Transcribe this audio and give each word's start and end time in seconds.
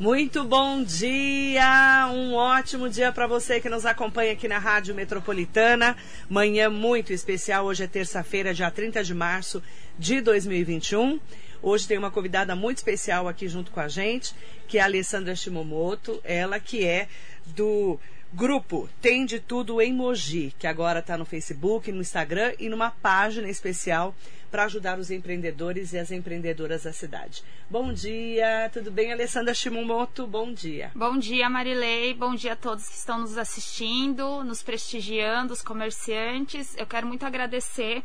Muito 0.00 0.42
bom 0.42 0.82
dia, 0.82 2.08
um 2.12 2.34
ótimo 2.34 2.88
dia 2.88 3.12
para 3.12 3.26
você 3.26 3.60
que 3.60 3.68
nos 3.68 3.84
acompanha 3.84 4.32
aqui 4.32 4.48
na 4.48 4.58
Rádio 4.58 4.94
Metropolitana. 4.94 5.96
Manhã 6.28 6.70
muito 6.70 7.12
especial, 7.12 7.66
hoje 7.66 7.84
é 7.84 7.86
terça-feira, 7.86 8.54
dia 8.54 8.70
30 8.70 9.04
de 9.04 9.14
março 9.14 9.62
de 9.98 10.20
2021. 10.20 11.20
Hoje 11.62 11.86
tem 11.86 11.98
uma 11.98 12.10
convidada 12.10 12.56
muito 12.56 12.78
especial 12.78 13.28
aqui 13.28 13.46
junto 13.46 13.70
com 13.70 13.80
a 13.80 13.86
gente, 13.86 14.34
que 14.66 14.78
é 14.78 14.80
a 14.80 14.86
Alessandra 14.86 15.36
Shimomoto, 15.36 16.20
ela 16.24 16.58
que 16.58 16.84
é 16.84 17.06
do 17.46 18.00
grupo 18.32 18.88
Tem 19.00 19.26
de 19.26 19.38
Tudo 19.38 19.80
em 19.80 19.92
Mogi, 19.92 20.54
que 20.58 20.66
agora 20.66 21.00
está 21.00 21.18
no 21.18 21.26
Facebook, 21.26 21.92
no 21.92 22.00
Instagram 22.00 22.54
e 22.58 22.68
numa 22.68 22.90
página 22.90 23.48
especial 23.48 24.14
para 24.52 24.64
ajudar 24.64 24.98
os 24.98 25.10
empreendedores 25.10 25.94
e 25.94 25.98
as 25.98 26.12
empreendedoras 26.12 26.82
da 26.82 26.92
cidade. 26.92 27.42
Bom 27.70 27.90
dia, 27.90 28.68
tudo 28.70 28.90
bem, 28.90 29.10
Alessandra 29.10 29.54
Shimomoto? 29.54 30.26
Bom 30.26 30.52
dia. 30.52 30.92
Bom 30.94 31.16
dia, 31.16 31.48
Marilei. 31.48 32.12
Bom 32.12 32.34
dia 32.34 32.52
a 32.52 32.56
todos 32.56 32.86
que 32.86 32.94
estão 32.94 33.20
nos 33.20 33.38
assistindo, 33.38 34.44
nos 34.44 34.62
prestigiando, 34.62 35.54
os 35.54 35.62
comerciantes. 35.62 36.76
Eu 36.76 36.86
quero 36.86 37.06
muito 37.06 37.24
agradecer 37.24 38.02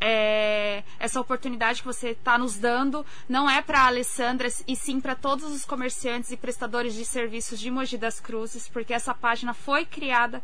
é, 0.00 0.82
essa 0.98 1.20
oportunidade 1.20 1.82
que 1.82 1.86
você 1.86 2.10
está 2.10 2.36
nos 2.36 2.56
dando 2.56 3.06
não 3.28 3.48
é 3.48 3.62
para 3.62 3.82
a 3.82 3.86
Alessandra 3.86 4.48
e 4.66 4.74
sim 4.74 5.00
para 5.00 5.14
todos 5.14 5.44
os 5.44 5.64
comerciantes 5.64 6.32
e 6.32 6.36
prestadores 6.36 6.94
de 6.94 7.04
serviços 7.04 7.60
de 7.60 7.70
Mogi 7.70 7.96
das 7.96 8.18
Cruzes, 8.18 8.68
porque 8.68 8.92
essa 8.92 9.14
página 9.14 9.54
foi 9.54 9.86
criada 9.86 10.42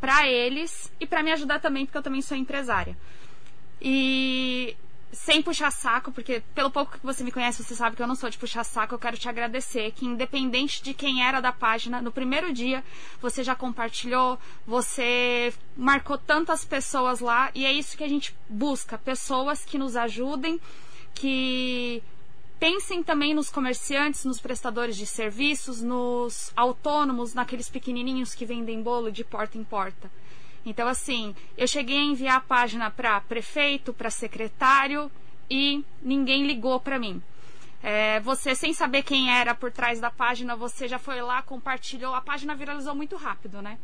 para 0.00 0.28
eles 0.28 0.92
e 1.00 1.06
para 1.06 1.20
me 1.20 1.32
ajudar 1.32 1.58
também, 1.58 1.84
porque 1.84 1.98
eu 1.98 2.02
também 2.02 2.22
sou 2.22 2.36
empresária. 2.36 2.96
E 3.80 4.76
sem 5.14 5.42
puxar 5.42 5.70
saco, 5.70 6.12
porque 6.12 6.42
pelo 6.54 6.70
pouco 6.70 6.98
que 6.98 7.04
você 7.04 7.22
me 7.22 7.32
conhece, 7.32 7.62
você 7.62 7.74
sabe 7.74 7.96
que 7.96 8.02
eu 8.02 8.06
não 8.06 8.14
sou 8.14 8.28
de 8.28 8.38
puxar 8.38 8.64
saco, 8.64 8.94
eu 8.94 8.98
quero 8.98 9.16
te 9.16 9.28
agradecer 9.28 9.92
que 9.92 10.06
independente 10.06 10.82
de 10.82 10.92
quem 10.92 11.24
era 11.24 11.40
da 11.40 11.52
página, 11.52 12.02
no 12.02 12.12
primeiro 12.12 12.52
dia 12.52 12.84
você 13.20 13.42
já 13.42 13.54
compartilhou, 13.54 14.38
você 14.66 15.52
marcou 15.76 16.18
tantas 16.18 16.64
pessoas 16.64 17.20
lá 17.20 17.50
e 17.54 17.64
é 17.64 17.72
isso 17.72 17.96
que 17.96 18.04
a 18.04 18.08
gente 18.08 18.34
busca, 18.48 18.98
pessoas 18.98 19.64
que 19.64 19.78
nos 19.78 19.96
ajudem, 19.96 20.60
que 21.14 22.02
pensem 22.58 23.02
também 23.02 23.34
nos 23.34 23.50
comerciantes, 23.50 24.24
nos 24.24 24.40
prestadores 24.40 24.96
de 24.96 25.06
serviços, 25.06 25.82
nos 25.82 26.52
autônomos, 26.56 27.34
naqueles 27.34 27.68
pequenininhos 27.68 28.34
que 28.34 28.46
vendem 28.46 28.82
bolo 28.82 29.12
de 29.12 29.22
porta 29.22 29.58
em 29.58 29.64
porta. 29.64 30.10
Então, 30.64 30.88
assim, 30.88 31.34
eu 31.56 31.68
cheguei 31.68 31.98
a 31.98 32.02
enviar 32.02 32.36
a 32.36 32.40
página 32.40 32.90
para 32.90 33.20
prefeito, 33.20 33.92
para 33.92 34.10
secretário 34.10 35.10
e 35.50 35.84
ninguém 36.02 36.46
ligou 36.46 36.80
para 36.80 36.98
mim. 36.98 37.22
É, 37.82 38.18
você, 38.20 38.54
sem 38.54 38.72
saber 38.72 39.02
quem 39.02 39.30
era 39.30 39.54
por 39.54 39.70
trás 39.70 40.00
da 40.00 40.10
página, 40.10 40.56
você 40.56 40.88
já 40.88 40.98
foi 40.98 41.20
lá, 41.20 41.42
compartilhou. 41.42 42.14
A 42.14 42.20
página 42.22 42.54
viralizou 42.54 42.94
muito 42.94 43.14
rápido, 43.16 43.60
né? 43.60 43.78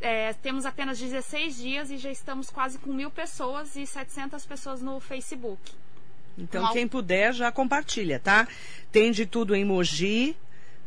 É, 0.00 0.32
temos 0.34 0.64
apenas 0.64 0.98
16 0.98 1.56
dias 1.58 1.90
e 1.90 1.98
já 1.98 2.10
estamos 2.10 2.48
quase 2.48 2.78
com 2.78 2.90
mil 2.92 3.10
pessoas 3.10 3.76
e 3.76 3.84
700 3.84 4.46
pessoas 4.46 4.80
no 4.80 4.98
Facebook. 5.00 5.60
Então, 6.38 6.72
quem 6.72 6.86
puder, 6.86 7.34
já 7.34 7.50
compartilha, 7.50 8.18
tá? 8.18 8.46
Tem 8.92 9.10
de 9.10 9.26
tudo 9.26 9.54
em 9.54 9.64
Mogi, 9.64 10.36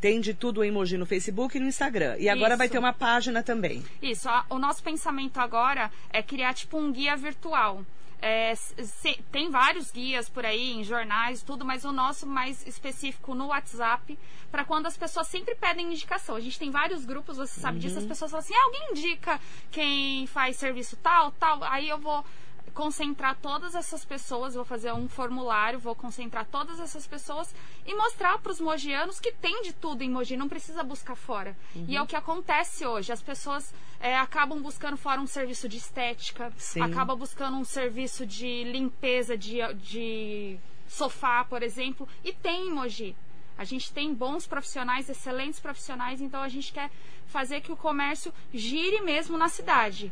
tem 0.01 0.19
de 0.19 0.33
tudo 0.33 0.61
o 0.61 0.63
emoji 0.63 0.97
no 0.97 1.05
Facebook 1.05 1.55
e 1.55 1.59
no 1.59 1.67
Instagram. 1.67 2.17
E 2.17 2.27
agora 2.27 2.49
Isso. 2.49 2.57
vai 2.57 2.67
ter 2.67 2.79
uma 2.79 2.91
página 2.91 3.43
também. 3.43 3.85
Isso. 4.01 4.27
O 4.49 4.57
nosso 4.57 4.81
pensamento 4.81 5.37
agora 5.37 5.91
é 6.09 6.23
criar 6.23 6.55
tipo 6.55 6.77
um 6.77 6.91
guia 6.91 7.15
virtual. 7.15 7.85
É, 8.19 8.53
se, 8.55 9.19
tem 9.31 9.49
vários 9.49 9.89
guias 9.91 10.29
por 10.29 10.45
aí, 10.45 10.73
em 10.73 10.83
jornais, 10.83 11.41
tudo, 11.41 11.65
mas 11.65 11.85
o 11.85 11.91
nosso 11.91 12.27
mais 12.27 12.65
específico 12.67 13.33
no 13.33 13.47
WhatsApp, 13.47 14.17
para 14.51 14.63
quando 14.63 14.85
as 14.85 14.95
pessoas 14.95 15.27
sempre 15.27 15.55
pedem 15.55 15.87
indicação. 15.87 16.35
A 16.35 16.39
gente 16.39 16.59
tem 16.59 16.69
vários 16.69 17.03
grupos, 17.03 17.37
você 17.37 17.59
sabe 17.59 17.77
uhum. 17.77 17.81
disso, 17.81 17.97
as 17.97 18.05
pessoas 18.05 18.29
falam 18.29 18.43
assim: 18.43 18.53
ah, 18.53 18.63
alguém 18.65 18.91
indica 18.91 19.39
quem 19.71 20.27
faz 20.27 20.57
serviço 20.57 20.95
tal, 20.97 21.31
tal, 21.31 21.63
aí 21.63 21.89
eu 21.89 21.97
vou 21.97 22.23
concentrar 22.73 23.37
todas 23.41 23.75
essas 23.75 24.05
pessoas, 24.05 24.55
vou 24.55 24.63
fazer 24.63 24.93
um 24.93 25.07
formulário, 25.07 25.79
vou 25.79 25.93
concentrar 25.93 26.45
todas 26.45 26.79
essas 26.79 27.05
pessoas 27.05 27.53
e 27.85 27.93
mostrar 27.95 28.39
para 28.39 28.51
os 28.51 28.61
mogianos 28.61 29.19
que 29.19 29.31
tem 29.31 29.61
de 29.63 29.73
tudo 29.73 30.03
em 30.03 30.09
Mogi, 30.09 30.37
não 30.37 30.47
precisa 30.47 30.83
buscar 30.83 31.15
fora. 31.15 31.55
Uhum. 31.75 31.85
E 31.87 31.97
é 31.97 32.01
o 32.01 32.07
que 32.07 32.15
acontece 32.15 32.85
hoje. 32.85 33.11
As 33.11 33.21
pessoas 33.21 33.73
é, 33.99 34.17
acabam 34.17 34.61
buscando 34.61 34.97
fora 34.97 35.19
um 35.19 35.27
serviço 35.27 35.67
de 35.67 35.77
estética, 35.77 36.51
Sim. 36.57 36.81
acabam 36.81 37.17
buscando 37.17 37.57
um 37.57 37.65
serviço 37.65 38.25
de 38.25 38.63
limpeza 38.63 39.37
de, 39.37 39.57
de 39.75 40.57
sofá, 40.87 41.43
por 41.43 41.63
exemplo, 41.63 42.07
e 42.23 42.31
tem 42.33 42.67
em 42.67 42.71
Mogi. 42.71 43.15
A 43.57 43.63
gente 43.63 43.91
tem 43.91 44.13
bons 44.13 44.47
profissionais, 44.47 45.09
excelentes 45.09 45.59
profissionais, 45.59 46.21
então 46.21 46.41
a 46.41 46.49
gente 46.49 46.71
quer 46.71 46.89
fazer 47.27 47.61
que 47.61 47.71
o 47.71 47.77
comércio 47.77 48.33
gire 48.53 49.01
mesmo 49.01 49.37
na 49.37 49.49
cidade. 49.49 50.11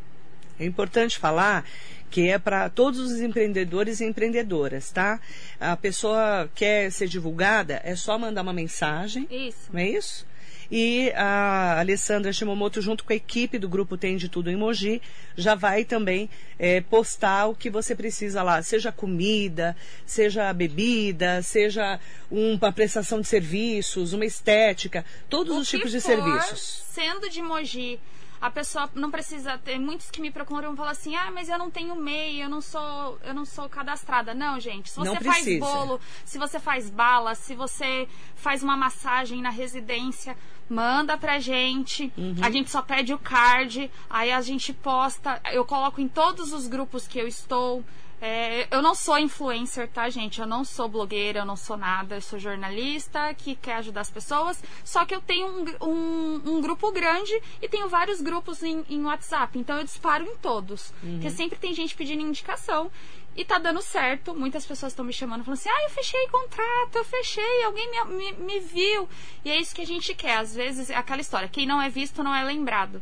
É 0.60 0.66
importante 0.66 1.18
falar 1.18 1.66
que 2.10 2.28
é 2.28 2.40
para 2.40 2.70
todos 2.70 3.00
os 3.00 3.22
empreendedores 3.22 4.02
e 4.02 4.06
empreendedoras, 4.06 4.92
tá? 4.92 5.20
A 5.60 5.78
pessoa 5.78 6.50
quer 6.56 6.92
ser 6.92 7.08
divulgada, 7.08 7.80
é 7.84 7.96
só 7.96 8.18
mandar 8.18 8.42
uma 8.42 8.54
mensagem. 8.54 9.28
Isso. 9.30 9.70
Não 9.72 9.80
é 9.80 9.90
isso? 9.90 10.28
E 10.72 11.12
a 11.16 11.80
Alessandra 11.80 12.32
Shimomoto, 12.32 12.80
junto 12.80 13.04
com 13.04 13.12
a 13.12 13.16
equipe 13.16 13.58
do 13.58 13.68
Grupo 13.68 13.98
Tem 13.98 14.18
de 14.18 14.30
Tudo 14.30 14.52
em 14.52 14.56
Mogi, 14.56 15.02
já 15.36 15.56
vai 15.56 15.84
também 15.84 16.30
é, 16.60 16.80
postar 16.82 17.48
o 17.48 17.56
que 17.56 17.72
você 17.72 17.96
precisa 17.96 18.44
lá, 18.44 18.62
seja 18.62 18.92
comida, 18.92 19.76
seja 20.06 20.54
bebida, 20.54 21.42
seja 21.42 22.00
uma 22.30 22.72
prestação 22.72 23.20
de 23.20 23.28
serviços, 23.28 24.14
uma 24.14 24.26
estética, 24.26 25.04
todos 25.28 25.56
o 25.56 25.60
os 25.62 25.68
tipos 25.68 25.92
de 25.92 26.00
serviços. 26.00 26.84
Sendo 26.92 27.30
de 27.30 27.42
Mogi 27.42 28.00
a 28.42 28.50
pessoa 28.50 28.90
não 28.94 29.12
precisa 29.12 29.58
ter 29.58 29.78
muitos 29.80 30.10
que 30.10 30.22
me 30.22 30.32
procuram 30.32 30.76
falam 30.76 30.92
assim 30.92 31.16
ah 31.16 31.32
mas 31.32 31.50
eu 31.50 31.58
não 31.58 31.70
tenho 31.70 31.96
MEI 31.96 32.42
eu 32.44 32.50
não 32.50 32.62
sou 32.62 33.20
eu 33.24 33.34
não 33.34 33.46
sou 33.46 33.68
cadastrada. 33.70 34.34
Não 34.34 34.60
gente 34.60 34.90
se 34.90 34.98
você 34.98 35.20
faz 35.20 35.60
bolo 35.60 36.00
se 36.26 36.38
você 36.38 36.60
faz 36.60 36.90
bala 36.90 37.36
se 37.36 37.56
você 37.56 38.08
faz 38.36 38.64
uma 38.64 38.78
massagem 38.78 39.42
na 39.42 39.50
residência 39.50 40.36
manda 40.70 41.18
pra 41.18 41.40
gente. 41.40 42.14
Uhum. 42.16 42.36
a 42.42 42.52
gente 42.52 42.70
só 42.70 42.82
pede 42.82 43.14
o 43.14 43.18
card 43.18 43.90
aí 44.10 44.32
a 44.32 44.42
gente 44.42 44.72
posta. 44.72 45.42
Eu 45.52 45.66
coloco 45.66 46.00
em 46.00 46.08
todos 46.08 46.54
os 46.54 46.68
grupos 46.68 47.08
que 47.08 47.20
eu 47.20 47.28
estou 47.28 47.84
é, 48.22 48.68
eu 48.70 48.82
não 48.82 48.94
sou 48.94 49.18
influencer, 49.18 49.88
tá, 49.88 50.10
gente? 50.10 50.42
Eu 50.42 50.48
não 50.48 50.66
sou 50.66 50.90
blogueira, 50.90 51.40
eu 51.40 51.46
não 51.46 51.56
sou 51.56 51.78
nada. 51.78 52.16
Eu 52.16 52.22
sou 52.22 52.38
jornalista 52.38 53.34
que 53.34 53.56
quer 53.56 53.76
ajudar 53.76 54.02
as 54.02 54.12
pessoas. 54.12 54.62
Só 54.84 55.06
que 55.06 55.16
eu 55.16 55.22
tenho 55.22 55.48
um, 55.48 55.88
um, 55.88 56.42
um 56.46 56.62
grupo 56.62 56.92
grande 56.92 57.32
e 57.62 57.70
tenho 57.70 57.88
vários 57.88 58.22
grupos 58.22 58.62
em, 58.62 58.84
em, 58.90 59.04
WhatsApp. 59.04 59.58
Então 59.58 59.78
eu 59.78 59.84
disparo 59.84 60.26
em 60.26 60.36
todos. 60.38 60.94
Uhum. 61.02 61.14
Porque 61.14 61.30
sempre 61.30 61.58
tem 61.58 61.74
gente 61.74 61.96
pedindo 61.96 62.22
indicação. 62.22 62.92
E 63.38 63.46
tá 63.46 63.58
dando 63.58 63.82
certo. 63.82 64.36
Muitas 64.36 64.66
pessoas 64.66 64.92
estão 64.92 65.06
me 65.06 65.14
chamando 65.14 65.46
falando 65.46 65.60
assim: 65.60 65.70
ah, 65.70 65.84
eu 65.84 65.90
fechei 65.92 66.28
contrato, 66.28 66.96
eu 66.96 67.06
fechei, 67.06 67.64
alguém 67.64 67.90
me, 67.90 68.18
me, 68.18 68.32
me 68.34 68.60
viu. 68.60 69.08
E 69.46 69.50
é 69.50 69.58
isso 69.58 69.74
que 69.74 69.82
a 69.82 69.88
gente 69.88 70.14
quer. 70.14 70.38
Às 70.38 70.54
vezes 70.54 70.90
é 70.90 70.96
aquela 70.96 71.22
história: 71.22 71.48
quem 71.48 71.66
não 71.66 71.82
é 71.82 71.90
visto 71.90 72.22
não 72.22 72.36
é 72.36 72.44
lembrado. 72.44 73.02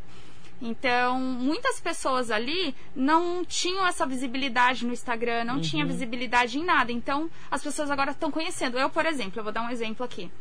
Então, 0.62 1.20
muitas 1.20 1.80
pessoas 1.80 2.32
ali 2.32 2.76
não 2.96 3.46
tinham 3.46 3.86
essa 3.86 4.06
visibilidade 4.08 4.86
no 4.86 4.92
Instagram, 4.92 5.44
não 5.44 5.56
uhum. 5.56 5.62
tinha 5.62 5.86
visibilidade 5.86 6.58
em 6.58 6.64
nada. 6.64 6.92
Então, 6.92 7.30
as 7.52 7.62
pessoas 7.62 7.92
agora 7.92 8.12
estão 8.12 8.32
conhecendo. 8.32 8.78
Eu, 8.78 8.90
por 8.90 9.06
exemplo, 9.06 9.40
eu 9.40 9.44
vou 9.44 9.54
dar 9.54 9.62
um 9.62 9.70
exemplo 9.70 10.04
aqui. 10.04 10.32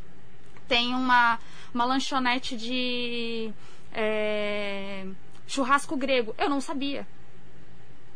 Tem 0.66 0.94
uma, 0.94 1.38
uma 1.72 1.84
lanchonete 1.84 2.56
de 2.56 3.52
é, 3.92 5.06
churrasco 5.46 5.96
grego. 5.96 6.34
Eu 6.38 6.48
não 6.48 6.60
sabia. 6.60 7.06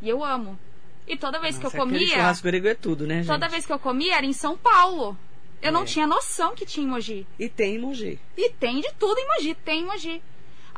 E 0.00 0.08
eu 0.08 0.24
amo. 0.24 0.58
E 1.06 1.16
toda 1.16 1.38
vez 1.38 1.56
Nossa, 1.56 1.70
que 1.70 1.76
eu 1.76 1.80
comia. 1.80 2.06
Churrasco 2.06 2.44
grego 2.44 2.68
é 2.68 2.74
tudo, 2.74 3.06
né, 3.06 3.16
gente? 3.16 3.26
Toda 3.26 3.48
vez 3.48 3.66
que 3.66 3.72
eu 3.72 3.78
comia 3.78 4.16
era 4.16 4.24
em 4.24 4.32
São 4.32 4.56
Paulo. 4.56 5.18
Eu 5.60 5.68
é. 5.68 5.70
não 5.70 5.84
tinha 5.84 6.06
noção 6.06 6.54
que 6.54 6.64
tinha 6.64 6.86
emoji. 6.86 7.26
E 7.38 7.48
tem 7.48 7.74
emoji. 7.74 8.18
E 8.36 8.50
tem 8.50 8.80
de 8.80 8.90
tudo 8.98 9.18
emoji. 9.18 9.54
Tem 9.54 9.82
emoji. 9.82 10.22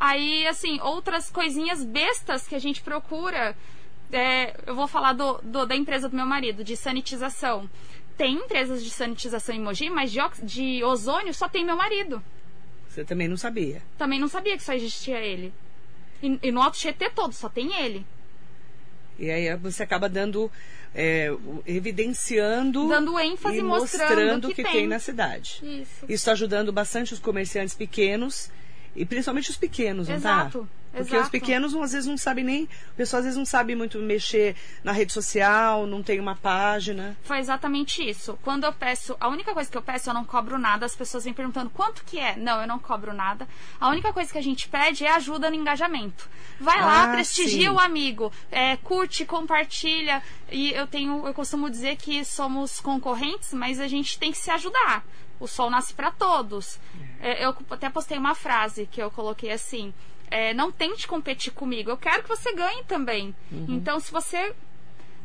Aí, 0.05 0.45
assim, 0.49 0.81
outras 0.81 1.31
coisinhas 1.31 1.85
bestas 1.85 2.49
que 2.49 2.57
a 2.57 2.59
gente 2.59 2.83
procura. 2.83 3.57
É, 4.13 4.53
eu 4.67 4.75
vou 4.75 4.89
falar 4.89 5.13
do, 5.13 5.39
do, 5.45 5.65
da 5.65 5.77
empresa 5.77 6.09
do 6.09 6.17
meu 6.17 6.27
marido, 6.27 6.65
de 6.65 6.77
sanitização. 6.77 7.71
Tem 8.17 8.35
empresas 8.35 8.83
de 8.83 8.91
sanitização 8.91 9.55
em 9.55 9.61
Mogi, 9.61 9.89
mas 9.89 10.11
de, 10.11 10.19
de 10.43 10.83
ozônio 10.83 11.33
só 11.33 11.49
tem 11.49 11.65
meu 11.65 11.77
marido. 11.77 12.21
Você 12.89 13.05
também 13.05 13.29
não 13.29 13.37
sabia? 13.37 13.81
Também 13.97 14.19
não 14.19 14.27
sabia 14.27 14.57
que 14.57 14.65
só 14.65 14.73
existia 14.73 15.21
ele. 15.21 15.55
E, 16.21 16.37
e 16.43 16.51
no 16.51 16.61
Alto 16.61 16.79
Tietê 16.79 17.09
todo, 17.09 17.33
só 17.33 17.49
tem 17.49 17.73
ele. 17.73 18.05
E 19.21 19.31
aí 19.31 19.57
você 19.57 19.85
acaba 19.85 20.09
dando, 20.09 20.51
é, 20.93 21.29
evidenciando. 21.65 22.89
Dando 22.89 23.21
ênfase 23.21 23.59
e 23.59 23.63
mostrando, 23.63 24.09
mostrando 24.09 24.49
que, 24.49 24.55
que 24.57 24.63
tem. 24.65 24.73
tem. 24.73 24.87
na 24.89 24.99
cidade. 24.99 25.61
Isso. 25.63 26.07
Isso 26.09 26.29
ajudando 26.29 26.73
bastante 26.73 27.15
os 27.15 27.21
comerciantes 27.21 27.77
pequenos 27.77 28.51
e 28.95 29.05
principalmente 29.05 29.51
os 29.51 29.57
pequenos, 29.57 30.09
não 30.09 30.21
tá? 30.21 30.31
Exato. 30.47 30.69
Porque 30.93 31.09
Exato. 31.15 31.23
os 31.25 31.29
pequenos 31.31 31.75
às 31.75 31.93
vezes 31.93 32.07
não 32.07 32.19
sabem 32.19 32.45
nem. 32.45 32.65
O 32.65 32.69
pessoal 32.99 33.21
às 33.21 33.25
vezes 33.25 33.39
não 33.39 33.47
sabe 33.47 33.75
muito 33.75 33.97
mexer 33.99 34.55
na 34.85 34.93
rede 34.93 35.11
social, 35.11 35.87
não 35.87 36.03
tem 36.03 36.21
uma 36.21 36.37
página. 36.37 37.17
Foi 37.23 37.39
exatamente 37.39 38.07
isso. 38.07 38.39
Quando 38.43 38.65
eu 38.65 38.73
peço, 38.75 39.17
a 39.19 39.29
única 39.29 39.55
coisa 39.55 39.71
que 39.71 39.77
eu 39.79 39.81
peço, 39.81 40.11
eu 40.11 40.15
não 40.15 40.23
cobro 40.23 40.59
nada. 40.59 40.85
As 40.85 40.95
pessoas 40.95 41.25
vêm 41.25 41.33
perguntando 41.33 41.71
quanto 41.71 42.05
que 42.05 42.19
é. 42.19 42.37
Não, 42.37 42.61
eu 42.61 42.69
não 42.69 42.79
cobro 42.79 43.15
nada. 43.15 43.49
A 43.81 43.89
única 43.89 44.13
coisa 44.13 44.31
que 44.31 44.37
a 44.37 44.43
gente 44.43 44.69
pede 44.69 45.03
é 45.07 45.11
ajuda 45.13 45.49
no 45.49 45.57
engajamento. 45.57 46.29
Vai 46.61 46.79
lá, 46.79 47.05
Ah, 47.05 47.13
prestigia 47.15 47.71
sim. 47.71 47.75
o 47.75 47.81
amigo, 47.81 48.31
é, 48.51 48.77
curte, 48.77 49.25
compartilha. 49.25 50.23
E 50.51 50.73
eu 50.73 50.87
tenho, 50.87 51.27
eu 51.27 51.33
costumo 51.33 51.71
dizer 51.71 51.97
que 51.97 52.23
somos 52.23 52.81
concorrentes, 52.81 53.55
mas 53.55 53.81
a 53.81 53.89
gente 53.89 54.19
tem 54.19 54.31
que 54.31 54.37
se 54.37 54.51
ajudar. 54.51 55.03
O 55.43 55.49
sol 55.49 55.69
nasce 55.71 55.93
para 55.93 56.11
todos. 56.11 56.79
É, 57.21 57.45
eu 57.45 57.55
até 57.71 57.91
postei 57.91 58.17
uma 58.19 58.35
frase 58.35 58.87
que 58.91 59.03
eu 59.03 59.11
coloquei 59.11 59.51
assim. 59.53 59.93
é, 60.31 60.55
não 60.55 60.73
tente 60.73 61.07
competir 61.07 61.53
comigo. 61.53 61.91
Eu 61.91 61.97
quero 61.97 62.23
que 62.23 62.29
você 62.29 62.55
ganhe 62.55 62.85
também. 62.85 63.35
Uhum. 63.51 63.67
Então, 63.69 64.01
se 64.01 64.11
você 64.11 64.55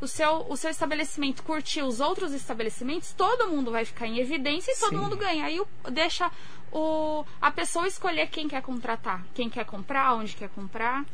o 0.02 0.08
seu, 0.08 0.46
o 0.50 0.56
seu 0.58 0.69
estabelecimento 0.69 1.42
curtir 1.44 1.81
os 1.81 2.00
outros 2.00 2.34
estabelecimentos, 2.34 3.14
todo 3.14 3.48
mundo 3.48 3.72
vai 3.72 3.84
ficar 3.86 4.06
em 4.06 4.19
evidência 4.19 4.72
e 4.72 4.80
todo 4.80 4.90
Sim. 4.92 4.98
mundo 4.98 5.16
ganha. 5.16 5.46
Aí 5.46 5.60
o- 5.60 5.68
deixa 5.92 6.30
o, 6.72 7.24
a 7.42 7.50
pessoa 7.50 7.88
escolher 7.88 8.28
quem 8.28 8.48
quer 8.48 8.62
contratar, 8.62 9.25
quem 9.34 9.50
quer 9.50 9.66
comprar, 9.66 10.14
onde 10.14 10.36
quer 10.36 10.50
comprar. 10.50 11.06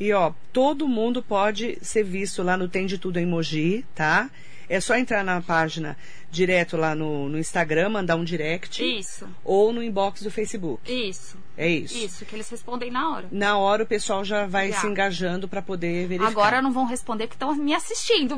E 0.00 0.12
ó, 0.12 0.32
todo 0.52 0.88
mundo 0.88 1.22
pode 1.22 1.78
ser 1.82 2.02
visto 2.02 2.42
lá 2.42 2.56
no 2.56 2.68
Tem 2.68 2.86
de 2.86 2.98
Tudo 2.98 3.18
em 3.18 3.26
Mogi, 3.26 3.84
tá? 3.94 4.28
É 4.68 4.80
só 4.80 4.96
entrar 4.96 5.24
na 5.24 5.40
página 5.40 5.96
direto 6.30 6.76
lá 6.76 6.94
no, 6.94 7.28
no 7.28 7.38
Instagram, 7.38 7.90
mandar 7.90 8.16
um 8.16 8.24
direct. 8.24 8.82
Isso, 8.82 9.28
Ou 9.44 9.72
no 9.72 9.82
inbox 9.82 10.22
do 10.22 10.30
Facebook. 10.30 10.80
isso, 10.92 11.36
É 11.56 11.68
isso. 11.68 11.96
isso, 11.96 12.24
que 12.24 12.34
eles 12.34 12.48
respondem 12.50 12.90
na 12.90 13.10
hora. 13.10 13.28
Na 13.30 13.56
hora 13.56 13.84
o 13.84 13.86
pessoal 13.86 14.24
já 14.24 14.46
vai 14.46 14.70
Já. 14.72 14.80
se 14.80 14.86
engajando 14.86 15.46
para 15.46 15.62
poder 15.62 16.08
verificar. 16.08 16.30
Agora 16.30 16.60
não 16.62 16.72
vão 16.72 16.86
responder 16.86 17.26
porque 17.28 17.36
estão 17.36 17.54
me 17.54 17.72
assistindo. 17.74 18.36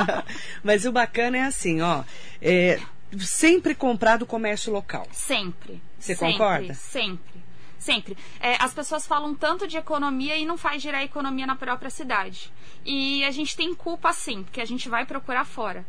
Mas 0.64 0.84
o 0.86 0.92
bacana 0.92 1.36
é 1.38 1.42
assim, 1.42 1.80
ó. 1.82 2.02
é, 2.40 2.80
sempre 3.18 3.74
comprar 3.74 4.16
do 4.16 4.26
comércio 4.26 4.72
local. 4.72 5.06
Sempre. 5.12 5.80
Você 5.98 6.14
sempre, 6.14 6.32
concorda? 6.32 6.74
Sempre. 6.74 7.45
Sempre. 7.86 8.16
É, 8.40 8.56
as 8.60 8.74
pessoas 8.74 9.06
falam 9.06 9.32
tanto 9.32 9.68
de 9.68 9.76
economia 9.76 10.36
e 10.36 10.44
não 10.44 10.58
faz 10.58 10.82
girar 10.82 11.02
a 11.02 11.04
economia 11.04 11.46
na 11.46 11.54
própria 11.54 11.88
cidade. 11.88 12.52
E 12.84 13.24
a 13.24 13.30
gente 13.30 13.56
tem 13.56 13.72
culpa 13.72 14.12
sim, 14.12 14.42
porque 14.42 14.60
a 14.60 14.64
gente 14.64 14.88
vai 14.88 15.06
procurar 15.06 15.44
fora. 15.44 15.86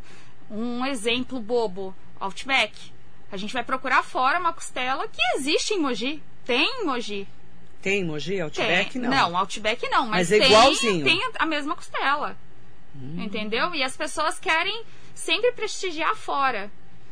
Um 0.48 0.86
exemplo 0.86 1.40
bobo, 1.40 1.92
Outback. 2.20 2.92
A 3.32 3.36
gente 3.36 3.52
vai 3.52 3.64
procurar 3.64 4.04
fora 4.04 4.38
uma 4.38 4.52
costela 4.52 5.08
que 5.08 5.20
existe 5.34 5.74
em 5.74 5.80
Mogi. 5.80 6.22
Tem 6.44 6.82
em 6.82 6.84
Mogi. 6.86 7.26
Tem 7.82 8.04
Mogi, 8.04 8.40
Outback? 8.40 8.92
Tem. 8.92 9.02
Não. 9.02 9.36
Outback 9.36 9.88
não, 9.90 10.06
mas, 10.06 10.30
Mas 10.30 10.32
é 10.32 10.38
tem, 10.38 10.46
igualzinho. 10.46 11.00
Hum. 11.00 11.04
tem 11.04 11.30
a 11.36 11.46
mesma 11.46 11.74
costela. 11.74 12.36
Entendeu? 13.16 13.74
E 13.74 13.82
as 13.82 13.96
pessoas 13.96 14.38
querem 14.38 14.84
sempre 15.14 15.50
prestigiar 15.50 16.14
fora. 16.14 16.70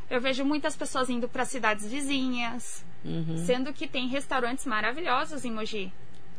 Eu 0.09 0.21
vejo 0.21 0.45
muitas 0.45 0.77
pessoas 0.77 1.11
indo 1.11 1.29
para 1.29 1.45
cidades 1.45 1.87
vizinhas, 1.91 2.85
Uhum, 3.07 3.45
sendo 3.47 3.73
que 3.73 3.87
tem 3.87 4.09
restaurantes 4.09 4.67
maravilhosos 4.67 5.45
em 5.45 5.53
Mogi, 5.53 5.93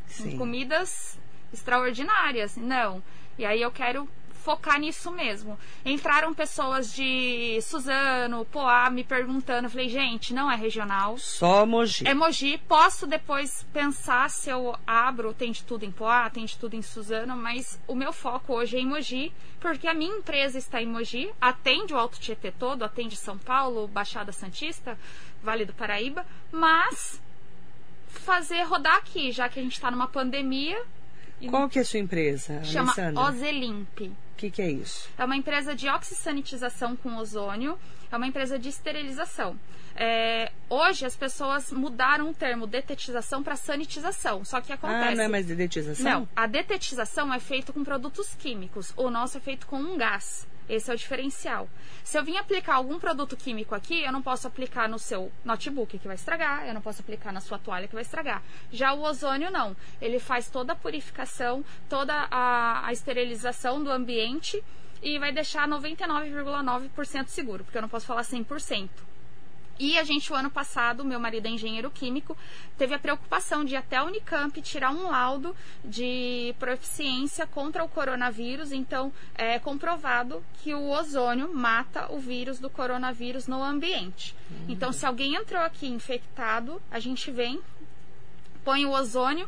sim. 0.06 0.38
comidas 0.38 1.18
extraordinárias. 1.54 2.58
Não. 2.58 3.02
E 3.38 3.46
aí 3.46 3.62
eu 3.62 3.72
quero 3.72 4.08
focar 4.48 4.80
nisso 4.80 5.12
mesmo. 5.12 5.60
Entraram 5.84 6.34
pessoas 6.34 6.94
de 6.94 7.60
Suzano, 7.62 8.46
Poá, 8.46 8.90
me 8.90 9.04
perguntando. 9.04 9.70
Falei, 9.70 9.90
gente, 9.90 10.34
não 10.34 10.50
é 10.50 10.56
regional. 10.56 11.18
Só 11.18 11.66
Mogi. 11.66 12.08
É 12.08 12.14
Mogi, 12.14 12.58
posso 12.66 13.06
depois 13.06 13.66
pensar 13.74 14.30
se 14.30 14.50
eu 14.50 14.74
abro, 14.88 15.34
tem 15.34 15.52
de 15.52 15.66
tudo 15.66 15.84
em 15.84 15.92
Poá, 15.92 16.30
tem 16.30 16.46
de 16.46 16.58
tudo 16.58 16.78
em 16.78 16.82
Suzano, 16.82 17.36
mas 17.36 17.78
o 17.86 17.94
meu 17.94 18.14
foco 18.14 18.54
hoje 18.54 18.78
é 18.78 18.80
em 18.80 18.88
Mogi, 18.88 19.34
porque 19.60 19.86
a 19.86 19.94
minha 19.94 20.16
empresa 20.16 20.58
está 20.58 20.82
em 20.82 20.88
Mogi, 20.88 21.30
atende 21.42 21.94
o 21.94 21.98
Alto 21.98 22.18
Tietê 22.18 22.50
todo, 22.50 22.84
atende 22.84 23.18
São 23.18 23.38
Paulo, 23.38 23.86
Baixada 23.90 24.32
Santista, 24.32 24.98
Vale 25.44 25.66
do 25.66 25.74
Paraíba, 25.74 26.26
mas 26.52 27.22
fazer 28.08 28.64
rodar 28.64 28.96
aqui, 28.96 29.32
já 29.32 29.48
que 29.48 29.60
a 29.60 29.64
gente 29.64 29.74
está 29.74 29.92
numa 29.92 30.08
pandemia, 30.08 30.82
Qual 31.50 31.70
que 31.70 31.78
é 31.78 31.84
a 31.84 31.86
sua 31.86 32.00
empresa, 32.00 32.64
chama 32.64 32.92
Alessandra? 32.92 33.22
Ozelimp. 33.24 34.00
O 34.02 34.16
que, 34.38 34.50
que 34.50 34.62
é 34.62 34.70
isso? 34.72 35.10
É 35.18 35.24
uma 35.24 35.36
empresa 35.36 35.76
de 35.76 35.88
oxisanitização 35.88 36.96
com 36.96 37.16
ozônio, 37.16 37.78
é 38.12 38.18
uma 38.18 38.28
empresa 38.28 38.58
de 38.58 38.70
esterilização. 38.70 39.58
É, 39.96 40.52
hoje 40.70 41.06
as 41.06 41.16
pessoas 41.16 41.72
mudaram 41.72 42.30
o 42.30 42.34
termo 42.34 42.68
detetização 42.68 43.42
para 43.42 43.56
sanitização. 43.56 44.46
Só 44.46 44.62
que 44.62 44.72
acontece. 44.72 45.14
Ah, 45.14 45.16
não 45.16 45.24
é 45.24 45.28
mais 45.28 45.46
dedetização? 45.48 46.06
Não, 46.06 46.30
a 46.36 46.46
detetização 46.46 47.34
é 47.34 47.40
feita 47.40 47.74
com 47.74 47.84
produtos 47.84 48.36
químicos. 48.36 48.94
O 48.96 49.10
nosso 49.10 49.38
é 49.38 49.42
feito 49.42 49.66
com 49.66 49.78
um 49.78 49.98
gás. 49.98 50.48
Esse 50.70 50.92
é 50.92 50.94
o 50.94 50.98
diferencial. 50.98 51.70
Se 52.04 52.18
eu 52.18 52.24
vim 52.24 52.38
aplicar 52.38 52.76
algum 52.76 53.00
produto 53.00 53.38
químico 53.38 53.74
aqui, 53.74 54.04
eu 54.04 54.12
não 54.12 54.22
posso 54.22 54.48
aplicar 54.48 54.90
no 54.90 55.00
seu 55.00 55.32
notebook 55.44 55.98
que 55.98 56.08
vai 56.08 56.16
estragar, 56.16 56.68
eu 56.68 56.74
não 56.74 56.82
posso 56.82 57.02
aplicar 57.02 57.32
na 57.32 57.42
sua 57.42 57.58
toalha 57.58 57.88
que 57.88 57.94
vai 57.94 58.04
estragar. 58.04 58.42
Já 58.72 58.94
o 58.94 59.02
ozônio 59.02 59.50
não. 59.50 59.76
Ele 60.02 60.20
faz 60.20 60.50
toda 60.50 60.74
a 60.74 60.76
purificação, 60.76 61.64
toda 61.90 62.14
a, 62.30 62.86
a 62.86 62.92
esterilização 62.92 63.84
do 63.84 63.92
ambiente 63.92 64.64
e 65.02 65.20
vai 65.20 65.32
deixar 65.32 65.68
99,9% 65.68 67.28
seguro, 67.28 67.64
porque 67.64 67.78
eu 67.78 67.82
não 67.82 67.90
posso 67.90 68.06
falar 68.06 68.22
100%. 68.22 68.90
E 69.80 69.98
a 69.98 70.04
gente, 70.04 70.32
o 70.34 70.36
ano 70.36 70.50
passado, 70.50 71.06
meu 71.06 71.20
marido 71.20 71.46
é 71.46 71.52
engenheiro 71.52 71.92
químico, 71.92 72.36
teve 72.78 72.96
a 72.96 73.00
preocupação 73.00 73.64
de 73.64 73.74
ir 73.74 73.78
até 73.78 73.98
a 73.98 74.04
Unicamp 74.04 74.60
tirar 74.62 74.92
um 74.92 75.04
laudo 75.04 75.56
de 75.86 76.56
proficiência 76.58 77.46
contra 77.46 77.84
o 77.84 77.90
coronavírus. 77.90 78.72
Então, 78.72 79.14
é 79.36 79.60
comprovado 79.60 80.44
que 80.64 80.74
o 80.74 80.90
ozônio 80.90 81.54
mata 81.54 82.12
o 82.12 82.20
vírus 82.20 82.60
do 82.60 82.72
coronavírus 82.72 83.48
no 83.48 83.62
ambiente. 83.62 84.36
Então, 84.68 84.92
se 84.92 85.06
alguém 85.06 85.36
entrou 85.36 85.62
aqui 85.62 85.88
infectado, 85.88 86.82
a 86.90 87.00
gente 87.00 87.30
vem, 87.30 87.62
põe 88.64 88.84
o 88.84 88.92
ozônio, 88.92 89.48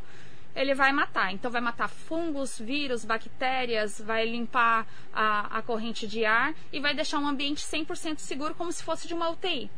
ele 0.56 0.76
vai 0.76 0.92
matar. 0.92 1.34
Então, 1.34 1.50
vai 1.50 1.62
matar 1.62 1.88
fungos, 1.88 2.60
vírus, 2.60 3.04
bactérias, 3.04 4.00
vai 4.00 4.26
limpar 4.26 4.86
a, 5.12 5.58
a 5.58 5.62
corrente 5.64 6.06
de 6.06 6.24
ar 6.24 6.54
e 6.72 6.80
vai 6.80 6.94
deixar 6.94 7.18
um 7.18 7.28
ambiente 7.28 7.66
100% 7.66 8.20
seguro, 8.20 8.54
como 8.54 8.72
se 8.72 8.84
fosse 8.84 9.08
de 9.08 9.16
uma 9.16 9.30
UTI. 9.31 9.72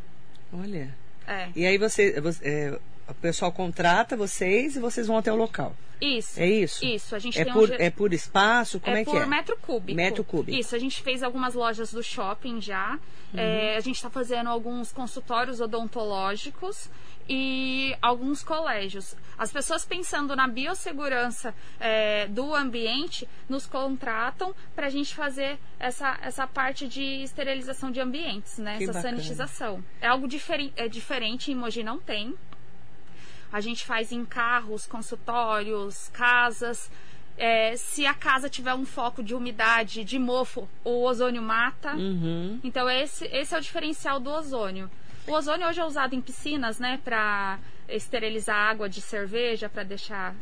Olha. 0.53 0.95
É. 1.27 1.49
E 1.55 1.65
aí 1.65 1.77
você, 1.77 2.19
você- 2.19 2.43
é, 2.47 2.79
o 3.09 3.13
pessoal 3.15 3.51
contrata 3.51 4.15
vocês 4.17 4.75
e 4.75 4.79
vocês 4.79 5.07
vão 5.07 5.17
até 5.17 5.31
o 5.31 5.35
local. 5.35 5.75
Isso. 6.01 6.39
É 6.39 6.47
isso? 6.49 6.83
Isso. 6.83 7.15
A 7.15 7.19
gente 7.19 7.39
É 7.39 7.45
por, 7.45 7.69
um. 7.69 7.73
é 7.75 7.89
por 7.91 8.11
espaço? 8.11 8.79
Como 8.79 8.97
é, 8.97 9.01
é 9.01 9.05
que 9.05 9.11
por 9.11 9.21
é? 9.21 9.25
metro 9.27 9.55
cúbico. 9.57 9.95
Metro 9.95 10.23
cúbico. 10.23 10.57
Isso, 10.57 10.75
a 10.75 10.79
gente 10.79 11.01
fez 11.03 11.21
algumas 11.21 11.53
lojas 11.53 11.93
do 11.93 12.01
shopping 12.01 12.59
já. 12.59 12.97
É, 13.33 13.77
a 13.77 13.79
gente 13.79 13.95
está 13.95 14.09
fazendo 14.09 14.49
alguns 14.49 14.91
consultórios 14.91 15.61
odontológicos 15.61 16.89
e 17.33 17.95
alguns 18.01 18.43
colégios. 18.43 19.15
As 19.37 19.53
pessoas 19.53 19.85
pensando 19.85 20.35
na 20.35 20.49
biossegurança 20.49 21.55
é, 21.79 22.27
do 22.27 22.53
ambiente 22.53 23.25
nos 23.47 23.65
contratam 23.65 24.53
para 24.75 24.87
a 24.87 24.89
gente 24.89 25.15
fazer 25.15 25.57
essa, 25.79 26.19
essa 26.21 26.45
parte 26.45 26.89
de 26.89 27.23
esterilização 27.23 27.89
de 27.89 28.01
ambientes, 28.01 28.57
né? 28.57 28.77
Que 28.77 28.83
essa 28.83 28.93
bacana. 28.93 29.15
sanitização. 29.15 29.81
É 30.01 30.07
algo 30.07 30.27
diferen 30.27 30.73
é 30.75 30.89
diferente, 30.89 31.53
em 31.53 31.55
Mogi 31.55 31.83
não 31.83 31.99
tem. 31.99 32.35
A 33.49 33.61
gente 33.61 33.85
faz 33.85 34.11
em 34.11 34.25
carros, 34.25 34.85
consultórios, 34.85 36.09
casas. 36.09 36.91
É, 37.37 37.77
se 37.77 38.05
a 38.05 38.13
casa 38.13 38.49
tiver 38.49 38.73
um 38.73 38.85
foco 38.85 39.23
de 39.23 39.33
umidade, 39.33 40.03
de 40.03 40.19
mofo, 40.19 40.67
o 40.83 41.01
ozônio 41.03 41.41
mata. 41.41 41.95
Uhum. 41.95 42.59
Então 42.61 42.89
esse, 42.89 43.25
esse 43.27 43.55
é 43.55 43.57
o 43.57 43.61
diferencial 43.61 44.19
do 44.19 44.29
ozônio. 44.29 44.91
O 45.27 45.33
ozônio 45.33 45.67
hoje 45.67 45.79
é 45.79 45.85
usado 45.85 46.15
em 46.15 46.21
piscinas, 46.21 46.79
né, 46.79 46.99
para 47.03 47.59
esterilizar 47.87 48.55
água 48.55 48.89
de 48.89 49.01
cerveja, 49.01 49.69
para 49.69 49.83
deixar 49.83 50.35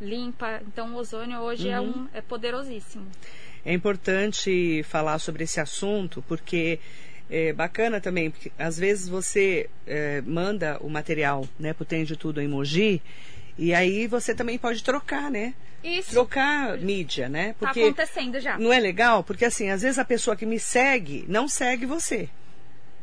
limpa. 0.00 0.60
Então 0.66 0.94
o 0.94 0.96
ozônio 0.96 1.38
hoje 1.40 1.68
é, 1.68 1.80
um, 1.80 2.08
é 2.12 2.20
poderosíssimo. 2.20 3.06
É 3.64 3.72
importante 3.72 4.82
falar 4.84 5.18
sobre 5.18 5.44
esse 5.44 5.60
assunto 5.60 6.24
porque 6.26 6.80
é 7.30 7.52
bacana 7.52 8.00
também, 8.00 8.30
porque 8.30 8.50
às 8.58 8.78
vezes 8.78 9.08
você 9.08 9.68
é, 9.86 10.20
manda 10.22 10.78
o 10.80 10.88
material 10.88 11.46
né, 11.58 11.72
pro 11.72 11.84
Tem 11.84 12.04
de 12.04 12.16
Tudo 12.16 12.40
em 12.40 12.48
Mogi 12.48 13.00
e 13.58 13.74
aí 13.74 14.06
você 14.06 14.34
também 14.34 14.58
pode 14.58 14.82
trocar, 14.82 15.30
né? 15.30 15.54
Isso 15.82 16.10
Trocar 16.10 16.76
mídia, 16.76 17.28
né? 17.28 17.50
está 17.50 17.66
Porque 17.66 17.80
acontecendo 17.80 18.38
já. 18.38 18.58
não 18.58 18.72
é 18.72 18.78
legal? 18.78 19.24
Porque 19.24 19.46
assim, 19.46 19.70
às 19.70 19.80
vezes 19.80 19.98
a 19.98 20.04
pessoa 20.04 20.36
que 20.36 20.44
me 20.44 20.58
segue 20.58 21.24
não 21.28 21.48
segue 21.48 21.86
você. 21.86 22.28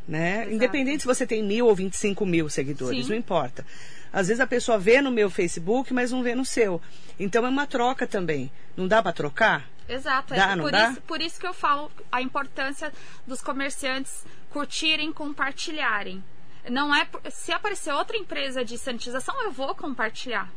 Né? 0.07 0.37
Exato. 0.41 0.51
Independente 0.53 1.01
se 1.01 1.07
você 1.07 1.27
tem 1.27 1.43
mil 1.43 1.67
ou 1.67 1.75
25 1.75 2.25
mil 2.25 2.49
seguidores, 2.49 3.05
Sim. 3.05 3.11
não 3.11 3.17
importa. 3.17 3.65
Às 4.13 4.27
vezes 4.29 4.39
a 4.39 4.47
pessoa 4.47 4.77
vê 4.79 5.01
no 5.01 5.11
meu 5.11 5.29
Facebook, 5.29 5.93
mas 5.93 6.11
não 6.11 6.23
vê 6.23 6.33
no 6.33 6.45
seu. 6.45 6.81
Então 7.19 7.45
é 7.45 7.49
uma 7.49 7.67
troca 7.67 8.07
também. 8.07 8.49
Não 8.75 8.87
dá 8.87 9.03
para 9.03 9.11
trocar? 9.11 9.67
Exato, 9.89 10.33
Dá, 10.33 10.51
é 10.53 10.57
por? 10.57 10.73
Isso, 10.73 11.01
por 11.01 11.21
isso 11.21 11.39
que 11.39 11.47
eu 11.47 11.53
falo 11.53 11.91
a 12.11 12.21
importância 12.21 12.91
dos 13.25 13.41
comerciantes 13.41 14.25
curtirem, 14.49 15.11
compartilharem. 15.11 16.23
Não 16.69 16.93
é 16.93 17.07
se 17.29 17.51
aparecer 17.51 17.93
outra 17.93 18.17
empresa 18.17 18.63
de 18.63 18.77
sanitização, 18.77 19.41
eu 19.43 19.51
vou 19.51 19.73
compartilhar. 19.75 20.51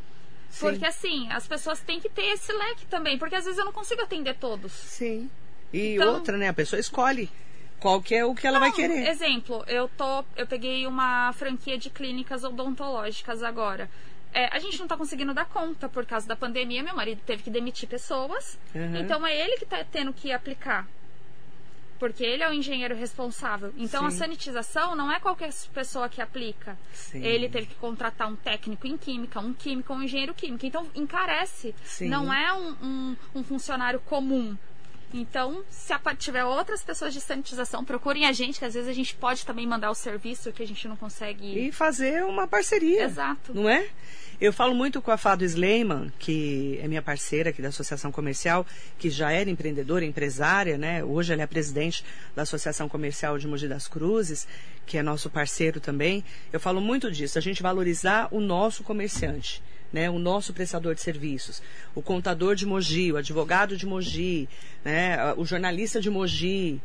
Sim. 0.49 0.61
Porque 0.67 0.85
assim, 0.87 1.31
as 1.31 1.47
pessoas 1.47 1.81
têm 1.81 2.01
que 2.01 2.09
ter 2.09 2.23
esse 2.33 2.53
leque 2.53 2.87
também, 2.87 3.19
porque 3.19 3.37
às 3.37 3.45
vezes 3.45 3.59
eu 3.59 3.65
não 3.65 3.73
consigo 3.73 4.03
atender 4.03 4.35
todos. 4.35 4.73
Sim. 4.73 5.31
E 5.73 5.95
Então- 5.95 6.15
outra, 6.15 6.37
né? 6.37 6.49
A 6.49 6.53
pessoa 6.55 6.81
escolhe 6.81 7.31
qual 7.81 8.01
que 8.03 8.15
é 8.15 8.25
o 8.25 8.35
que 8.35 8.47
ela 8.47 8.59
vai 8.59 8.69
Não, 8.69 8.77
querer. 8.77 9.09
Exemplo, 9.09 9.65
eu 9.67 9.89
tô, 9.97 10.25
eu 10.37 10.47
peguei 10.47 10.87
uma 10.87 11.33
franquia 11.33 11.79
de 11.79 11.89
clínicas 11.91 12.45
odontológicas 12.45 13.43
agora. 13.43 13.89
É, 14.33 14.47
a 14.55 14.59
gente 14.61 14.79
não 14.79 14.87
tá 14.87 14.97
conseguindo 14.97 15.35
dar 15.35 15.47
conta 15.47 15.89
por 15.89 16.07
causa 16.07 16.27
da 16.29 16.37
pandemia. 16.37 16.83
Meu 16.83 16.95
marido 16.95 17.21
teve 17.27 17.43
que 17.43 17.51
demitir 17.51 17.89
pessoas. 17.89 18.59
Uhum. 18.75 18.97
Então 18.97 19.27
é 19.27 19.37
ele 19.37 19.57
que 19.57 19.67
tá 19.67 19.85
tendo 19.91 20.13
que 20.13 20.31
aplicar. 20.31 20.87
Porque 21.99 22.25
ele 22.25 22.43
é 22.43 22.49
o 22.49 22.53
engenheiro 22.53 22.95
responsável. 22.95 23.75
Então 23.77 24.07
a 24.07 24.11
Sim. 24.11 24.19
sanitização 24.19 24.95
não 24.97 25.13
é 25.13 25.21
qualquer 25.21 25.51
pessoa 25.75 26.09
que 26.09 26.23
aplica. 26.23 26.79
Sim. 26.95 27.23
Ele 27.23 27.47
teve 27.49 27.67
que 27.67 27.75
contratar 27.75 28.27
um 28.29 28.37
técnico 28.37 28.87
em 28.87 28.97
química, 28.97 29.39
um 29.41 29.53
químico, 29.53 29.93
um 29.93 30.03
engenheiro 30.03 30.33
químico. 30.33 30.65
Então 30.65 30.87
encarece. 30.95 31.75
Sim. 31.85 32.09
Não 32.09 32.33
é 32.33 32.53
um, 32.55 32.69
um- 32.83 33.17
um 33.35 33.45
funcionário 33.45 34.01
comum. 34.01 34.57
Então, 35.13 35.65
se 35.71 35.93
tiver 36.19 36.45
outras 36.45 36.83
pessoas 36.83 37.13
de 37.13 37.21
sanitização, 37.21 37.85
procurem 37.85 38.27
a 38.27 38.33
gente, 38.33 38.59
que 38.59 38.65
às 38.65 38.75
vezes 38.75 38.89
a 38.89 38.93
gente 38.93 39.15
pode 39.15 39.45
também 39.45 39.67
mandar 39.67 39.91
o 39.91 39.95
serviço 39.95 40.53
que 40.53 40.63
a 40.63 40.67
gente 40.67 40.87
não 40.87 40.97
consegue. 40.97 41.59
E 41.59 41.73
fazer 41.73 42.25
uma 42.25 42.47
parceria. 42.47 43.05
Exato. 43.05 43.53
Não 43.55 43.69
é? 43.69 43.89
Eu 44.41 44.55
falo 44.55 44.75
muito 44.75 45.03
com 45.03 45.11
a 45.11 45.19
Fado 45.19 45.45
Sleiman, 45.45 46.11
que 46.19 46.81
é 46.83 46.89
minha 46.89 47.03
parceira 47.03 47.51
aqui 47.51 47.61
da 47.61 47.69
Associação 47.69 48.11
Comercial, 48.11 48.67
que 48.99 49.11
já 49.11 49.31
era 49.31 49.51
empreendedora, 49.51 50.03
empresária, 50.03 50.79
né? 50.79 51.05
Hoje 51.05 51.33
ela 51.33 51.43
é 51.43 51.47
presidente 51.47 52.03
da 52.35 52.43
Associação 52.43 52.89
Comercial 52.89 53.37
de 53.37 53.47
Mogi 53.47 53.69
das 53.69 53.87
Cruzes, 53.87 54.49
que 54.87 54.97
é 54.97 55.03
nosso 55.03 55.29
parceiro 55.29 55.79
também. 55.79 56.25
Eu 56.51 56.59
falo 56.59 56.81
muito 56.81 57.11
disso, 57.11 57.37
a 57.37 57.43
gente 57.43 57.63
valorizar 57.63 58.29
o 58.31 58.41
nosso 58.41 58.83
comerciante. 58.83 59.63
Né, 59.93 60.09
o 60.09 60.21
nosso 60.21 60.53
prestador 60.53 60.95
de 60.95 61.01
serviços, 61.01 61.61
o 61.97 62.01
contador 62.01 62.55
de 62.55 62.65
Mogi, 62.65 63.11
o 63.11 63.17
advogado 63.17 63.77
de 63.77 63.85
Mogi, 63.85 64.49
né, 64.85 65.35
o 65.37 65.45
jornalista 65.45 66.01
de 66.01 66.09
Mogi, 66.09 66.81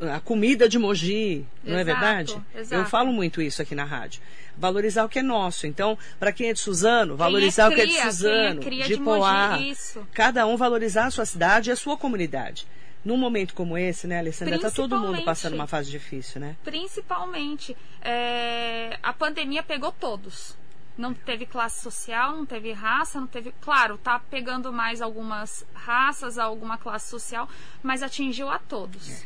a 0.00 0.20
comida 0.20 0.68
de 0.68 0.78
Mogi, 0.78 1.44
não 1.64 1.76
é 1.76 1.80
Exato, 1.80 2.00
verdade? 2.00 2.42
exato. 2.54 2.82
Eu 2.82 2.86
falo 2.86 3.12
muito 3.12 3.42
isso 3.42 3.60
aqui 3.60 3.74
na 3.74 3.84
rádio. 3.84 4.20
Valorizar 4.56 5.04
o 5.04 5.08
que 5.08 5.18
é 5.18 5.22
nosso. 5.22 5.66
Então, 5.66 5.98
para 6.18 6.32
quem 6.32 6.48
é 6.48 6.52
de 6.52 6.60
Suzano, 6.60 7.16
valorizar 7.16 7.68
o 7.68 7.74
que 7.74 7.80
é 7.80 7.84
de 7.84 7.90
cria, 7.90 8.00
quem 8.00 8.08
é 8.08 8.12
Suzano, 8.12 8.60
cria 8.62 8.84
de 8.84 8.96
de 8.96 9.02
Poá. 9.02 9.56
Mogi. 9.58 9.76
Cada 10.12 10.46
um 10.46 10.56
valorizar 10.56 11.06
a 11.06 11.10
sua 11.10 11.26
cidade 11.26 11.70
e 11.70 11.72
a 11.72 11.76
sua 11.76 11.96
comunidade. 11.96 12.66
Num 13.04 13.16
momento 13.16 13.54
como 13.54 13.78
esse, 13.78 14.06
né, 14.06 14.18
Alessandra? 14.18 14.58
Tá 14.58 14.70
todo 14.70 14.98
mundo 14.98 15.22
passando 15.22 15.54
uma 15.54 15.66
fase 15.66 15.90
difícil, 15.90 16.40
né? 16.40 16.56
Principalmente, 16.64 17.76
é, 18.02 18.98
a 19.02 19.12
pandemia 19.12 19.62
pegou 19.62 19.92
todos. 19.92 20.56
Não 20.96 21.12
teve 21.12 21.44
classe 21.44 21.82
social, 21.82 22.32
não 22.36 22.46
teve 22.46 22.72
raça, 22.72 23.20
não 23.20 23.26
teve. 23.26 23.52
Claro, 23.60 23.98
tá 23.98 24.18
pegando 24.18 24.72
mais 24.72 25.02
algumas 25.02 25.66
raças, 25.74 26.38
alguma 26.38 26.78
classe 26.78 27.10
social, 27.10 27.48
mas 27.82 28.02
atingiu 28.02 28.48
a 28.48 28.58
todos. 28.58 29.24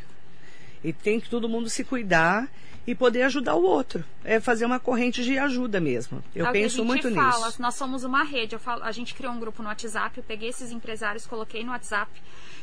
E 0.83 0.91
tem 0.91 1.19
que 1.19 1.29
todo 1.29 1.47
mundo 1.47 1.69
se 1.69 1.83
cuidar 1.83 2.49
e 2.85 2.95
poder 2.95 3.23
ajudar 3.23 3.55
o 3.55 3.63
outro. 3.63 4.03
É 4.23 4.39
fazer 4.39 4.65
uma 4.65 4.79
corrente 4.79 5.23
de 5.23 5.37
ajuda 5.37 5.79
mesmo. 5.79 6.23
Eu 6.35 6.45
É 6.47 6.49
a 6.49 6.51
penso 6.51 6.77
gente 6.77 6.87
muito 6.87 7.13
fala, 7.13 7.47
nisso. 7.47 7.61
Nós 7.61 7.75
somos 7.75 8.03
uma 8.03 8.23
rede. 8.23 8.57
Falo, 8.57 8.83
a 8.83 8.91
gente 8.91 9.13
criou 9.13 9.31
um 9.31 9.39
grupo 9.39 9.61
no 9.61 9.69
WhatsApp, 9.69 10.17
eu 10.17 10.23
peguei 10.23 10.49
esses 10.49 10.71
empresários, 10.71 11.25
coloquei 11.25 11.63
no 11.63 11.71
WhatsApp 11.71 12.11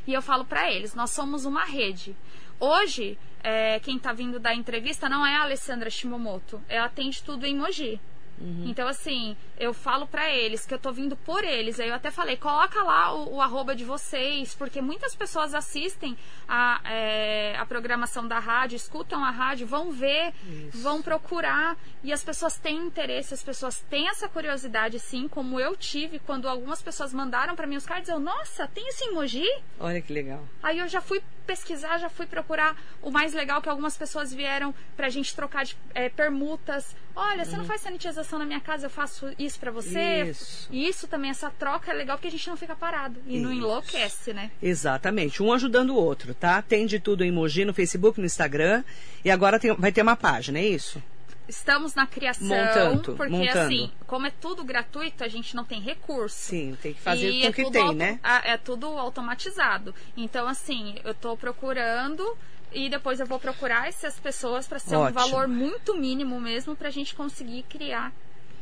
e 0.07 0.13
eu 0.13 0.23
falo 0.23 0.45
pra 0.45 0.71
eles, 0.73 0.95
nós 0.95 1.11
somos 1.11 1.45
uma 1.45 1.65
rede. 1.65 2.17
Hoje, 2.59 3.17
é, 3.43 3.79
quem 3.81 3.99
tá 3.99 4.13
vindo 4.13 4.41
da 4.41 4.55
entrevista 4.55 5.09
não 5.09 5.25
é 5.25 5.37
a 5.37 5.43
Alessandra 5.43 5.91
Shimomoto, 5.91 6.61
ela 6.69 6.87
atende 6.87 7.23
tudo 7.23 7.47
em 7.47 7.57
Mogi. 7.57 8.01
Uhum. 8.41 8.65
Então, 8.67 8.87
assim, 8.87 9.37
eu 9.59 9.75
falo 9.75 10.07
pra 10.07 10.31
eles 10.31 10.65
que 10.65 10.73
eu 10.73 10.79
tô 10.79 10.93
vindo 10.93 11.17
por 11.17 11.45
eles. 11.45 11.81
Aí 11.81 11.89
eu 11.89 11.95
até 11.95 12.11
falei, 12.11 12.37
coloca 12.37 12.83
lá 12.83 13.13
o, 13.15 13.37
o 13.37 13.41
arroba 13.41 13.75
de 13.75 13.85
vocês, 13.85 14.55
porque 14.55 14.81
muitas 14.81 15.15
pessoas 15.15 15.55
assistem 15.55 16.17
a, 16.49 16.81
é, 16.85 17.57
a 17.57 17.67
programação 17.67 18.27
da 18.27 18.39
rádio, 18.39 18.77
escutam 18.77 19.25
a 19.25 19.31
rádio, 19.31 19.67
vão 19.67 19.91
ver, 19.91 20.33
vão 20.73 21.03
procurar. 21.03 21.77
E 22.03 22.13
as 22.13 22.23
pessoas 22.23 22.57
têm 22.57 22.79
interesse, 22.79 23.35
as 23.35 23.43
pessoas 23.43 23.81
têm 23.91 24.09
essa 24.09 24.29
curiosidade, 24.29 24.99
sim, 24.99 25.27
como 25.29 25.59
eu 25.59 25.77
tive 25.77 26.19
quando 26.19 26.49
algumas 26.49 26.81
pessoas 26.81 27.13
mandaram 27.13 27.57
pra 27.57 27.67
mim 27.67 27.77
os 27.77 27.87
cards. 27.87 28.09
Eu, 28.09 28.21
nossa, 28.21 28.67
tem 28.69 28.89
esse 28.89 29.09
emoji? 29.09 29.47
Olha 29.81 30.01
que 30.01 30.13
legal. 30.13 30.45
Aí 30.63 30.79
eu 30.79 30.89
já 30.89 31.01
fui 31.01 31.23
pesquisar, 31.47 31.97
já 31.97 32.11
fui 32.11 32.27
procurar 32.27 32.77
o 33.01 33.11
mais 33.11 33.33
legal 33.33 33.63
que 33.63 33.71
algumas 33.71 33.97
pessoas 33.97 34.33
vieram 34.33 34.75
pra 34.95 35.09
gente 35.09 35.35
trocar 35.35 35.65
de 35.65 35.77
é, 35.95 36.09
permutas. 36.11 36.95
Olha, 37.21 37.45
você 37.45 37.57
não 37.57 37.65
faz 37.65 37.81
sanitização 37.81 38.39
na 38.39 38.45
minha 38.45 38.61
casa, 38.61 38.87
eu 38.87 38.91
faço 38.91 39.27
isso 39.39 39.59
pra 39.59 39.71
você. 39.73 40.23
Isso. 40.31 40.69
E 40.71 40.87
isso 40.89 41.09
também, 41.09 41.31
essa 41.31 41.51
troca 41.51 41.91
é 41.91 41.95
legal 41.95 42.17
porque 42.17 42.29
a 42.29 42.31
gente 42.31 42.49
não 42.49 42.57
fica 42.57 42.77
parado 42.77 43.21
e 43.27 43.39
não 43.41 43.51
Isso. 43.51 43.59
enlouquece, 43.59 44.33
né? 44.33 44.51
Exatamente, 44.63 45.43
um 45.43 45.53
ajudando 45.53 45.91
o 45.91 45.97
outro, 45.97 46.33
tá? 46.33 46.63
Tem 46.63 46.87
de 46.87 47.01
tudo 47.01 47.25
em 47.25 47.33
Mogi, 47.33 47.65
no 47.65 47.75
Facebook, 47.75 48.21
no 48.21 48.27
Instagram. 48.27 48.85
E 49.25 49.31
agora 49.33 49.59
tem- 49.59 49.75
vai 49.75 49.91
ter 49.91 50.03
uma 50.03 50.15
página, 50.17 50.61
é 50.61 50.65
isso? 50.67 51.03
Estamos 51.49 51.95
na 51.95 52.07
criação, 52.07 52.47
Montando, 52.47 53.15
porque 53.17 53.33
montando. 53.33 53.59
assim, 53.61 53.91
como 54.07 54.27
é 54.27 54.31
tudo 54.31 54.63
gratuito, 54.63 55.25
a 55.25 55.29
gente 55.29 55.57
não 55.57 55.65
tem 55.65 55.81
recurso. 55.81 56.37
Sim, 56.37 56.77
tem 56.81 56.93
que 56.93 57.01
fazer 57.01 57.31
E 57.31 57.41
com 57.41 57.47
é 57.47 57.51
o 57.51 57.55
que 57.55 57.63
tudo 57.65 57.73
tem, 57.73 57.95
né? 57.95 58.21
É 58.45 58.57
tudo 58.59 58.87
automatizado. 58.87 59.95
Então, 60.15 60.47
assim, 60.47 60.97
eu 61.05 61.15
tô 61.15 61.37
procurando 61.39 62.37
e 62.73 62.89
depois 62.89 63.21
eu 63.21 63.27
vou 63.27 63.39
procurar 63.39 63.89
essas 63.89 64.19
pessoas 64.19 64.67
para 64.67 64.79
ser 64.79 64.97
um 64.97 65.01
Ótimo. 65.01 65.19
valor 65.19 65.49
muito 65.49 65.97
mínimo 65.97 66.41
mesmo 66.41 66.77
pra 66.77 66.91
gente 66.91 67.15
conseguir 67.15 67.65
criar 67.69 68.13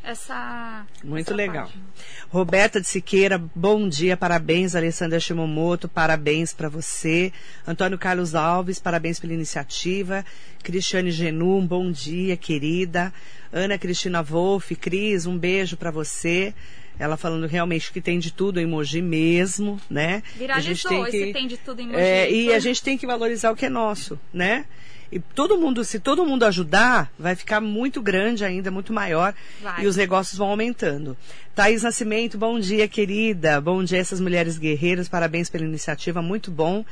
essa. 0.07 0.87
Muito 1.03 1.29
essa 1.29 1.35
legal. 1.35 1.65
página. 1.67 1.85
Roberta 2.29 2.81
de 2.81 2.87
Siqueira, 2.87 3.39
bom 3.55 3.89
dia, 3.89 4.17
parabéns, 4.17 4.77
Alessandra 4.77 5.19
Shimomoto, 5.19 5.89
parabéns 5.89 6.55
para 6.55 6.69
você. 6.69 7.33
Antônio 7.67 7.99
Carlos 7.99 8.35
Alves, 8.35 8.79
parabéns 8.79 9.19
pela 9.19 9.33
iniciativa. 9.33 10.25
Cristiane 10.63 11.11
Genu, 11.11 11.59
um 11.59 11.67
bom 11.67 11.91
dia, 11.91 12.37
querida. 12.37 13.13
Ana 13.53 13.79
Cristina 13.79 14.23
Wolff, 14.23 14.75
Cris, 14.77 15.27
um 15.27 15.37
beijo 15.37 15.77
para 15.77 15.91
você. 15.91 16.55
Ela 16.99 17.17
falando 17.17 17.47
realmente 17.47 17.93
que 17.93 18.01
tem 18.01 18.19
de 18.19 18.33
tudo 18.33 18.59
em 18.59 18.67
Mogi 18.67 19.03
mesmo, 19.03 19.79
né? 19.91 20.23
Viralizou 20.35 21.07
esse 21.07 21.33
tem 21.33 21.47
de 21.47 21.57
tudo 21.59 21.81
em 21.81 21.87
Mogi. 21.87 21.99
É, 21.99 22.31
e 22.31 22.53
a 22.53 22.59
gente 22.59 22.83
tem 22.83 22.97
que 22.97 23.07
valorizar 23.07 23.51
o 23.51 23.57
que 23.57 23.67
é 23.67 23.69
nosso, 23.69 24.19
né? 24.33 24.65
E 25.11 25.21
todo 25.21 25.57
mundo, 25.57 25.85
se 25.85 26.01
todo 26.01 26.27
mundo 26.27 26.45
ajudar, 26.45 27.13
vai 27.19 27.37
ficar 27.37 27.61
muito 27.61 28.03
grande 28.03 28.45
ainda, 28.45 28.71
muito 28.71 28.93
maior. 28.93 29.35
Vai. 29.63 29.85
E 29.85 29.87
os 29.87 29.97
negócios 29.97 30.37
vão 30.37 30.49
aumentando. 30.49 31.17
Thaís 31.55 31.83
Nascimento, 31.83 32.37
bom 32.37 32.59
dia, 32.59 32.89
querida. 32.89 33.61
Bom 33.61 33.85
dia, 33.85 33.99
essas 33.99 34.21
mulheres 34.21 34.59
guerreiras. 34.59 35.09
Parabéns 35.09 35.49
pela 35.49 35.65
iniciativa, 35.65 36.21
muito 36.21 36.51
bom. 36.51 36.85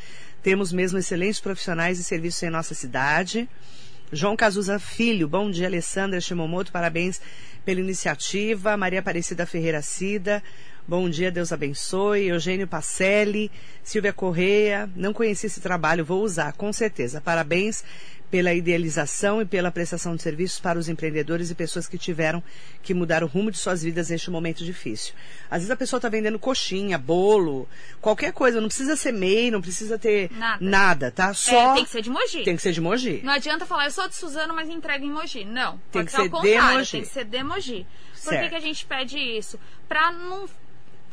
Temos 0.42 0.72
mesmo 0.72 0.98
excelentes 0.98 1.40
profissionais 1.40 1.98
e 1.98 2.04
serviços 2.04 2.42
em 2.42 2.50
nossa 2.50 2.74
cidade. 2.74 3.48
João 4.12 4.36
Cazuza 4.36 4.78
Filho, 4.78 5.26
bom 5.26 5.50
dia, 5.50 5.66
Alessandra 5.66 6.20
Shimomoto, 6.20 6.70
parabéns 6.70 7.20
pela 7.64 7.80
iniciativa. 7.80 8.76
Maria 8.76 9.00
Aparecida 9.00 9.46
Ferreira 9.46 9.82
Cida, 9.82 10.42
bom 10.86 11.08
dia, 11.08 11.32
Deus 11.32 11.52
abençoe. 11.52 12.28
Eugênio 12.28 12.68
Pacelli, 12.68 13.50
Silvia 13.82 14.12
Correia, 14.12 14.88
não 14.94 15.12
conheci 15.12 15.46
esse 15.46 15.60
trabalho, 15.60 16.04
vou 16.04 16.22
usar, 16.22 16.52
com 16.52 16.72
certeza. 16.72 17.20
Parabéns 17.20 17.82
pela 18.34 18.52
idealização 18.52 19.40
e 19.40 19.44
pela 19.44 19.70
prestação 19.70 20.16
de 20.16 20.20
serviços 20.20 20.58
para 20.58 20.76
os 20.76 20.88
empreendedores 20.88 21.52
e 21.52 21.54
pessoas 21.54 21.86
que 21.86 21.96
tiveram 21.96 22.42
que 22.82 22.92
mudar 22.92 23.22
o 23.22 23.28
rumo 23.28 23.48
de 23.48 23.56
suas 23.56 23.84
vidas 23.84 24.10
neste 24.10 24.28
momento 24.28 24.64
difícil. 24.64 25.14
Às 25.48 25.58
vezes 25.58 25.70
a 25.70 25.76
pessoa 25.76 25.98
está 25.98 26.08
vendendo 26.08 26.36
coxinha, 26.36 26.98
bolo, 26.98 27.68
qualquer 28.00 28.32
coisa, 28.32 28.60
não 28.60 28.66
precisa 28.66 28.96
ser 28.96 29.12
MEI, 29.12 29.52
não 29.52 29.60
precisa 29.62 29.96
ter 29.96 30.32
Nada. 30.60 31.12
tá? 31.12 31.28
É, 31.28 31.32
Só 31.32 31.74
tem 31.74 31.84
que 31.84 31.90
ser 31.90 32.02
de 32.02 32.10
Mogi. 32.10 32.42
tem 32.42 32.56
que 32.56 32.62
ser 32.62 32.72
de 32.72 32.80
Mogi. 32.80 33.20
Não 33.22 33.34
adianta 33.34 33.64
falar, 33.64 33.84
eu 33.84 33.92
sou 33.92 34.08
de 34.08 34.16
Suzano, 34.16 34.52
mas 34.52 34.68
entrego 34.68 35.04
em 35.04 35.12
Mogi. 35.12 35.44
Não. 35.44 35.80
Tem 35.92 36.04
que 36.04 36.10
ser 36.10 36.22
ser 36.22 36.24
de 36.24 36.58
Mogi. 36.58 36.90
tem 36.90 37.02
que 37.02 37.06
ser 37.06 37.24
de 37.24 37.44
Mogi. 37.44 37.86
Por 38.24 38.32
que, 38.32 38.48
que 38.48 38.54
a 38.56 38.60
gente 38.60 38.84
pede 38.84 39.16
isso? 39.16 39.60
Pra 39.88 40.10
não. 40.10 40.48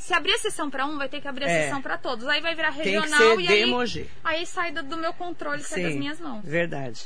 Se 0.01 0.15
abrir 0.15 0.33
a 0.33 0.37
sessão 0.39 0.67
pra 0.69 0.85
um, 0.87 0.97
vai 0.97 1.07
ter 1.07 1.21
que 1.21 1.27
abrir 1.27 1.45
a 1.45 1.49
É. 1.49 1.63
sessão 1.63 1.79
pra 1.81 1.95
todos. 1.97 2.27
Aí 2.27 2.41
vai 2.41 2.55
virar 2.55 2.71
regional 2.71 3.39
e 3.39 3.47
aí, 3.47 3.65
Mogi. 3.67 4.07
aí 4.23 4.45
sai 4.47 4.71
do, 4.71 4.81
do 4.81 4.97
meu 4.97 5.13
controle, 5.13 5.61
sai 5.63 5.83
das 5.83 5.93
Sim, 5.93 5.99
minhas 5.99 6.19
mãos. 6.19 6.43
Verdade. 6.43 7.03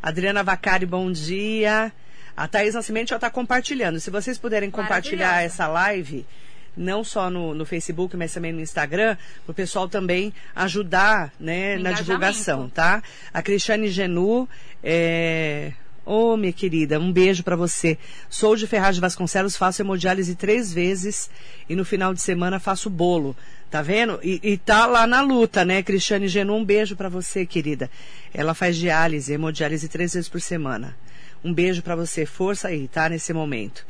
Adriana 0.00 0.44
Vacari, 0.44 0.86
bom 0.86 1.10
dia. 1.10 1.92
A 2.36 2.46
Thaís 2.46 2.74
Nascimento 2.74 3.08
já 3.08 3.16
está 3.16 3.28
compartilhando. 3.30 3.98
Se 3.98 4.10
vocês 4.10 4.38
puderem 4.38 4.70
compartilhar 4.70 5.42
essa 5.42 5.66
live, 5.66 6.24
não 6.76 7.02
só 7.02 7.28
no, 7.30 7.52
no 7.52 7.64
Facebook, 7.66 8.16
mas 8.16 8.32
também 8.32 8.52
no 8.52 8.60
Instagram, 8.60 9.16
para 9.44 9.50
o 9.50 9.54
pessoal 9.54 9.88
também 9.88 10.32
ajudar 10.54 11.32
né, 11.40 11.78
na 11.78 11.90
divulgação, 11.92 12.68
tá? 12.68 13.02
A 13.34 13.42
Cristiane 13.42 13.88
Genu, 13.88 14.48
é... 14.84 15.72
Ô, 16.06 16.36
minha 16.36 16.52
querida, 16.52 17.00
um 17.00 17.12
beijo 17.12 17.42
para 17.42 17.56
você. 17.56 17.98
Sou 18.30 18.54
de 18.54 18.64
Ferraz 18.64 18.94
de 18.94 19.00
Vasconcelos, 19.00 19.56
faço 19.56 19.82
hemodiálise 19.82 20.36
três 20.36 20.72
vezes 20.72 21.28
e 21.68 21.74
no 21.74 21.84
final 21.84 22.14
de 22.14 22.22
semana 22.22 22.60
faço 22.60 22.88
bolo. 22.88 23.36
Tá 23.68 23.82
vendo? 23.82 24.20
E, 24.22 24.38
e 24.40 24.56
tá 24.56 24.86
lá 24.86 25.04
na 25.04 25.20
luta, 25.20 25.64
né? 25.64 25.82
Cristiane 25.82 26.28
Genu, 26.28 26.54
um 26.54 26.64
beijo 26.64 26.94
para 26.94 27.08
você, 27.08 27.44
querida. 27.44 27.90
Ela 28.32 28.54
faz 28.54 28.76
diálise, 28.76 29.32
hemodiálise 29.32 29.88
três 29.88 30.14
vezes 30.14 30.28
por 30.28 30.40
semana. 30.40 30.96
Um 31.42 31.52
beijo 31.52 31.82
para 31.82 31.96
você, 31.96 32.24
força 32.24 32.68
aí, 32.68 32.86
tá? 32.86 33.08
Nesse 33.08 33.32
momento. 33.32 33.84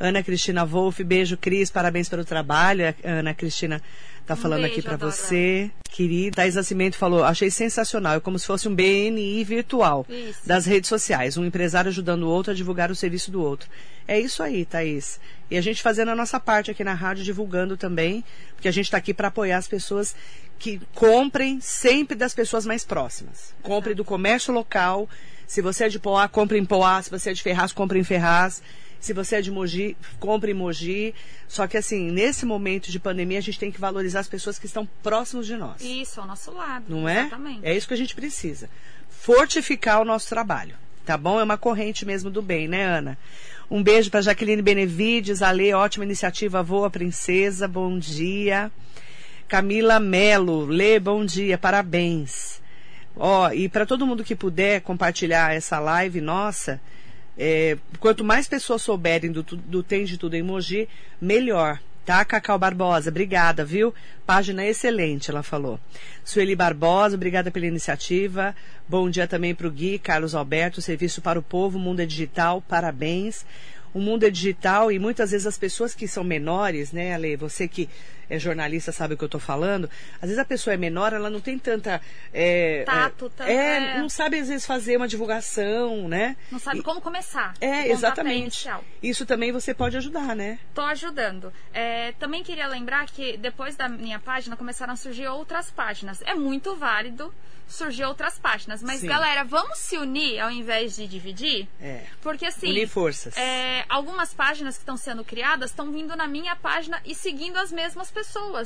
Ana 0.00 0.24
Cristina 0.24 0.64
Wolff, 0.64 1.04
beijo, 1.04 1.36
Cris, 1.36 1.70
parabéns 1.70 2.08
pelo 2.08 2.24
trabalho. 2.24 2.88
A 2.88 2.94
Ana 3.08 3.32
Cristina 3.32 3.80
tá 4.26 4.34
Um 4.34 4.36
falando 4.36 4.62
beijo, 4.62 4.74
aqui 4.74 4.82
para 4.82 4.96
você. 4.96 5.70
Querida, 5.90 6.36
Thais 6.36 6.54
Nascimento 6.54 6.96
falou, 6.96 7.24
achei 7.24 7.50
sensacional, 7.50 8.14
é 8.14 8.20
como 8.20 8.38
se 8.38 8.46
fosse 8.46 8.68
um 8.68 8.74
BNI 8.74 9.42
virtual 9.42 10.06
Isso. 10.08 10.46
das 10.46 10.64
redes 10.64 10.88
sociais, 10.88 11.36
um 11.36 11.44
empresário 11.44 11.88
ajudando 11.88 12.22
o 12.22 12.28
outro 12.28 12.52
a 12.52 12.54
divulgar 12.54 12.90
o 12.90 12.94
serviço 12.94 13.30
do 13.30 13.42
outro. 13.42 13.68
É 14.06 14.18
isso 14.18 14.42
aí, 14.42 14.64
Thaís. 14.64 15.20
E 15.50 15.56
a 15.56 15.60
gente 15.60 15.82
fazendo 15.82 16.10
a 16.10 16.16
nossa 16.16 16.38
parte 16.38 16.70
aqui 16.70 16.82
na 16.84 16.94
rádio, 16.94 17.24
divulgando 17.24 17.76
também, 17.76 18.24
porque 18.54 18.68
a 18.68 18.72
gente 18.72 18.86
está 18.86 18.96
aqui 18.96 19.12
para 19.12 19.28
apoiar 19.28 19.58
as 19.58 19.68
pessoas 19.68 20.14
que 20.58 20.80
comprem 20.94 21.60
sempre 21.60 22.16
das 22.16 22.34
pessoas 22.34 22.66
mais 22.66 22.84
próximas. 22.84 23.54
Compre 23.62 23.94
do 23.94 24.04
comércio 24.04 24.52
local. 24.52 25.08
Se 25.46 25.60
você 25.60 25.84
é 25.84 25.88
de 25.88 25.98
Poá, 25.98 26.28
compre 26.28 26.58
em 26.58 26.64
Poá. 26.64 27.02
Se 27.02 27.10
você 27.10 27.30
é 27.30 27.32
de 27.32 27.42
Ferraz, 27.42 27.72
compre 27.72 27.98
em 27.98 28.04
Ferraz. 28.04 28.62
Se 29.00 29.12
você 29.12 29.36
é 29.36 29.40
de 29.40 29.50
Mogi, 29.50 29.96
compre 30.18 30.52
Mogi. 30.52 31.14
Só 31.48 31.66
que 31.66 31.76
assim, 31.76 32.10
nesse 32.10 32.44
momento 32.44 32.90
de 32.90 33.00
pandemia, 33.00 33.38
a 33.38 33.42
gente 33.42 33.58
tem 33.58 33.72
que 33.72 33.80
valorizar 33.80 34.20
as 34.20 34.28
pessoas 34.28 34.58
que 34.58 34.66
estão 34.66 34.86
próximos 35.02 35.46
de 35.46 35.56
nós. 35.56 35.80
Isso, 35.80 36.20
ao 36.20 36.26
nosso 36.26 36.52
lado. 36.52 36.84
Não 36.88 37.08
é? 37.08 37.20
Exatamente. 37.20 37.60
É 37.62 37.74
isso 37.74 37.88
que 37.88 37.94
a 37.94 37.96
gente 37.96 38.14
precisa. 38.14 38.68
Fortificar 39.08 40.00
o 40.00 40.04
nosso 40.04 40.28
trabalho. 40.28 40.76
Tá 41.04 41.16
bom? 41.16 41.40
É 41.40 41.42
uma 41.42 41.56
corrente 41.56 42.04
mesmo 42.04 42.30
do 42.30 42.42
bem, 42.42 42.68
né, 42.68 42.84
Ana? 42.84 43.18
Um 43.70 43.82
beijo 43.82 44.10
para 44.10 44.20
Jaqueline 44.20 44.60
Benevides, 44.60 45.42
Ale, 45.42 45.72
ótima 45.72 46.04
iniciativa, 46.04 46.62
Voa 46.62 46.90
Princesa, 46.90 47.66
bom 47.66 47.98
dia. 47.98 48.70
Camila 49.48 49.98
Melo, 49.98 50.66
Lê, 50.66 51.00
bom 51.00 51.24
dia, 51.24 51.56
parabéns. 51.56 52.60
Ó, 53.16 53.50
e 53.50 53.68
para 53.68 53.86
todo 53.86 54.06
mundo 54.06 54.24
que 54.24 54.36
puder 54.36 54.80
compartilhar 54.82 55.54
essa 55.54 55.78
live 55.78 56.20
nossa, 56.20 56.80
é, 57.42 57.78
quanto 57.98 58.22
mais 58.22 58.46
pessoas 58.46 58.82
souberem 58.82 59.32
do, 59.32 59.42
do 59.42 59.82
Tem 59.82 60.04
de 60.04 60.18
Tudo 60.18 60.34
em 60.34 60.42
Mogi, 60.42 60.86
melhor. 61.18 61.80
Tá, 62.04 62.22
Cacau 62.22 62.58
Barbosa? 62.58 63.08
Obrigada, 63.08 63.64
viu? 63.64 63.94
Página 64.26 64.66
excelente, 64.66 65.30
ela 65.30 65.42
falou. 65.42 65.80
Sueli 66.22 66.54
Barbosa, 66.54 67.16
obrigada 67.16 67.50
pela 67.50 67.64
iniciativa. 67.64 68.54
Bom 68.86 69.08
dia 69.08 69.26
também 69.26 69.54
para 69.54 69.66
o 69.66 69.70
Gui, 69.70 69.98
Carlos 69.98 70.34
Alberto, 70.34 70.82
Serviço 70.82 71.22
para 71.22 71.38
o 71.38 71.42
Povo, 71.42 71.78
Mundo 71.78 72.00
é 72.00 72.06
Digital, 72.06 72.60
parabéns. 72.60 73.46
O 73.94 74.00
mundo 74.00 74.24
é 74.24 74.30
digital 74.30 74.92
e 74.92 74.98
muitas 74.98 75.30
vezes 75.30 75.46
as 75.46 75.58
pessoas 75.58 75.94
que 75.94 76.06
são 76.06 76.22
menores, 76.22 76.92
né, 76.92 77.12
Ale? 77.14 77.36
Você 77.36 77.66
que 77.66 77.88
é 78.30 78.38
jornalista 78.38 78.92
sabe 78.92 79.14
o 79.14 79.16
que 79.18 79.24
eu 79.24 79.26
estou 79.26 79.40
falando. 79.40 79.90
Às 80.16 80.28
vezes 80.30 80.38
a 80.38 80.44
pessoa 80.44 80.72
é 80.72 80.76
menor, 80.76 81.12
ela 81.12 81.28
não 81.28 81.40
tem 81.40 81.58
tanta. 81.58 82.00
É, 82.32 82.84
Tato 82.86 83.26
é, 83.26 83.28
também. 83.36 83.56
é, 83.58 83.98
não 83.98 84.08
sabe 84.08 84.38
às 84.38 84.48
vezes 84.48 84.64
fazer 84.64 84.96
uma 84.96 85.08
divulgação, 85.08 86.08
né? 86.08 86.36
Não 86.50 86.58
sabe 86.58 86.78
E- 86.78 86.82
como 86.82 87.00
começar. 87.00 87.54
É, 87.60 87.88
exatamente. 87.90 88.68
Isso 89.02 89.26
também 89.26 89.50
você 89.52 89.74
pode 89.74 89.96
ajudar, 89.96 90.34
né? 90.36 90.58
Tô 90.74 90.82
ajudando. 90.82 91.52
É, 91.74 92.12
também 92.12 92.42
queria 92.42 92.66
lembrar 92.68 93.06
que 93.06 93.36
depois 93.36 93.74
da 93.76 93.88
minha 93.88 94.18
página 94.20 94.56
começaram 94.56 94.92
a 94.92 94.96
surgir 94.96 95.26
outras 95.26 95.70
páginas. 95.70 96.22
É 96.22 96.34
muito 96.34 96.76
válido 96.76 97.34
surgir 97.66 98.02
outras 98.04 98.36
páginas. 98.36 98.82
Mas, 98.82 99.00
Sim. 99.00 99.06
galera, 99.06 99.44
vamos 99.44 99.78
se 99.78 99.96
unir 99.96 100.40
ao 100.40 100.50
invés 100.50 100.96
de 100.96 101.06
dividir? 101.06 101.68
É. 101.80 102.02
Porque 102.20 102.44
assim. 102.46 102.68
Unir 102.70 102.88
forças. 102.88 103.36
é, 103.36 103.84
algumas 103.88 104.34
páginas 104.34 104.74
que 104.76 104.82
estão 104.82 104.96
sendo 104.96 105.24
criadas 105.24 105.70
estão 105.70 105.92
vindo 105.92 106.16
na 106.16 106.26
minha 106.26 106.56
página 106.56 107.00
e 107.04 107.14
seguindo 107.14 107.56
as 107.58 107.70
mesmas 107.70 108.10
pessoas. 108.10 108.19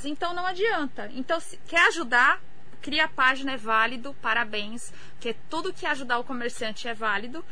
Então 0.05 0.35
não 0.35 0.47
adianta. 0.47 1.11
Então, 1.15 1.41
se 1.41 1.57
quer 1.69 1.89
ajudar, 1.89 2.41
cria 2.81 3.05
a 3.05 3.09
página, 3.09 3.53
é 3.53 3.57
válido, 3.57 4.15
parabéns. 4.21 4.93
Porque 5.13 5.35
tudo 5.49 5.73
que 5.73 5.87
ajudar 5.87 6.19
o 6.19 6.25
comerciante 6.25 6.89
é 6.89 6.95
válido. 6.95 7.45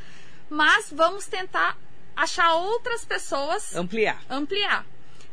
Mas 0.48 0.92
vamos 0.92 1.26
tentar 1.26 1.76
achar 2.14 2.54
outras 2.54 3.04
pessoas 3.04 3.74
Ampliar. 3.74 4.22
ampliar. 4.28 4.84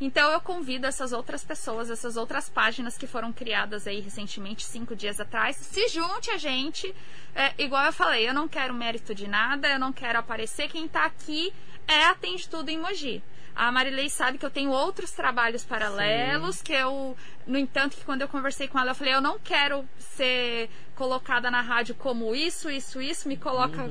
Então 0.02 0.32
eu 0.32 0.40
convido 0.40 0.88
essas 0.88 1.12
outras 1.12 1.44
pessoas, 1.44 1.90
essas 1.90 2.16
outras 2.16 2.48
páginas 2.48 2.98
que 2.98 3.06
foram 3.06 3.34
criadas 3.34 3.86
aí 3.86 4.00
recentemente, 4.00 4.64
cinco 4.64 4.96
dias 4.96 5.20
atrás, 5.20 5.58
se 5.58 5.90
junte 5.90 6.32
a 6.32 6.38
gente. 6.38 6.96
É, 7.36 7.54
igual 7.58 7.86
eu 7.86 7.92
falei, 7.92 8.28
eu 8.28 8.34
não 8.34 8.48
quero 8.48 8.74
mérito 8.74 9.14
de 9.14 9.28
nada, 9.28 9.68
eu 9.68 9.78
não 9.78 9.92
quero 9.92 10.18
aparecer. 10.18 10.70
Quem 10.70 10.88
tá 10.88 11.04
aqui 11.04 11.54
é 11.86 12.06
Atende 12.06 12.48
Tudo 12.48 12.70
em 12.70 12.80
Mogi. 12.80 13.22
A 13.60 13.72
Marilei 13.72 14.10
sabe 14.10 14.38
que 14.38 14.46
eu 14.46 14.50
tenho 14.50 14.72
outros 14.72 15.12
trabalhos 15.12 15.66
paralelos, 15.66 16.62
que 16.62 16.72
eu, 16.72 17.16
no 17.46 17.58
entanto, 17.58 17.98
que 17.98 18.06
quando 18.06 18.22
eu 18.22 18.28
conversei 18.28 18.68
com 18.68 18.80
ela, 18.80 18.92
eu 18.92 18.96
falei, 18.96 19.14
eu 19.14 19.22
não 19.22 19.38
quero 19.38 19.88
ser 19.98 20.70
colocada 20.96 21.52
na 21.52 21.62
rádio 21.62 21.94
como 21.96 22.34
isso, 22.34 22.70
isso, 22.70 23.02
isso, 23.02 23.28
me 23.28 23.36
coloca 23.36 23.90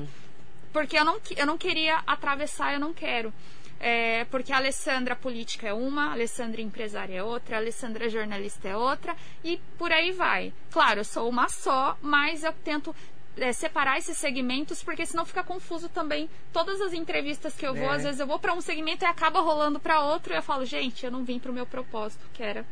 porque 0.73 0.99
eu 0.99 1.05
não, 1.05 1.19
eu 1.37 1.47
não 1.47 1.59
queria 1.59 2.01
atravessar, 2.07 2.73
eu 2.73 2.81
não 2.81 2.93
quero. 2.93 3.33
É, 3.81 4.25
porque 4.25 4.53
a 4.53 4.57
Alessandra 4.57 5.15
política 5.15 5.69
é 5.69 5.73
uma, 5.73 6.09
a 6.09 6.13
Alessandra 6.13 6.61
empresária 6.61 7.17
é 7.17 7.23
outra, 7.23 7.57
a 7.57 7.59
Alessandra 7.61 8.09
jornalista 8.09 8.69
é 8.69 8.77
outra, 8.77 9.15
e 9.45 9.61
por 9.79 9.93
aí 9.93 10.11
vai. 10.11 10.53
Claro, 10.73 11.01
eu 11.01 11.05
sou 11.05 11.29
uma 11.29 11.49
só, 11.49 11.97
mas 12.03 12.43
eu 12.43 12.53
tento 12.65 12.95
é, 13.41 13.53
separar 13.53 13.99
esses 13.99 14.17
segmentos, 14.19 14.83
porque 14.83 15.07
senão 15.07 15.25
fica 15.25 15.43
confuso 15.43 15.89
também. 15.89 16.29
Todas 16.53 16.81
as 16.81 16.93
entrevistas 16.93 17.55
que 17.55 17.67
eu 17.67 17.75
vou, 17.75 17.91
É. 17.93 17.97
às 17.97 18.03
vezes 18.03 18.21
eu 18.21 18.27
vou 18.27 18.39
para 18.39 18.53
um 18.55 18.61
segmento 18.61 19.05
e 19.05 19.07
acaba 19.07 19.41
rolando 19.41 19.79
para 19.81 20.01
outro, 20.01 20.33
e 20.33 20.37
eu 20.37 20.43
falo, 20.43 20.65
gente, 20.65 21.05
eu 21.05 21.11
não 21.11 21.25
vim 21.25 21.39
para 21.39 21.51
o 21.51 21.55
meu 21.55 21.67
propósito, 21.67 22.25
que 22.35 22.43
era, 22.43 22.65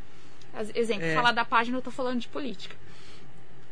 exemplo, 0.74 1.04
É. 1.04 1.14
falar 1.14 1.32
da 1.32 1.44
página, 1.44 1.78
eu 1.78 1.82
tô 1.82 1.90
falando 1.90 2.20
de 2.20 2.28
política. 2.28 2.74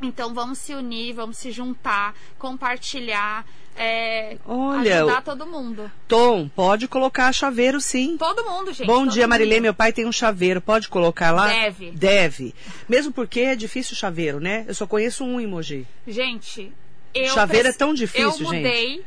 Então 0.03 0.35
vamos 0.35 0.59
se 0.59 0.75
unir, 0.75 1.13
vamos 1.15 1.39
se 1.39 1.51
juntar, 1.51 2.15
compartilhar, 2.39 3.47
é, 3.77 4.37
Olha, 4.47 4.99
ajudar 5.03 5.23
todo 5.23 5.47
mundo. 5.47 5.91
Tom, 6.07 6.49
pode 6.49 6.87
colocar 6.89 7.33
chaveiro 7.33 7.81
sim. 7.81 8.17
Todo 8.17 8.45
mundo, 8.45 8.73
gente. 8.73 8.87
Bom 8.87 9.07
dia. 9.07 9.27
Marilê. 9.27 9.61
Meu 9.61 9.73
pai 9.75 9.93
tem 9.93 10.07
um 10.07 10.13
chaveiro. 10.13 10.61
Pode 10.61 10.89
colocar 10.89 11.31
lá? 11.33 11.49
Deve. 11.49 11.91
Deve. 11.93 12.55
Mesmo 12.89 13.13
porque 13.13 13.41
é 13.41 13.57
difícil 13.57 13.97
chaveiro, 13.97 14.39
né? 14.41 14.65
Eu 14.69 14.75
só 14.75 14.87
conheço 14.87 15.25
um 15.25 15.41
emoji. 15.41 15.87
Gente, 16.07 16.73
eu. 17.15 17.29
Chaveiro 17.29 17.65
preci- 17.65 17.77
é 17.77 17.79
tão 17.79 17.95
difícil, 17.95 18.25
Eu 18.27 18.31
gente. 18.33 18.43
mudei. 18.45 19.05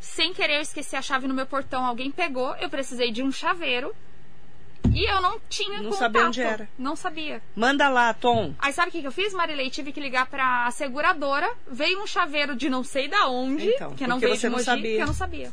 Sem 0.00 0.32
querer, 0.34 0.56
eu 0.56 0.60
esqueci 0.62 0.96
a 0.96 1.02
chave 1.02 1.26
no 1.28 1.34
meu 1.34 1.46
portão. 1.46 1.84
Alguém 1.84 2.10
pegou. 2.10 2.54
Eu 2.56 2.68
precisei 2.70 3.10
de 3.12 3.22
um 3.22 3.30
chaveiro. 3.32 3.94
E 4.94 5.08
eu 5.10 5.22
não 5.22 5.40
tinha 5.48 5.78
Não 5.80 5.84
contato. 5.84 5.98
sabia 5.98 6.26
onde 6.26 6.40
era. 6.42 6.68
Não 6.78 6.96
sabia. 6.96 7.40
Manda 7.54 7.88
lá, 7.88 8.12
Tom. 8.12 8.52
Aí 8.58 8.72
sabe 8.72 8.88
o 8.88 8.92
que, 8.92 9.00
que 9.00 9.06
eu 9.06 9.12
fiz, 9.12 9.32
Marilei? 9.32 9.70
Tive 9.70 9.92
que 9.92 10.00
ligar 10.00 10.26
pra 10.26 10.70
seguradora. 10.72 11.48
Veio 11.70 12.02
um 12.02 12.06
chaveiro 12.06 12.54
de 12.56 12.68
não 12.68 12.82
sei 12.84 13.08
da 13.08 13.26
onde. 13.28 13.68
Então, 13.68 13.94
que 13.94 14.06
não 14.06 14.18
veio 14.18 14.34
você 14.34 14.40
de 14.40 14.46
não 14.48 14.52
Mogi, 14.54 14.64
sabia. 14.64 14.96
que 14.96 15.02
eu 15.02 15.06
não 15.06 15.14
sabia. 15.14 15.52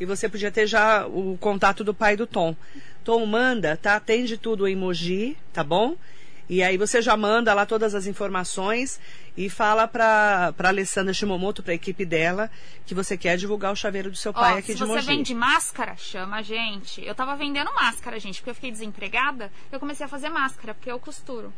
E 0.00 0.04
você 0.06 0.28
podia 0.30 0.50
ter 0.50 0.66
já 0.66 1.06
o 1.06 1.36
contato 1.38 1.84
do 1.84 1.92
pai 1.94 2.16
do 2.16 2.26
Tom. 2.26 2.56
Tom, 3.04 3.24
manda, 3.26 3.76
tá? 3.76 3.96
Atende 3.96 4.38
tudo 4.38 4.66
em 4.66 4.74
Mogi, 4.74 5.36
tá 5.52 5.62
bom? 5.62 5.94
E 6.50 6.64
aí 6.64 6.76
você 6.76 7.00
já 7.00 7.16
manda 7.16 7.54
lá 7.54 7.64
todas 7.64 7.94
as 7.94 8.08
informações 8.08 8.98
e 9.36 9.48
fala 9.48 9.86
pra, 9.86 10.52
pra 10.56 10.70
Alessandra 10.70 11.14
Shimomoto, 11.14 11.62
pra 11.62 11.72
equipe 11.72 12.04
dela, 12.04 12.50
que 12.84 12.92
você 12.92 13.16
quer 13.16 13.36
divulgar 13.36 13.72
o 13.72 13.76
chaveiro 13.76 14.10
do 14.10 14.16
seu 14.16 14.32
pai 14.34 14.54
Ó, 14.54 14.58
aqui 14.58 14.72
se 14.72 14.74
de 14.74 14.80
você 14.80 14.94
Mogi. 14.94 15.06
vende 15.06 15.32
máscara, 15.32 15.94
chama 15.96 16.38
a 16.38 16.42
gente. 16.42 17.06
Eu 17.06 17.14
tava 17.14 17.36
vendendo 17.36 17.72
máscara, 17.72 18.18
gente, 18.18 18.40
porque 18.40 18.50
eu 18.50 18.54
fiquei 18.56 18.72
desempregada. 18.72 19.52
Eu 19.70 19.78
comecei 19.78 20.04
a 20.04 20.08
fazer 20.08 20.28
máscara, 20.28 20.74
porque 20.74 20.90
eu 20.90 20.98
costuro. 20.98 21.54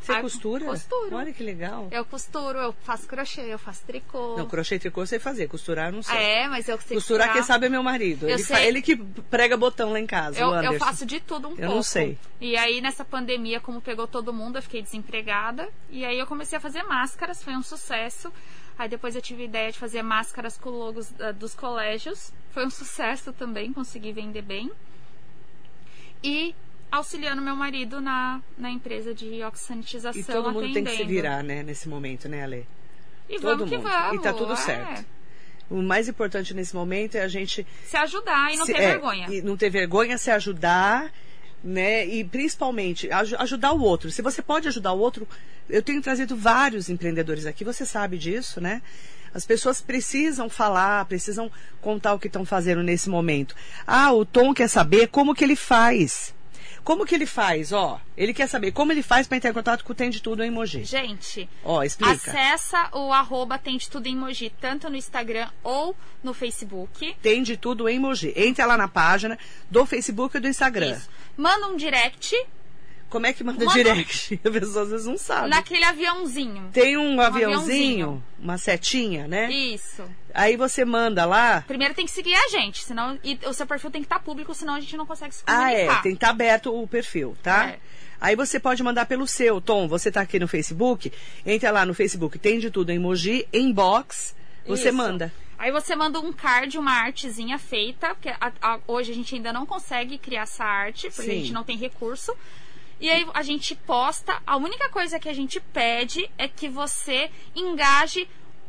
Você 0.00 0.12
Aí, 0.12 0.22
costura? 0.22 0.64
Costuro. 0.64 1.14
Olha 1.16 1.32
que 1.32 1.42
legal. 1.42 1.88
Eu 1.90 2.04
costuro, 2.04 2.58
eu 2.58 2.72
faço 2.84 3.06
crochê, 3.06 3.42
eu 3.42 3.58
faço 3.58 3.82
tricô. 3.84 4.36
Não, 4.36 4.46
crochê 4.46 4.76
e 4.76 4.78
tricô 4.78 5.02
eu 5.02 5.06
sei 5.06 5.18
fazer, 5.18 5.46
costurar 5.46 5.88
eu 5.88 5.92
não 5.92 6.02
sei. 6.02 6.16
É, 6.16 6.48
mas 6.48 6.68
eu 6.68 6.78
sei 6.80 6.96
Costurar 6.96 7.28
costurar. 7.28 7.32
quem 7.32 7.42
sabe 7.42 7.66
é 7.66 7.68
meu 7.68 7.82
marido. 7.82 8.24
Eu 8.26 8.30
Ele, 8.36 8.42
sei. 8.42 8.66
ele 8.66 8.82
que 8.82 8.96
prega 8.96 9.56
botão 9.56 9.92
lá 9.92 10.00
em 10.00 10.06
casa, 10.06 10.40
Eu, 10.40 10.54
eu 10.54 10.78
faço 10.78 11.04
de 11.04 11.20
tudo 11.20 11.48
um 11.48 11.50
Eu 11.52 11.56
pouco. 11.58 11.74
não 11.74 11.82
sei. 11.82 12.16
E 12.40 12.56
aí, 12.56 12.80
nessa 12.80 13.04
pandemia, 13.04 13.60
como 13.60 13.80
pegou 13.80 14.06
todo 14.08 14.32
mundo, 14.32 14.56
eu 14.56 14.62
fiquei 14.62 14.80
desempregada. 14.82 15.68
E 15.90 16.04
aí, 16.04 16.18
eu 16.18 16.26
comecei 16.26 16.56
a 16.56 16.60
fazer 16.60 16.82
máscaras, 16.84 17.42
foi 17.42 17.54
um 17.54 17.62
sucesso. 17.62 18.32
Aí, 18.78 18.88
depois, 18.88 19.14
eu 19.14 19.20
tive 19.20 19.42
a 19.42 19.44
ideia 19.44 19.70
de 19.72 19.78
fazer 19.78 20.02
máscaras 20.02 20.56
com 20.56 20.70
logos 20.70 21.12
ah, 21.20 21.32
dos 21.32 21.54
colégios. 21.54 22.32
Foi 22.52 22.64
um 22.64 22.70
sucesso 22.70 23.32
também, 23.34 23.72
consegui 23.74 24.12
vender 24.12 24.40
bem. 24.42 24.70
E 26.24 26.54
auxiliando 26.90 27.40
meu 27.42 27.54
marido 27.56 28.00
na, 28.00 28.40
na 28.58 28.70
empresa 28.70 29.14
de 29.14 29.42
oxisanitização, 29.42 30.20
E 30.20 30.24
todo 30.24 30.52
mundo 30.52 30.72
tem 30.72 30.82
que 30.84 30.90
se 30.90 30.96
atendendo. 30.96 31.08
virar, 31.08 31.42
né, 31.44 31.62
nesse 31.62 31.88
momento, 31.88 32.28
né, 32.28 32.42
Ale? 32.44 32.66
E 33.28 33.34
todo 33.38 33.58
vamos 33.58 33.68
que 33.70 33.76
mundo. 33.76 33.88
vamos. 33.88 34.16
E 34.20 34.22
tá 34.22 34.32
tudo 34.32 34.52
é. 34.52 34.56
certo. 34.56 35.04
O 35.70 35.80
mais 35.80 36.08
importante 36.08 36.52
nesse 36.52 36.74
momento 36.74 37.14
é 37.14 37.22
a 37.22 37.28
gente 37.28 37.64
Se 37.86 37.96
ajudar 37.96 38.52
e 38.52 38.56
não 38.56 38.66
se- 38.66 38.72
ter 38.74 38.82
é, 38.82 38.86
vergonha. 38.88 39.26
E 39.30 39.40
não 39.40 39.56
ter 39.56 39.70
vergonha, 39.70 40.18
se 40.18 40.28
ajudar, 40.30 41.12
né? 41.62 42.04
E 42.06 42.24
principalmente 42.24 43.08
aj- 43.12 43.34
ajudar 43.38 43.72
o 43.72 43.80
outro. 43.80 44.10
Se 44.10 44.20
você 44.20 44.42
pode 44.42 44.66
ajudar 44.66 44.92
o 44.92 44.98
outro, 44.98 45.28
eu 45.68 45.80
tenho 45.80 46.02
trazido 46.02 46.34
vários 46.36 46.88
empreendedores 46.88 47.46
aqui, 47.46 47.62
você 47.64 47.86
sabe 47.86 48.18
disso, 48.18 48.60
né? 48.60 48.82
As 49.32 49.46
pessoas 49.46 49.80
precisam 49.80 50.50
falar, 50.50 51.04
precisam 51.04 51.48
contar 51.80 52.14
o 52.14 52.18
que 52.18 52.26
estão 52.26 52.44
fazendo 52.44 52.82
nesse 52.82 53.08
momento. 53.08 53.54
Ah, 53.86 54.12
o 54.12 54.24
Tom 54.24 54.52
quer 54.52 54.66
saber 54.66 55.06
como 55.06 55.36
que 55.36 55.44
ele 55.44 55.54
faz. 55.54 56.34
Como 56.84 57.04
que 57.04 57.14
ele 57.14 57.26
faz? 57.26 57.72
Ó, 57.72 58.00
ele 58.16 58.32
quer 58.34 58.48
saber 58.48 58.72
como 58.72 58.92
ele 58.92 59.02
faz 59.02 59.26
para 59.26 59.36
entrar 59.36 59.50
em 59.50 59.54
contato 59.54 59.84
com 59.84 59.92
o 59.92 59.94
Tem 59.94 60.10
de 60.10 60.20
Tudo 60.22 60.42
em 60.42 60.50
Mogi. 60.50 60.84
Gente, 60.84 61.48
Ó, 61.64 61.82
explica. 61.82 62.12
acessa 62.12 62.88
o 62.92 63.12
arroba 63.12 63.58
Tem 63.58 63.76
de 63.76 63.88
Tudo 63.88 64.06
em 64.06 64.16
Mogi, 64.16 64.52
tanto 64.60 64.88
no 64.88 64.96
Instagram 64.96 65.48
ou 65.62 65.94
no 66.22 66.32
Facebook. 66.34 67.14
Tem 67.22 67.42
de 67.42 67.56
Tudo 67.56 67.88
em 67.88 67.98
Mogi. 67.98 68.32
Entra 68.36 68.66
lá 68.66 68.76
na 68.76 68.88
página 68.88 69.38
do 69.70 69.84
Facebook 69.86 70.36
e 70.36 70.40
do 70.40 70.48
Instagram. 70.48 70.92
Isso. 70.96 71.08
Manda 71.36 71.68
um 71.68 71.76
direct 71.76 72.34
Como 73.10 73.26
é 73.26 73.32
que 73.32 73.42
manda, 73.44 73.64
Manda- 73.64 73.76
direct? 73.82 74.40
A 74.46 74.50
pessoa 74.50 74.84
às 74.84 74.90
vezes 74.90 75.06
não 75.06 75.18
sabe. 75.18 75.48
naquele 75.50 75.84
aviãozinho. 75.84 76.70
Tem 76.72 76.96
um, 76.96 77.20
aviãozinho, 77.20 77.58
aviãozinho. 77.58 78.24
uma 78.38 78.56
setinha, 78.56 79.26
né? 79.28 79.50
Isso. 79.50 80.02
Aí 80.32 80.56
você 80.56 80.84
manda 80.84 81.24
lá. 81.26 81.62
Primeiro 81.66 81.92
tem 81.92 82.06
que 82.06 82.12
seguir 82.12 82.34
a 82.34 82.48
gente, 82.48 82.84
senão 82.84 83.18
e 83.24 83.36
o 83.46 83.52
seu 83.52 83.66
perfil 83.66 83.90
tem 83.90 84.00
que 84.00 84.06
estar 84.06 84.20
público, 84.20 84.54
senão 84.54 84.74
a 84.76 84.80
gente 84.80 84.96
não 84.96 85.04
consegue 85.04 85.34
se 85.34 85.42
Ah, 85.46 85.72
é, 85.72 85.74
comunicar. 85.80 86.02
tem 86.02 86.12
que 86.12 86.16
estar 86.16 86.30
aberto 86.30 86.72
o 86.72 86.86
perfil, 86.86 87.36
tá? 87.42 87.70
É. 87.70 87.78
Aí 88.20 88.36
você 88.36 88.60
pode 88.60 88.82
mandar 88.82 89.06
pelo 89.06 89.26
seu, 89.26 89.60
Tom. 89.60 89.88
Você 89.88 90.12
tá 90.12 90.20
aqui 90.20 90.38
no 90.38 90.46
Facebook, 90.46 91.10
entra 91.44 91.70
lá 91.72 91.84
no 91.84 91.94
Facebook, 91.94 92.38
tem 92.38 92.58
de 92.60 92.70
tudo 92.70 92.90
em 92.92 92.96
emoji, 92.96 93.46
inbox, 93.52 94.36
você 94.66 94.88
Isso. 94.90 94.96
manda. 94.96 95.32
Aí 95.58 95.72
você 95.72 95.96
manda 95.96 96.20
um 96.20 96.32
card, 96.32 96.78
uma 96.78 96.92
artezinha 96.92 97.58
feita, 97.58 98.14
porque 98.14 98.28
a- 98.28 98.52
a- 98.62 98.78
hoje 98.86 99.10
a 99.10 99.14
gente 99.14 99.34
ainda 99.34 99.52
não 99.52 99.66
consegue 99.66 100.16
criar 100.16 100.42
essa 100.42 100.64
arte, 100.64 101.08
porque 101.10 101.22
Sim. 101.22 101.30
a 101.30 101.34
gente 101.34 101.52
não 101.52 101.64
tem 101.64 101.76
recurso. 101.76 102.32
E 103.00 103.08
aí 103.10 103.26
a 103.32 103.42
gente 103.42 103.74
posta. 103.74 104.40
A 104.46 104.56
única 104.56 104.90
coisa 104.90 105.18
que 105.18 105.28
a 105.28 105.32
gente 105.32 105.58
pede 105.58 106.30
é 106.36 106.46
que 106.46 106.68
você 106.68 107.30
engaje 107.56 108.28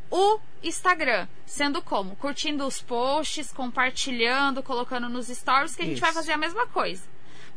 o 0.09 0.39
Instagram. 0.63 1.27
Sendo 1.45 1.81
como? 1.81 2.15
Curtindo 2.15 2.65
os 2.65 2.81
posts, 2.81 3.51
compartilhando, 3.51 4.63
colocando 4.63 5.09
nos 5.09 5.27
stories, 5.27 5.75
que 5.75 5.81
a 5.81 5.85
gente 5.85 5.95
Isso. 5.95 6.05
vai 6.05 6.13
fazer 6.13 6.31
a 6.31 6.37
mesma 6.37 6.65
coisa. 6.67 7.03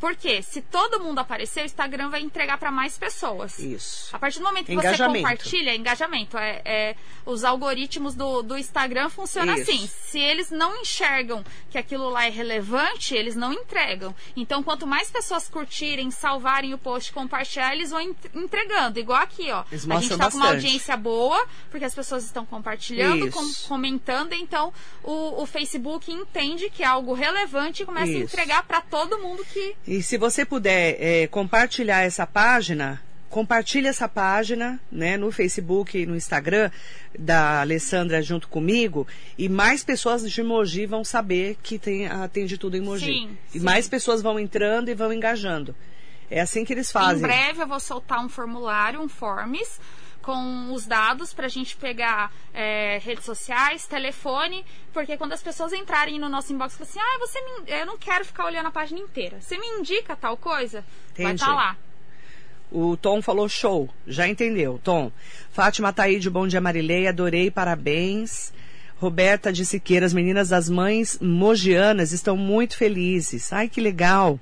Porque 0.00 0.42
se 0.42 0.60
todo 0.60 1.00
mundo 1.00 1.18
aparecer, 1.18 1.62
o 1.62 1.66
Instagram 1.66 2.10
vai 2.10 2.20
entregar 2.20 2.58
para 2.58 2.70
mais 2.70 2.98
pessoas. 2.98 3.58
Isso. 3.58 4.14
A 4.14 4.18
partir 4.18 4.38
do 4.38 4.44
momento 4.44 4.66
que 4.66 4.76
você 4.76 4.96
compartilha, 4.98 5.74
engajamento. 5.74 6.36
É, 6.36 6.62
é- 6.64 6.96
os 7.26 7.42
algoritmos 7.42 8.14
do, 8.14 8.42
do 8.42 8.56
Instagram 8.58 9.08
funcionam 9.08 9.54
Isso. 9.54 9.70
assim. 9.70 9.86
Se 9.86 10.18
eles 10.18 10.50
não 10.50 10.76
enxergam 10.82 11.42
que 11.70 11.78
aquilo 11.78 12.10
lá 12.10 12.26
é 12.26 12.28
relevante, 12.28 13.14
eles 13.14 13.34
não 13.34 13.50
entregam. 13.52 14.14
Então, 14.36 14.62
quanto 14.62 14.86
mais 14.86 15.10
pessoas 15.10 15.48
curtirem, 15.48 16.10
salvarem 16.10 16.74
o 16.74 16.78
post, 16.78 17.12
compartilhar, 17.12 17.72
eles 17.74 17.90
vão 17.90 18.00
en- 18.00 18.14
entregando. 18.34 18.98
Igual 18.98 19.22
aqui, 19.22 19.50
ó. 19.50 19.64
Eles 19.72 19.88
a 19.88 20.00
gente 20.00 20.18
tá 20.18 20.30
com 20.30 20.36
uma 20.36 20.46
bastante. 20.46 20.64
audiência 20.66 20.96
boa, 20.98 21.46
porque 21.70 21.84
as 21.86 21.94
pessoas 21.94 22.24
estão 22.24 22.44
compartilhando, 22.44 23.30
com- 23.30 23.52
comentando. 23.68 24.34
Então, 24.34 24.72
o, 25.02 25.42
o 25.42 25.46
Facebook 25.46 26.12
entende 26.12 26.68
que 26.68 26.82
é 26.82 26.86
algo 26.86 27.14
relevante 27.14 27.82
e 27.82 27.86
começa 27.86 28.12
a 28.12 28.14
Isso. 28.14 28.22
entregar 28.34 28.64
para 28.64 28.80
todo 28.82 29.18
mundo 29.18 29.42
que 29.46 29.74
E 29.86 30.02
se 30.02 30.16
você 30.16 30.44
puder 30.44 30.96
é, 30.98 31.26
compartilhar 31.26 32.02
essa 32.02 32.26
página, 32.26 33.02
compartilhe 33.28 33.86
essa 33.86 34.08
página, 34.08 34.80
né, 34.90 35.16
no 35.16 35.30
Facebook 35.32 35.98
e 35.98 36.06
no 36.06 36.16
Instagram 36.16 36.70
da 37.18 37.60
Alessandra 37.60 38.22
junto 38.22 38.48
comigo, 38.48 39.06
e 39.36 39.48
mais 39.48 39.84
pessoas 39.84 40.30
de 40.30 40.42
Mogi 40.42 40.86
vão 40.86 41.04
saber 41.04 41.58
que 41.62 41.78
tem, 41.78 42.08
tem 42.32 42.46
de 42.46 42.56
tudo 42.56 42.76
em 42.76 42.80
Mogi. 42.80 43.06
Sim, 43.06 43.38
e 43.52 43.58
sim. 43.58 43.64
mais 43.64 43.88
pessoas 43.88 44.22
vão 44.22 44.38
entrando 44.38 44.88
e 44.88 44.94
vão 44.94 45.12
engajando. 45.12 45.74
É 46.30 46.40
assim 46.40 46.64
que 46.64 46.72
eles 46.72 46.88
Em 46.88 46.92
fazem. 46.92 47.22
breve 47.22 47.60
eu 47.62 47.66
vou 47.66 47.80
soltar 47.80 48.24
um 48.24 48.28
formulário, 48.28 49.00
um 49.00 49.08
forms, 49.08 49.80
com 50.24 50.72
os 50.72 50.86
dados 50.86 51.34
para 51.34 51.46
a 51.46 51.48
gente 51.50 51.76
pegar 51.76 52.32
é, 52.54 52.98
redes 53.04 53.24
sociais, 53.24 53.86
telefone, 53.86 54.64
porque 54.92 55.16
quando 55.16 55.34
as 55.34 55.42
pessoas 55.42 55.72
entrarem 55.72 56.18
no 56.18 56.28
nosso 56.28 56.52
inbox 56.52 56.74
e 56.74 56.78
falarem 56.78 56.98
assim, 56.98 57.00
ah, 57.00 57.26
você 57.26 57.40
me, 57.40 57.80
eu 57.80 57.86
não 57.86 57.98
quero 57.98 58.24
ficar 58.24 58.46
olhando 58.46 58.66
a 58.66 58.70
página 58.70 59.00
inteira. 59.00 59.40
Você 59.40 59.58
me 59.58 59.66
indica 59.78 60.16
tal 60.16 60.36
coisa? 60.36 60.84
Vai 61.16 61.26
Entendi. 61.26 61.42
estar 61.42 61.54
lá. 61.54 61.76
O 62.72 62.96
Tom 62.96 63.20
falou 63.20 63.48
show. 63.48 63.88
Já 64.06 64.26
entendeu, 64.26 64.80
Tom. 64.82 65.12
Fátima 65.52 65.92
Taíde, 65.92 66.30
bom 66.30 66.48
dia, 66.48 66.60
Marilei. 66.60 67.06
Adorei, 67.06 67.50
parabéns. 67.50 68.52
Roberta 68.96 69.52
de 69.52 69.66
Siqueira, 69.66 70.06
as 70.06 70.14
meninas 70.14 70.48
das 70.48 70.68
mães 70.70 71.18
mogianas 71.20 72.12
estão 72.12 72.36
muito 72.36 72.76
felizes. 72.76 73.52
Ai, 73.52 73.68
que 73.68 73.80
legal. 73.80 74.40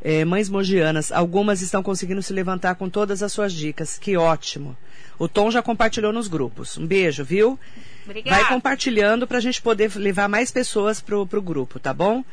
É, 0.00 0.24
mães 0.24 0.48
mogianas, 0.48 1.12
algumas 1.12 1.60
estão 1.60 1.82
conseguindo 1.82 2.22
se 2.22 2.32
levantar 2.32 2.76
com 2.76 2.88
todas 2.88 3.22
as 3.22 3.32
suas 3.32 3.52
dicas. 3.52 3.98
Que 3.98 4.16
ótimo. 4.16 4.76
O 5.18 5.28
Tom 5.28 5.50
já 5.50 5.60
compartilhou 5.62 6.12
nos 6.12 6.28
grupos. 6.28 6.78
Um 6.78 6.86
beijo, 6.86 7.24
viu? 7.24 7.58
Obrigada. 8.04 8.36
Vai 8.40 8.48
compartilhando 8.48 9.26
para 9.26 9.38
a 9.38 9.40
gente 9.40 9.60
poder 9.60 9.94
levar 9.96 10.28
mais 10.28 10.50
pessoas 10.50 11.00
pro, 11.00 11.26
pro 11.26 11.42
grupo, 11.42 11.78
tá 11.80 11.92
bom? 11.92 12.24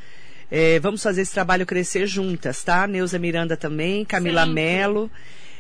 É, 0.52 0.80
vamos 0.80 1.02
fazer 1.02 1.22
esse 1.24 1.34
trabalho 1.34 1.66
crescer 1.66 2.06
juntas, 2.06 2.64
tá? 2.64 2.86
Neuza 2.86 3.18
Miranda 3.18 3.58
também, 3.58 4.06
Camila. 4.06 4.46
Melo. 4.46 5.10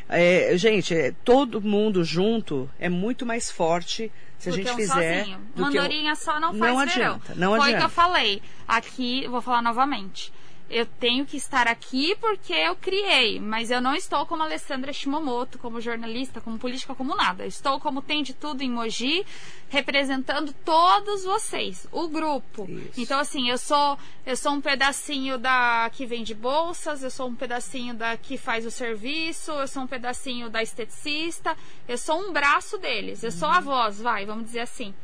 É, 0.07 0.51
gente, 0.55 0.93
é, 0.93 1.11
todo 1.23 1.59
mundo 1.59 2.03
junto 2.03 2.69
é 2.79 2.87
muito 2.87 3.25
mais 3.25 3.49
forte 3.49 4.11
se 4.37 4.49
a 4.49 4.51
do 4.51 4.57
gente 4.57 4.67
que 4.67 4.71
um 4.73 4.75
fizer. 4.75 5.19
sozinho. 5.21 5.37
do 5.39 5.53
que 5.55 5.61
Mandorinha 5.61 6.15
só 6.15 6.39
não 6.39 6.53
faz 6.53 6.59
Não 6.59 6.85
verão. 6.85 7.13
adianta, 7.15 7.33
não 7.35 7.49
Foi 7.51 7.59
o 7.59 7.63
adianta. 7.63 7.77
que 7.79 7.85
eu 7.85 7.89
falei. 7.89 8.41
Aqui, 8.67 9.27
vou 9.27 9.41
falar 9.41 9.63
novamente. 9.63 10.31
Eu 10.69 10.85
tenho 10.85 11.25
que 11.25 11.37
estar 11.37 11.67
aqui 11.67 12.15
porque 12.15 12.53
eu 12.53 12.75
criei, 12.75 13.39
mas 13.39 13.69
eu 13.69 13.79
não 13.79 13.93
estou 13.93 14.25
como 14.25 14.41
Alessandra 14.41 14.91
Shimomoto, 14.91 15.59
como 15.59 15.79
jornalista, 15.79 16.41
como 16.41 16.57
política, 16.57 16.95
como 16.95 17.15
nada. 17.15 17.45
Estou 17.45 17.79
como 17.79 18.01
tem 18.01 18.23
de 18.23 18.33
tudo 18.33 18.63
em 18.63 18.69
Mogi, 18.69 19.25
representando 19.69 20.53
todos 20.65 21.23
vocês, 21.23 21.87
o 21.91 22.07
grupo. 22.07 22.67
Isso. 22.69 23.01
Então 23.01 23.19
assim, 23.19 23.49
eu 23.49 23.57
sou 23.57 23.97
eu 24.25 24.35
sou 24.35 24.53
um 24.53 24.61
pedacinho 24.61 25.37
da 25.37 25.89
que 25.93 26.05
vende 26.05 26.33
bolsas, 26.33 27.03
eu 27.03 27.11
sou 27.11 27.27
um 27.27 27.35
pedacinho 27.35 27.93
da 27.93 28.17
que 28.17 28.37
faz 28.37 28.65
o 28.65 28.71
serviço, 28.71 29.51
eu 29.51 29.67
sou 29.67 29.83
um 29.83 29.87
pedacinho 29.87 30.49
da 30.49 30.63
esteticista, 30.63 31.55
eu 31.87 31.97
sou 31.97 32.19
um 32.19 32.33
braço 32.33 32.77
deles, 32.79 33.23
eu 33.23 33.31
sou 33.31 33.47
a 33.47 33.59
voz, 33.59 34.01
vai, 34.01 34.25
vamos 34.25 34.45
dizer 34.45 34.61
assim. 34.61 34.95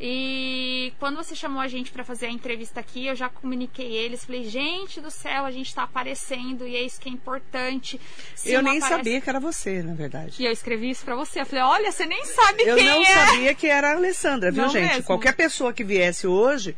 E 0.00 0.92
quando 1.00 1.16
você 1.16 1.34
chamou 1.34 1.60
a 1.60 1.66
gente 1.66 1.90
para 1.90 2.04
fazer 2.04 2.26
a 2.26 2.30
entrevista 2.30 2.78
aqui, 2.78 3.06
eu 3.06 3.16
já 3.16 3.28
comuniquei 3.28 3.86
eles, 3.96 4.24
falei, 4.24 4.48
gente 4.48 5.00
do 5.00 5.10
céu, 5.10 5.44
a 5.44 5.50
gente 5.50 5.74
tá 5.74 5.82
aparecendo 5.82 6.66
e 6.66 6.76
é 6.76 6.82
isso 6.82 7.00
que 7.00 7.08
é 7.08 7.12
importante. 7.12 8.00
Se 8.34 8.50
Eu 8.52 8.62
não 8.62 8.70
nem 8.70 8.78
aparece- 8.78 8.96
sabia 8.96 9.20
que 9.20 9.28
era 9.28 9.40
você, 9.40 9.82
na 9.82 9.94
verdade. 9.94 10.36
E 10.38 10.44
eu 10.46 10.52
escrevi 10.52 10.90
isso 10.90 11.04
pra 11.04 11.16
você. 11.16 11.40
Eu 11.40 11.46
falei, 11.46 11.64
olha, 11.64 11.90
você 11.90 12.06
nem 12.06 12.24
sabe 12.24 12.62
Eu 12.62 12.76
quem 12.76 12.86
não 12.86 13.02
é. 13.02 13.26
sabia 13.26 13.54
que 13.54 13.66
era 13.66 13.90
a 13.90 13.96
Alessandra, 13.96 14.52
viu, 14.52 14.62
Não 14.62 14.68
gente? 14.70 14.88
mesmo. 14.88 15.02
Qualquer 15.04 15.34
pessoa 15.34 15.72
que 15.72 15.82
viesse 15.82 16.26
hoje, 16.28 16.76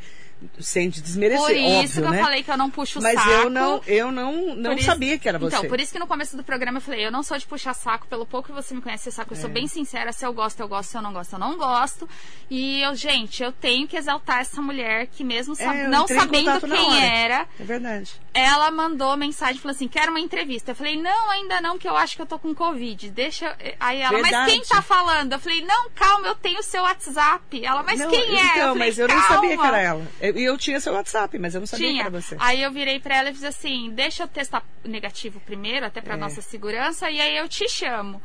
sem 0.59 0.89
desmerecer, 0.89 1.45
Por 1.47 1.55
isso 1.57 1.67
óbvio, 1.67 1.93
que 1.93 1.99
eu 2.01 2.11
né? 2.11 2.23
falei 2.23 2.43
que 2.43 2.51
eu 2.51 2.57
não 2.57 2.71
puxo 2.71 2.99
o 2.99 3.03
Mas 3.03 3.15
saco. 3.15 3.29
eu 3.31 3.51
não, 3.51 3.81
eu 3.87 4.11
não, 4.11 4.55
não 4.57 4.71
Por 4.71 4.79
isso- 4.79 4.87
sabia 4.87 5.19
que 5.19 5.29
era 5.29 5.39
você. 5.39 5.57
Então, 5.57 5.69
por 5.69 5.79
isso 5.81 5.93
que 5.93 5.99
no 5.99 6.07
começo 6.07 6.37
do 6.37 6.43
programa 6.43 6.79
eu 6.79 6.83
falei, 6.83 7.05
eu 7.07 7.11
não 7.13 7.23
sou 7.23 7.37
de 7.39 7.47
puxar 7.47 7.75
saco, 7.75 8.07
pelo 8.07 8.25
pouco 8.27 8.49
que 8.49 8.55
você 8.55 8.75
me 8.75 8.81
conhece, 8.81 9.05
você 9.05 9.11
sabe 9.11 9.29
que 9.29 9.35
eu 9.35 9.39
É. 9.39 9.41
sou 9.43 9.51
bem 9.51 9.67
sincera, 9.67 10.13
se 10.13 10.25
eu 10.25 10.33
gosto, 10.33 10.61
eu 10.61 10.69
gosto, 10.69 10.91
se 10.91 10.97
eu 10.97 11.03
não 11.03 11.13
gosto, 11.13 11.33
eu 11.35 11.39
não 11.39 11.57
gosto. 11.59 12.09
E 12.51 12.81
eu, 12.83 12.95
gente, 12.95 13.43
eu 13.43 13.53
tenho 13.53 13.87
que 13.87 13.97
exaltar 13.97 14.41
essa 14.41 14.61
mulher 14.63 15.07
que 15.09 15.23
mesmo 15.23 15.55
sab- 15.55 15.77
É, 15.77 15.89
não 15.89 16.07
sabendo 16.09 16.61
quem 16.61 17.05
era, 17.05 17.47
É 17.59 17.65
verdade. 17.65 18.13
ela 18.35 18.71
mandou 18.71 19.17
mensagem, 19.17 19.61
falou 19.61 19.75
assim, 19.75 19.89
quero 19.89 20.11
uma 20.11 20.21
entrevista. 20.21 20.71
Eu 20.73 20.75
falei, 20.75 21.01
não, 21.01 21.31
ainda 21.31 21.61
não, 21.61 21.79
que 21.79 21.89
eu 21.89 21.97
acho 21.97 22.17
que 22.17 22.23
eu 22.23 22.27
tô 22.27 22.39
com 22.39 22.55
Covid. 22.55 23.11
Deixa. 23.11 23.57
eu-" 23.61 23.75
Aí 23.79 24.01
ela, 24.01 24.13
mas 24.13 24.23
Verdade. 24.23 24.51
quem 24.53 24.63
tá 24.63 24.81
falando? 24.83 25.33
Eu 25.33 25.39
falei, 25.39 25.63
não, 25.65 25.91
calma, 25.91 26.29
eu 26.29 26.35
tenho 26.35 26.61
o 26.61 26.63
seu 26.63 26.83
WhatsApp. 26.83 27.65
Ela, 27.65 27.83
mas 27.83 28.01
Não, 28.01 28.09
quem 28.11 28.21
é? 28.21 28.45
Então, 28.45 28.57
eu 28.57 28.67
falei, 28.69 28.75
mas 28.79 28.99
eu 28.99 29.09
nem 29.09 29.21
sabia 29.23 29.51
que 29.51 29.57
"Calma." 29.57 29.69
era 29.69 29.81
ela. 29.81 30.09
Eu, 30.31 30.53
eu 30.53 30.59
tinha 30.59 30.81
seu 30.81 30.93
WhatsApp, 30.93 31.39
mas 31.39 31.55
eu 31.55 31.61
não 31.61 31.67
sabia 31.67 31.89
Tinha. 31.89 32.03
que 32.03 32.09
era 32.09 32.21
você. 32.23 32.37
Aí 32.39 32.63
eu 32.63 32.71
virei 32.73 32.99
pra 33.01 33.17
ela 33.19 33.31
e 33.31 33.35
fiz 33.35 33.45
assim: 33.45 33.91
deixa 33.91 34.23
eu 34.25 34.29
testar 34.29 34.63
negativo 34.85 35.41
primeiro, 35.41 35.87
até 35.87 36.01
pra 36.01 36.15
É. 36.15 36.17
nossa 36.17 36.41
segurança, 36.43 37.11
e 37.11 37.21
aí 37.21 37.37
eu 37.37 37.49
te 37.49 37.69
chamo. 37.69 38.21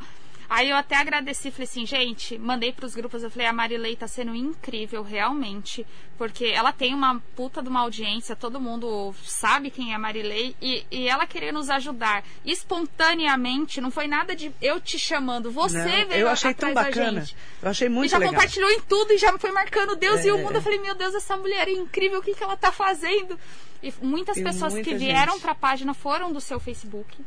Aí 0.48 0.70
eu 0.70 0.76
até 0.76 0.96
agradeci, 0.96 1.50
falei 1.50 1.64
assim, 1.64 1.84
gente, 1.84 2.38
mandei 2.38 2.72
pros 2.72 2.94
grupos, 2.94 3.22
eu 3.22 3.30
falei, 3.30 3.46
a 3.48 3.52
Marilei 3.52 3.96
tá 3.96 4.06
sendo 4.06 4.34
incrível, 4.34 5.02
realmente, 5.02 5.84
porque 6.16 6.46
ela 6.46 6.72
tem 6.72 6.94
uma 6.94 7.20
puta 7.34 7.60
de 7.60 7.68
uma 7.68 7.80
audiência, 7.80 8.36
todo 8.36 8.60
mundo 8.60 9.12
sabe 9.24 9.70
quem 9.70 9.92
é 9.92 9.96
a 9.96 9.98
Marilei, 9.98 10.54
e, 10.62 10.86
e 10.90 11.08
ela 11.08 11.26
querer 11.26 11.52
nos 11.52 11.68
ajudar 11.68 12.22
espontaneamente, 12.44 13.80
não 13.80 13.90
foi 13.90 14.06
nada 14.06 14.36
de 14.36 14.52
eu 14.62 14.80
te 14.80 14.98
chamando, 14.98 15.50
você 15.50 15.78
Não, 15.78 15.84
veio 16.08 16.12
eu 16.14 16.28
achei 16.28 16.54
tão 16.54 16.72
bacana. 16.72 17.20
gente. 17.20 17.36
Eu 17.62 17.68
achei 17.70 17.86
E 17.86 17.90
muito 17.90 18.10
já 18.10 18.18
legal. 18.18 18.32
compartilhou 18.34 18.70
em 18.70 18.80
tudo 18.80 19.12
e 19.12 19.18
já 19.18 19.36
foi 19.38 19.50
marcando 19.50 19.96
Deus 19.96 20.24
e 20.24 20.30
o 20.30 20.38
É. 20.38 20.42
mundo. 20.42 20.54
Eu 20.56 20.62
falei, 20.62 20.78
meu 20.78 20.94
Deus, 20.94 21.14
essa 21.14 21.36
mulher 21.36 21.66
é 21.68 21.72
incrível, 21.72 22.20
o 22.20 22.22
que, 22.22 22.34
que 22.34 22.42
ela 22.42 22.56
tá 22.56 22.70
fazendo? 22.70 23.38
E 23.82 23.92
muitas 24.00 24.36
E 24.36 24.42
pessoas 24.42 24.72
muita 24.72 24.88
que 24.90 24.96
vieram 24.96 25.34
gente. 25.34 25.42
pra 25.42 25.54
página 25.54 25.92
foram 25.94 26.32
do 26.32 26.40
seu 26.40 26.58
Facebook. 26.60 27.18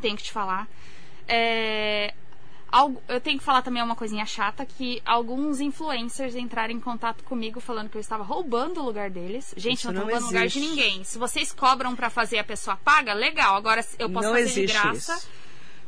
Tenho 0.00 0.16
que 0.16 0.22
te 0.24 0.32
falar. 0.32 0.68
É, 1.26 2.12
eu 3.08 3.20
tenho 3.20 3.38
que 3.38 3.44
falar 3.44 3.62
também 3.62 3.82
uma 3.82 3.94
coisinha 3.94 4.26
chata, 4.26 4.66
que 4.66 5.00
alguns 5.04 5.60
influencers 5.60 6.34
entraram 6.34 6.74
em 6.74 6.80
contato 6.80 7.22
comigo 7.22 7.60
falando 7.60 7.88
que 7.88 7.96
eu 7.96 8.00
estava 8.00 8.24
roubando 8.24 8.80
o 8.80 8.84
lugar 8.84 9.10
deles. 9.10 9.54
Gente, 9.56 9.78
Isso 9.78 9.86
não 9.86 9.94
tô 9.94 10.00
não 10.00 10.06
roubando 10.06 10.24
o 10.24 10.26
lugar 10.26 10.48
de 10.48 10.58
ninguém. 10.58 11.04
Se 11.04 11.16
vocês 11.16 11.52
cobram 11.52 11.94
pra 11.94 12.10
fazer 12.10 12.38
a 12.38 12.44
pessoa 12.44 12.76
paga, 12.76 13.12
legal. 13.12 13.54
Agora 13.54 13.84
eu 13.98 14.10
posso 14.10 14.28
não 14.28 14.34
fazer 14.34 14.66
de 14.66 14.72
graça. 14.72 15.14
isso. 15.14 15.28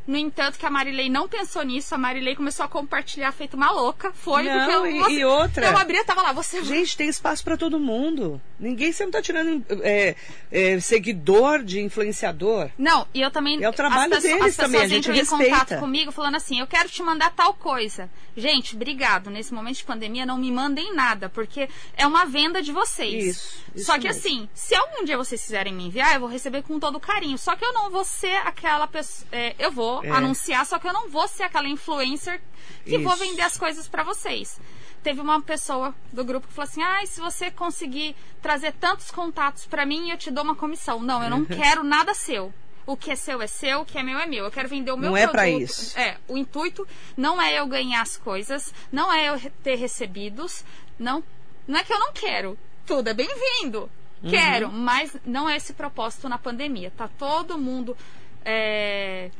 No 0.06 0.16
entanto, 0.16 0.58
que 0.58 0.64
a 0.64 0.70
Marilei 0.70 1.08
não 1.08 1.28
pensou 1.28 1.62
nisso, 1.64 1.94
a 1.94 1.98
Marilei 1.98 2.36
começou 2.36 2.64
a 2.64 2.68
compartilhar 2.68 3.32
feito 3.32 3.54
uma 3.54 3.70
louca. 3.72 4.12
Foi 4.12 4.44
Não, 4.44 4.58
porque 4.58 4.72
eu, 4.74 4.86
e- 4.86 4.98
você- 5.00 5.12
e 5.12 5.24
outra? 5.24 5.66
Eu 5.66 5.76
abri, 5.76 6.04
tava 6.04 6.22
lá, 6.22 6.32
você 6.32 6.62
Gente, 6.62 6.96
tem 6.96 7.08
espaço 7.08 7.42
para 7.42 7.56
todo 7.56 7.78
mundo. 7.80 8.40
Ninguém 8.58 8.94
não 9.00 9.10
tá 9.10 9.20
tirando 9.20 9.64
é, 9.82 10.14
é, 10.50 10.80
seguidor 10.80 11.62
de 11.62 11.80
influenciador. 11.80 12.70
Não, 12.78 13.06
e 13.12 13.20
eu 13.20 13.30
também. 13.30 13.62
É 13.62 13.68
o 13.68 13.72
trabalho 13.72 14.14
as 14.14 14.22
deles 14.22 14.46
as 14.46 14.56
também, 14.56 14.80
a 14.80 14.88
gente 14.88 15.00
entram 15.10 15.14
em 15.14 15.18
respeita. 15.18 15.44
contato 15.58 15.78
comigo 15.80 16.12
falando 16.12 16.36
assim: 16.36 16.60
eu 16.60 16.66
quero 16.66 16.88
te 16.88 17.02
mandar 17.02 17.30
tal 17.32 17.52
coisa. 17.54 18.08
Gente, 18.36 18.76
obrigado. 18.76 19.28
Nesse 19.30 19.52
momento 19.52 19.76
de 19.76 19.84
pandemia, 19.84 20.24
não 20.24 20.38
me 20.38 20.50
mandem 20.52 20.94
nada, 20.94 21.28
porque 21.28 21.68
é 21.96 22.06
uma 22.06 22.24
venda 22.26 22.62
de 22.62 22.70
vocês. 22.72 23.24
Isso, 23.36 23.56
isso 23.74 23.86
Só 23.86 23.98
que 23.98 24.06
mesmo. 24.08 24.20
assim, 24.20 24.48
se 24.54 24.74
algum 24.74 25.04
dia 25.04 25.16
vocês 25.16 25.42
quiserem 25.42 25.72
me 25.72 25.86
enviar, 25.86 26.14
eu 26.14 26.20
vou 26.20 26.28
receber 26.28 26.62
com 26.62 26.78
todo 26.78 27.00
carinho. 27.00 27.36
Só 27.38 27.56
que 27.56 27.64
eu 27.64 27.72
não 27.72 27.90
vou 27.90 28.04
ser 28.04 28.36
aquela 28.46 28.86
pessoa. 28.86 29.26
eu 29.58 29.70
vou 29.72 29.95
É. 30.04 30.10
anunciar, 30.10 30.64
só 30.66 30.78
que 30.78 30.86
eu 30.88 30.92
não 30.92 31.08
vou 31.08 31.26
ser 31.28 31.44
aquela 31.44 31.68
influencer 31.68 32.40
que 32.84 32.98
vou 32.98 33.12
Isso. 33.14 33.22
vender 33.22 33.42
as 33.42 33.56
coisas 33.56 33.88
pra 33.88 34.02
vocês. 34.02 34.60
Teve 35.02 35.20
uma 35.20 35.40
pessoa 35.40 35.94
do 36.12 36.24
grupo 36.24 36.48
que 36.48 36.52
falou 36.52 36.68
assim: 36.68 36.82
ah, 36.82 37.04
se 37.06 37.20
você 37.20 37.50
conseguir 37.50 38.16
trazer 38.42 38.72
tantos 38.72 39.10
contatos 39.10 39.64
pra 39.66 39.86
mim, 39.86 40.10
eu 40.10 40.16
te 40.16 40.30
dou 40.30 40.42
uma 40.42 40.56
comissão. 40.56 41.00
Não, 41.00 41.22
eu 41.22 41.30
não 41.30 41.44
quero 41.46 41.84
nada 41.84 42.12
seu. 42.14 42.52
O 42.84 42.96
que 42.96 43.10
é 43.10 43.16
seu 43.16 43.42
é 43.42 43.48
seu, 43.48 43.80
o 43.80 43.84
que 43.84 43.98
é 43.98 44.02
meu 44.02 44.18
é 44.18 44.26
meu. 44.26 44.44
Eu 44.44 44.50
quero 44.50 44.68
vender 44.68 44.92
o 44.92 44.96
meu 44.96 45.10
Não 45.10 45.16
é 45.16 45.22
produto. 45.22 45.34
pra 45.34 45.48
isso. 45.48 45.98
É, 45.98 46.16
o 46.28 46.36
intuito 46.36 46.86
não 47.16 47.40
é 47.42 47.58
eu 47.58 47.66
ganhar 47.66 48.00
as 48.00 48.16
coisas, 48.16 48.72
não 48.92 49.12
é 49.12 49.28
eu 49.28 49.40
ter 49.62 49.74
recebidos, 49.74 50.64
não, 50.96 51.22
não 51.66 51.78
é 51.80 51.84
que 51.84 51.92
eu 51.92 51.98
não 51.98 52.12
quero. 52.12 52.56
Tudo 52.86 53.08
é 53.08 53.14
bem-vindo. 53.14 53.90
Uhum. 54.22 54.30
Quero, 54.30 54.70
mas 54.72 55.16
não 55.24 55.48
é 55.48 55.56
esse 55.56 55.72
propósito 55.72 56.28
na 56.28 56.38
pandemia. 56.38 56.92
Tá 56.96 57.08
todo 57.08 57.58
mundo 57.58 57.96
é, 58.44 59.30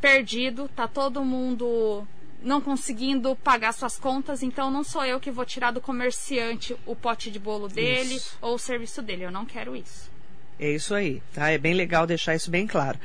perdido, 0.00 0.68
tá 0.74 0.86
todo 0.86 1.24
mundo 1.24 2.06
não 2.42 2.60
conseguindo 2.60 3.34
pagar 3.36 3.72
suas 3.72 3.98
contas, 3.98 4.42
então 4.42 4.70
não 4.70 4.84
sou 4.84 5.04
eu 5.04 5.18
que 5.18 5.30
vou 5.30 5.44
tirar 5.44 5.72
do 5.72 5.80
comerciante 5.80 6.76
o 6.86 6.94
pote 6.94 7.30
de 7.30 7.38
bolo 7.38 7.68
dele 7.68 8.14
Isso. 8.14 8.38
ou 8.40 8.54
o 8.54 8.58
serviço 8.58 9.02
dele. 9.02 9.24
Eu 9.24 9.30
não 9.30 9.44
quero 9.44 9.74
isso. 9.74 10.10
É 10.58 10.70
isso 10.70 10.94
aí, 10.94 11.22
tá? 11.34 11.50
É 11.50 11.58
bem 11.58 11.74
legal 11.74 12.06
deixar 12.06 12.34
isso 12.34 12.50
bem 12.50 12.66
claro. 12.66 12.98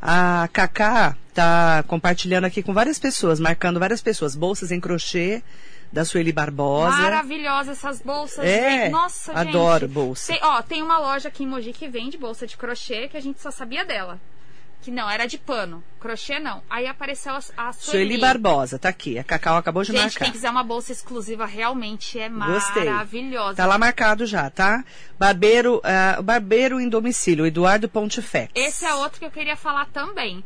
A 0.00 0.48
Cacá 0.52 1.16
tá 1.32 1.84
compartilhando 1.86 2.44
aqui 2.44 2.62
com 2.62 2.72
várias 2.74 2.98
pessoas, 2.98 3.38
marcando 3.38 3.78
várias 3.78 4.02
pessoas. 4.02 4.34
Bolsas 4.34 4.72
em 4.72 4.80
crochê 4.80 5.42
da 5.92 6.04
Sueli 6.04 6.32
Barbosa. 6.32 6.96
Maravilhosas 6.96 7.78
essas 7.78 8.00
bolsas. 8.00 8.44
É, 8.44 8.84
gente. 8.84 8.92
Nossa, 8.92 9.34
gente. 9.34 9.48
adoro 9.48 9.88
bolsa. 9.88 10.32
Tem, 10.32 10.42
ó, 10.42 10.62
tem 10.62 10.82
uma 10.82 10.98
loja 10.98 11.28
aqui 11.28 11.44
em 11.44 11.46
Mogi 11.46 11.72
que 11.72 11.88
vende 11.88 12.18
bolsa 12.18 12.46
de 12.46 12.56
crochê 12.56 13.08
que 13.08 13.16
a 13.16 13.20
gente 13.20 13.40
só 13.40 13.50
sabia 13.50 13.84
dela. 13.84 14.20
Que 14.86 14.92
não, 14.92 15.10
era 15.10 15.26
de 15.26 15.36
pano. 15.36 15.82
Crochê 15.98 16.38
não. 16.38 16.62
Aí 16.70 16.86
apareceu 16.86 17.32
a, 17.32 17.38
a 17.56 17.72
Sueli 17.72 18.06
Sueli. 18.06 18.18
Barbosa, 18.18 18.78
tá 18.78 18.88
aqui. 18.88 19.18
A 19.18 19.24
Cacau 19.24 19.56
acabou 19.56 19.82
de 19.82 19.90
Gente, 19.90 20.00
marcar. 20.00 20.24
quem 20.26 20.30
quiser 20.32 20.48
uma 20.48 20.62
bolsa 20.62 20.92
exclusiva 20.92 21.44
realmente 21.44 22.20
é 22.20 22.28
Gostei. 22.28 22.84
maravilhosa. 22.84 23.56
Tá 23.56 23.66
lá 23.66 23.76
marcado 23.78 24.24
já, 24.24 24.48
tá? 24.48 24.84
Barbeiro, 25.18 25.80
ah, 25.82 26.22
barbeiro 26.22 26.78
em 26.78 26.88
domicílio, 26.88 27.44
Eduardo 27.44 27.88
Pontifex. 27.88 28.52
Esse 28.54 28.84
é 28.84 28.94
outro 28.94 29.18
que 29.18 29.24
eu 29.26 29.30
queria 29.32 29.56
falar 29.56 29.86
também. 29.86 30.44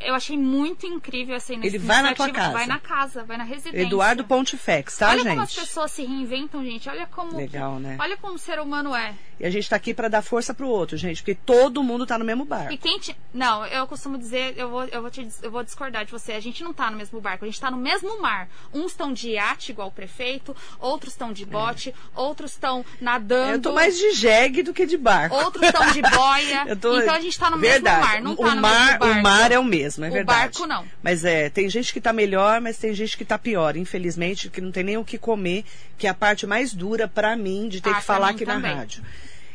Eu 0.00 0.14
achei 0.14 0.36
muito 0.38 0.86
incrível 0.86 1.34
essa 1.36 1.52
Ele 1.52 1.60
iniciativa. 1.62 1.92
vai 1.92 2.02
na 2.02 2.14
tua 2.14 2.30
casa. 2.30 2.52
Vai 2.52 2.66
na 2.66 2.78
casa, 2.78 3.24
vai 3.24 3.36
na 3.36 3.44
residência. 3.44 3.86
Eduardo 3.86 4.24
Pontifex, 4.24 4.96
tá, 4.96 5.08
Olha 5.10 5.18
gente? 5.18 5.28
como 5.28 5.42
as 5.42 5.54
pessoas 5.54 5.90
se 5.90 6.04
reinventam, 6.04 6.64
gente. 6.64 6.88
Olha 6.88 7.06
como. 7.06 7.36
Legal, 7.36 7.78
né? 7.78 7.96
Olha 8.00 8.16
como 8.16 8.34
o 8.34 8.38
ser 8.38 8.58
humano 8.58 8.94
é. 8.94 9.14
E 9.38 9.44
a 9.46 9.50
gente 9.50 9.68
tá 9.68 9.74
aqui 9.76 9.92
pra 9.92 10.08
dar 10.08 10.22
força 10.22 10.54
pro 10.54 10.68
outro, 10.68 10.96
gente, 10.96 11.16
porque 11.20 11.34
todo 11.34 11.82
mundo 11.82 12.06
tá 12.06 12.16
no 12.16 12.24
mesmo 12.24 12.44
barco. 12.44 12.72
E 12.72 12.78
quem 12.78 12.96
te... 13.00 13.16
Não, 13.34 13.66
eu 13.66 13.86
costumo 13.88 14.16
dizer, 14.16 14.54
eu 14.56 14.70
vou, 14.70 14.84
eu, 14.84 15.00
vou 15.02 15.10
te, 15.10 15.26
eu 15.42 15.50
vou 15.50 15.64
discordar 15.64 16.04
de 16.04 16.12
você. 16.12 16.32
A 16.32 16.40
gente 16.40 16.62
não 16.62 16.72
tá 16.72 16.88
no 16.90 16.96
mesmo 16.96 17.20
barco, 17.20 17.44
a 17.44 17.48
gente 17.48 17.60
tá 17.60 17.68
no 17.70 17.76
mesmo 17.76 18.20
mar. 18.22 18.48
Uns 18.72 18.92
estão 18.92 19.12
de 19.12 19.30
iate, 19.30 19.72
igual 19.72 19.88
o 19.88 19.92
prefeito, 19.92 20.54
outros 20.78 21.12
estão 21.12 21.32
de 21.32 21.44
bote, 21.44 21.92
outros 22.14 22.52
estão 22.52 22.84
nadando. 23.00 23.50
É. 23.50 23.54
Eu 23.56 23.60
tô 23.62 23.72
mais 23.72 23.98
de 23.98 24.12
jegue 24.12 24.62
do 24.62 24.72
que 24.72 24.86
de 24.86 24.96
barco. 24.96 25.34
Outros 25.34 25.64
estão 25.64 25.90
de 25.90 26.02
boia. 26.02 26.76
Tô- 26.80 27.00
Então 27.00 27.14
a 27.14 27.20
gente 27.20 27.36
tá 27.38 27.50
no 27.50 27.56
verdade. 27.58 27.96
mesmo 27.96 28.06
mar, 28.12 28.22
não 28.22 28.36
tá 28.36 28.42
o 28.52 28.54
no 28.54 28.62
mar, 28.62 28.86
mesmo 28.86 28.98
barco. 29.00 29.18
O 29.18 29.22
mar 29.22 29.41
é 29.50 29.58
o 29.58 29.64
mesmo, 29.64 30.04
é 30.04 30.08
O 30.08 30.12
verdade. 30.12 30.38
barco 30.38 30.66
não. 30.66 30.84
Mas 31.02 31.24
é, 31.24 31.48
tem 31.50 31.68
gente 31.68 31.92
que 31.92 32.00
tá 32.00 32.12
melhor, 32.12 32.60
mas 32.60 32.76
tem 32.78 32.94
gente 32.94 33.16
que 33.16 33.24
tá 33.24 33.38
pior, 33.38 33.76
infelizmente, 33.76 34.48
que 34.50 34.60
não 34.60 34.70
tem 34.70 34.84
nem 34.84 34.96
o 34.98 35.04
que 35.04 35.16
comer, 35.18 35.64
que 35.98 36.06
é 36.06 36.10
a 36.10 36.14
parte 36.14 36.46
mais 36.46 36.72
dura 36.74 37.08
pra 37.08 37.34
mim 37.34 37.68
de 37.68 37.80
ter 37.80 37.90
Ah, 37.90 37.94
que 37.94 38.04
falar 38.04 38.28
aqui 38.28 38.44
também. 38.44 38.70
na 38.70 38.76
rádio. 38.78 39.02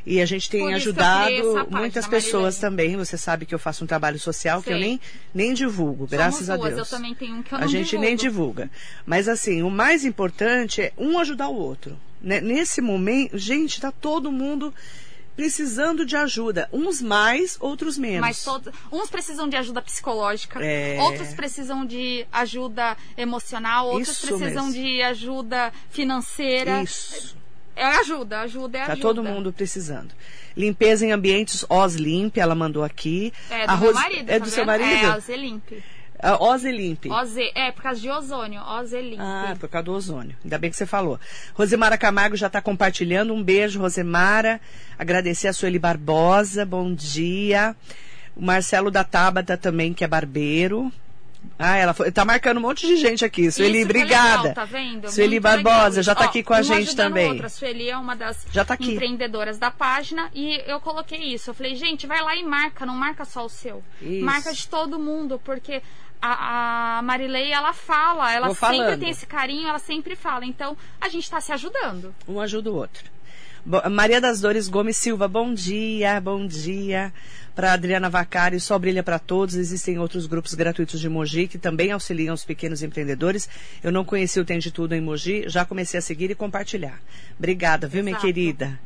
E 0.10 0.22
a 0.22 0.26
gente 0.26 0.50
tem 0.50 0.74
ajudado 0.74 1.68
muitas 1.70 2.08
pessoas 2.08 2.58
também. 2.58 2.96
Você 2.96 3.18
sabe 3.18 3.46
que 3.46 3.54
eu 3.54 3.60
faço 3.60 3.84
um 3.84 3.88
trabalho 3.88 4.18
social 4.18 4.64
que 4.64 4.70
eu 4.70 4.78
Sei. 4.78 4.82
nem, 4.82 5.02
nem 5.34 5.54
divulgo, 5.54 6.08
graças 6.08 6.50
a 6.50 6.56
duas, 6.56 6.76
Deus. 6.76 6.92
Eu 6.92 6.98
também 6.98 7.14
tenho 7.14 7.36
um 7.36 7.44
que 7.44 7.54
eu 7.54 7.58
a 7.58 7.62
não 7.62 7.68
gente 7.68 7.98
nem 7.98 8.16
divulga. 8.16 8.72
Mas 9.06 9.28
assim, 9.28 9.62
o 9.64 9.70
mais 9.70 10.06
importante 10.06 10.82
é 10.82 10.94
um 10.98 11.20
ajudar 11.20 11.50
o 11.50 11.56
outro. 11.56 12.00
Né? 12.22 12.40
Nesse 12.40 12.80
momento, 12.80 13.38
gente, 13.38 13.82
tá 13.82 13.92
todo 13.92 14.32
mundo 14.32 14.74
precisando 15.38 16.04
de 16.06 16.18
ajuda. 16.18 16.68
Uns 16.74 17.02
mais, 17.02 17.56
outros 17.62 17.98
menos. 17.98 18.20
Mas 18.22 18.44
todos, 18.44 18.74
uns 18.92 19.10
precisam 19.10 19.48
de 19.48 19.56
ajuda 19.56 19.82
psicológica, 19.82 20.60
É. 20.62 20.98
outros 21.00 21.34
precisam 21.36 21.86
de 21.86 22.26
ajuda 22.32 22.98
emocional, 23.16 23.88
outros 23.88 24.10
Isso 24.18 24.28
precisam 24.28 24.66
mesmo. 24.68 24.74
de 24.84 25.02
ajuda 25.04 25.72
financeira. 25.92 26.82
Isso. 26.82 27.38
É 27.76 27.86
ajuda, 27.86 28.42
ajuda 28.42 28.78
é 28.80 28.86
Tá 28.88 28.94
ajuda. 28.94 29.08
todo 29.08 29.24
mundo 29.24 29.54
precisando. 29.54 30.10
Limpeza 30.58 31.06
em 31.06 31.12
ambientes 31.12 31.64
Oslimp, 31.70 32.36
ela 32.38 32.56
mandou 32.56 32.84
aqui. 32.84 33.32
É 33.52 33.68
do 33.68 33.72
A 33.74 33.78
meu 33.78 33.94
marido, 33.94 34.30
É 34.32 34.40
tá 34.40 34.46
do 34.46 34.50
seu 34.50 34.66
vendo? 34.66 34.82
marido? 34.82 35.06
É, 35.06 35.16
Ozelimp. 35.16 35.72
A 36.22 36.44
Ozelimp. 36.44 37.06
Oze, 37.12 37.52
é, 37.54 37.72
por 37.72 37.84
causa 37.84 38.02
de 38.02 38.10
ozônio, 38.10 38.62
Ozelimp. 38.62 39.20
Ah, 39.22 39.56
por 39.60 39.70
causa 39.70 39.86
do 39.86 39.94
ozônio. 39.94 40.36
Ainda 40.44 40.58
bem 40.58 40.70
que 40.72 40.76
você 40.78 40.86
falou. 40.86 41.20
Rosemara 41.54 41.98
Camargo 41.98 42.36
já 42.36 42.48
está 42.48 42.62
compartilhando. 42.62 43.34
Um 43.34 43.44
beijo, 43.44 43.80
Rosemara. 43.80 44.60
Agradecer 44.98 45.48
a 45.48 45.54
Sueli 45.54 45.78
Barbosa. 45.78 46.66
Bom 46.66 46.94
dia. 46.94 47.76
O 48.36 48.44
Marcelo 48.44 48.90
da 48.90 49.04
Tabata 49.04 49.58
também, 49.58 49.94
que 49.94 50.04
é 50.04 50.08
barbeiro. 50.08 50.92
Ah, 51.58 51.78
ela 51.78 51.94
foi, 51.94 52.12
tá 52.12 52.26
marcando 52.26 52.58
um 52.58 52.62
monte 52.62 52.86
de 52.86 52.98
gente 52.98 53.24
aqui. 53.24 53.50
Sueli, 53.52 53.78
Isso 53.80 53.86
obrigada. 53.86 54.50
legal, 54.50 54.54
tá? 55.02 55.10
Sueli 55.10 55.40
Muito 55.40 55.44
Barbosa 55.44 55.88
legal. 55.90 56.04
já 56.04 56.16
tá 56.16 56.26
Ó, 56.26 56.28
aqui 56.28 56.44
com 56.44 56.54
a 56.54 56.62
gente 56.62 56.96
também. 56.96 57.30
outro. 57.30 57.46
A 57.46 57.50
Sueli 57.50 57.90
é 57.90 57.98
uma 57.98 58.16
das 58.16 58.46
Já 58.52 58.66
tá 58.66 58.74
aqui. 58.74 58.94
empreendedoras 58.94 59.58
da 59.58 59.72
página 59.72 60.30
e 60.36 60.62
eu 60.70 60.80
coloquei 60.80 61.20
isso. 61.34 61.50
Eu 61.50 61.54
falei, 61.54 61.76
gente, 61.76 62.06
vai 62.06 62.22
lá 62.22 62.36
e 62.36 62.44
marca, 62.44 62.86
não 62.86 62.96
marca 62.96 63.24
só 63.24 63.46
o 63.46 63.50
seu. 63.50 63.84
Isso. 64.02 64.26
Marca 64.26 64.54
de 64.54 64.68
todo 64.68 65.00
mundo, 65.00 65.40
porque 65.44 65.82
a, 66.22 66.98
a 66.98 67.02
Marilei, 67.02 67.52
ela 67.52 67.74
fala, 67.74 68.34
ela 68.34 68.48
Vou 68.48 68.56
sempre 68.56 68.78
falando. 68.78 69.00
tem 69.00 69.10
esse 69.10 69.26
carinho, 69.26 69.68
ela 69.68 69.80
sempre 69.80 70.16
fala. 70.16 70.46
Então, 70.46 70.78
a 71.00 71.10
gente 71.10 71.30
tá 71.30 71.40
se 71.40 71.52
ajudando. 71.52 72.14
Um 72.28 72.40
ajuda 72.40 72.72
o 72.72 72.76
outro. 72.76 73.18
Maria 73.92 74.22
das 74.22 74.40
Dores 74.40 74.70
Gomes 74.70 74.96
Silva, 74.96 75.28
bom 75.28 75.54
dia, 75.54 76.22
bom 76.22 76.48
dia. 76.48 77.12
Para 77.54 77.74
Adriana 77.74 78.10
Vacari, 78.10 78.60
só 78.62 78.80
brilha 78.80 79.04
para 79.04 79.20
todos. 79.20 79.56
Existem 79.56 80.00
outros 80.00 80.26
grupos 80.26 80.54
gratuitos 80.54 81.02
de 81.02 81.10
Mogi 81.10 81.48
que 81.48 81.58
também 81.58 81.92
auxiliam 81.92 82.34
os 82.34 82.46
pequenos 82.46 82.82
empreendedores. 82.82 83.50
Eu 83.84 83.92
não 83.92 84.06
conheci 84.06 84.40
o 84.40 84.46
Tem 84.46 84.58
de 84.60 84.72
Tudo 84.72 84.96
em 84.96 85.02
Mogi, 85.02 85.44
já 85.48 85.66
comecei 85.66 85.98
a 85.98 86.02
seguir 86.02 86.32
e 86.32 86.36
compartilhar. 86.36 87.02
Obrigada, 87.38 87.88
viu, 87.88 88.04
minha 88.04 88.14
Exato. 88.14 88.26
querida? 88.26 88.80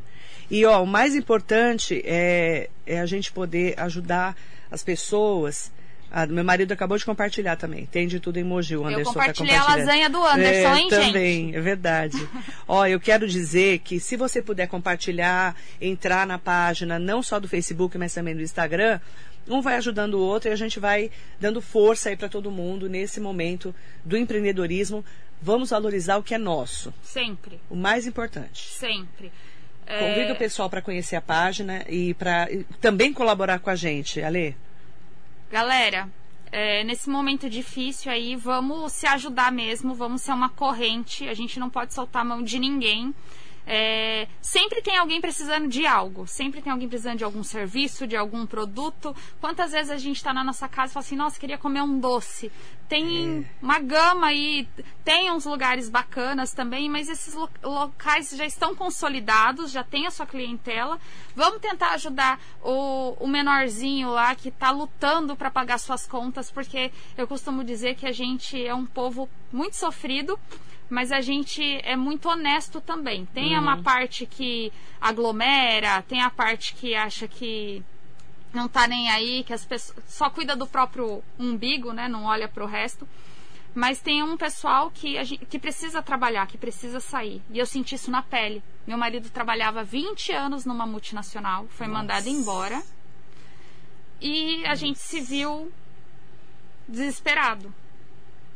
E 0.50 0.66
ó, 0.66 0.82
o 0.82 0.88
mais 0.88 1.16
importante 1.16 2.02
é, 2.04 2.70
é 2.86 3.00
a 3.00 3.06
gente 3.06 3.32
poder 3.32 3.80
ajudar 3.80 4.36
as 4.72 4.84
pessoas. 4.84 5.72
Ah, 6.14 6.28
meu 6.28 6.44
marido 6.44 6.74
acabou 6.74 6.98
de 6.98 7.06
compartilhar 7.06 7.56
também. 7.56 7.86
Tem 7.86 8.06
de 8.06 8.20
tudo 8.20 8.38
em 8.38 8.44
Mogi. 8.44 8.76
O 8.76 8.86
Anderson 8.86 9.14
tá 9.14 9.20
compartilhei 9.20 9.56
a 9.56 9.60
compartilhando. 9.62 9.88
lasanha 9.88 10.10
do 10.10 10.26
Anderson, 10.26 10.74
é, 10.76 10.80
hein, 10.80 10.90
também, 10.90 11.46
gente? 11.46 11.56
é 11.56 11.62
verdade. 11.62 12.30
Ó, 12.68 12.86
eu 12.86 13.00
quero 13.00 13.26
dizer 13.28 13.80
que 13.80 13.98
se 14.00 14.18
você 14.18 14.42
puder 14.42 14.68
compartilhar, 14.68 15.56
entrar 15.80 16.28
na 16.28 16.38
página, 16.38 17.00
não 17.00 17.24
só 17.24 17.40
do 17.40 17.48
Facebook, 17.48 17.98
mas 17.98 18.14
também 18.14 18.36
do 18.36 18.42
Instagram, 18.42 19.00
um 19.48 19.62
vai 19.62 19.76
ajudando 19.78 20.16
o 20.16 20.20
outro 20.20 20.50
e 20.50 20.54
a 20.54 20.56
gente 20.58 20.80
vai 20.82 21.10
dando 21.40 21.62
força 21.62 22.10
aí 22.10 22.18
para 22.18 22.28
todo 22.28 22.52
mundo 22.52 22.90
nesse 22.90 23.22
momento 23.22 23.74
do 24.04 24.18
empreendedorismo. 24.18 25.06
Vamos 25.42 25.70
valorizar 25.70 26.18
o 26.18 26.24
que 26.24 26.36
é 26.36 26.38
nosso, 26.38 26.94
Sempre, 27.02 27.60
o 27.70 27.76
mais 27.76 28.06
importante. 28.06 28.68
sempre. 28.68 29.32
É, 29.88 29.98
Convido 29.98 30.34
o 30.34 30.36
pessoal 30.36 30.70
para 30.70 30.82
conhecer 30.82 31.16
a 31.16 31.22
página 31.22 31.84
e 31.90 32.14
para 32.14 32.48
também 32.80 33.12
colaborar 33.12 33.60
com 33.60 33.70
a 33.70 33.76
gente, 33.76 34.22
Ale. 34.22 34.56
Galera, 35.52 36.08
é, 36.50 36.82
nesse 36.86 37.10
momento 37.10 37.50
difícil 37.50 38.10
aí, 38.10 38.38
vamos 38.38 38.94
se 38.94 39.06
ajudar 39.06 39.52
mesmo, 39.52 39.94
vamos 39.94 40.22
ser 40.22 40.32
uma 40.32 40.48
corrente. 40.48 41.28
A 41.28 41.34
gente 41.34 41.60
não 41.60 41.70
pode 41.70 41.94
soltar 41.94 42.22
a 42.22 42.26
mão 42.26 42.42
de 42.42 42.58
ninguém. 42.58 43.14
É, 43.66 44.28
sempre 44.42 44.82
tem 44.82 44.98
alguém 44.98 45.22
precisando 45.22 45.68
de 45.68 45.86
algo, 45.86 46.26
sempre 46.28 46.62
tem 46.62 46.72
alguém 46.72 46.90
precisando 46.90 47.18
de 47.18 47.24
algum 47.24 47.44
serviço, 47.44 48.08
de 48.08 48.16
algum 48.16 48.46
produto. 48.46 49.16
Quantas 49.40 49.72
vezes 49.72 49.92
a 49.92 49.98
gente 49.98 50.18
está 50.18 50.34
na 50.34 50.44
nossa 50.44 50.68
casa 50.68 50.92
e 50.92 50.94
fala 50.94 51.06
assim, 51.06 51.16
nossa, 51.16 51.40
queria 51.40 51.58
comer 51.58 51.82
um 51.82 52.00
doce. 52.00 52.52
Tem 52.90 53.46
é. 53.46 53.64
uma 53.64 53.80
gama 53.80 54.28
aí, 54.28 54.68
tem 55.06 55.32
uns 55.32 55.46
lugares 55.46 55.90
bacanas 55.90 56.52
também, 56.54 56.90
mas 56.90 57.08
esses 57.08 57.34
lo 57.34 57.50
locais 57.64 58.32
já 58.32 58.46
estão 58.46 58.76
consolidados, 58.76 59.72
já 59.72 59.84
tem 59.84 60.08
a 60.08 60.12
sua 60.12 60.26
clientela. 60.26 61.00
Vamos 61.34 61.62
tentar 61.62 61.92
ajudar 61.92 62.40
o, 62.62 63.16
o 63.20 63.28
menorzinho 63.28 64.10
lá 64.10 64.36
que 64.36 64.50
está 64.50 64.72
lutando 64.72 65.36
para 65.36 65.50
pagar 65.50 65.78
suas 65.78 66.06
contas, 66.06 66.52
porque 66.52 66.92
eu 67.18 67.28
costumo 67.28 67.64
dizer 67.64 67.96
que 67.96 68.06
a 68.06 68.12
gente 68.12 68.62
é 68.66 68.76
um 68.76 68.86
povo 68.86 69.30
muito 69.52 69.78
sofrido 69.78 70.38
mas 70.92 71.10
a 71.10 71.22
gente 71.22 71.64
é 71.84 71.96
muito 71.96 72.28
honesto 72.28 72.82
também. 72.82 73.26
Tem 73.28 73.56
uhum. 73.56 73.62
uma 73.62 73.82
parte 73.82 74.26
que 74.26 74.74
aglomera, 75.00 76.02
tem 76.02 76.22
a 76.22 76.30
parte 76.30 76.74
que 76.76 76.94
acha 76.94 77.30
que 77.30 77.82
não 78.54 78.68
tá 78.68 78.86
nem 78.90 79.10
aí, 79.10 79.42
que 79.46 79.54
as 79.54 79.64
pessoas 79.64 79.98
só 80.06 80.30
cuida 80.30 80.54
do 80.54 80.68
próprio 80.68 81.24
umbigo, 81.40 81.94
né? 81.94 82.10
Não 82.10 82.26
olha 82.26 82.46
pro 82.50 82.66
resto. 82.66 83.08
Mas 83.74 84.02
tem 84.02 84.22
um 84.22 84.36
pessoal 84.36 84.92
que, 84.92 85.24
gente, 85.24 85.46
que 85.46 85.58
precisa 85.58 86.02
trabalhar, 86.02 86.46
que 86.46 86.58
precisa 86.58 87.00
sair. 87.00 87.42
E 87.50 87.58
eu 87.58 87.66
senti 87.66 87.96
isso 87.96 88.12
na 88.12 88.22
pele. 88.22 88.62
Meu 88.86 88.98
marido 88.98 89.30
trabalhava 89.30 89.86
20 89.86 90.34
anos 90.34 90.66
numa 90.66 90.86
multinacional, 90.86 91.68
foi 91.70 91.88
Nossa. 91.88 92.00
mandado 92.00 92.28
embora. 92.28 92.84
E 94.20 94.66
a 94.66 94.70
Nossa. 94.72 94.76
gente 94.76 95.00
se 95.00 95.22
viu 95.22 95.72
desesperado. 96.86 97.74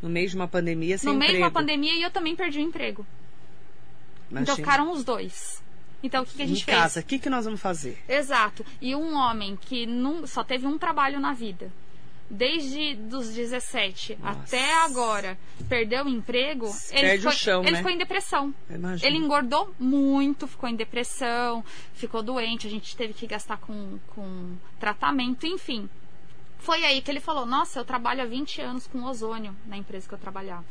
No 0.01 0.09
meio 0.09 0.29
de 0.29 0.35
uma 0.35 0.47
pandemia 0.47 0.97
sem 0.97 1.09
No 1.09 1.17
meio 1.17 1.29
emprego. 1.29 1.37
de 1.37 1.43
uma 1.43 1.51
pandemia 1.51 1.95
e 1.95 2.01
eu 2.01 2.11
também 2.11 2.35
perdi 2.35 2.59
o 2.59 2.61
emprego. 2.61 3.05
Imagina. 4.29 4.41
Então 4.43 4.55
ficaram 4.55 4.91
os 4.91 5.03
dois. 5.03 5.63
Então 6.03 6.23
o 6.23 6.25
que, 6.25 6.35
que 6.35 6.43
a 6.43 6.47
gente 6.47 6.61
em 6.61 6.63
fez? 6.63 6.77
Em 6.77 6.81
casa, 6.81 6.99
o 6.99 7.03
que, 7.03 7.17
que 7.19 7.29
nós 7.29 7.45
vamos 7.45 7.59
fazer? 7.61 7.97
Exato. 8.07 8.65
E 8.81 8.95
um 8.95 9.15
homem 9.15 9.55
que 9.55 9.87
só 10.27 10.43
teve 10.43 10.67
um 10.67 10.77
trabalho 10.77 11.19
na 11.19 11.33
vida, 11.33 11.71
desde 12.29 12.95
dos 12.95 13.29
17 13.33 14.17
Nossa. 14.21 14.39
até 14.39 14.73
agora, 14.83 15.37
perdeu 15.67 16.05
o 16.05 16.09
emprego, 16.09 16.65
ele, 16.91 17.01
Perde 17.01 17.17
ficou, 17.17 17.31
o 17.31 17.35
chão, 17.35 17.61
ele 17.63 17.71
né? 17.71 17.77
ficou 17.77 17.91
em 17.91 17.97
depressão. 17.97 18.53
Imagina. 18.69 19.07
Ele 19.07 19.17
engordou 19.17 19.73
muito, 19.79 20.47
ficou 20.47 20.69
em 20.69 20.75
depressão, 20.75 21.63
ficou 21.93 22.21
doente, 22.21 22.67
a 22.67 22.69
gente 22.69 22.95
teve 22.95 23.13
que 23.13 23.25
gastar 23.25 23.57
com, 23.57 23.97
com 24.07 24.55
tratamento, 24.79 25.47
enfim. 25.47 25.89
Foi 26.65 26.83
aí 26.83 26.99
que 26.99 27.11
ele 27.11 27.19
falou: 27.19 27.45
Nossa, 27.45 27.79
eu 27.79 27.85
trabalho 27.85 28.23
há 28.23 28.25
20 28.25 28.59
anos 28.59 28.87
com 28.87 29.03
ozônio 29.03 29.55
na 29.67 29.77
empresa 29.77 30.07
que 30.07 30.15
eu 30.15 30.17
trabalhava. 30.17 30.65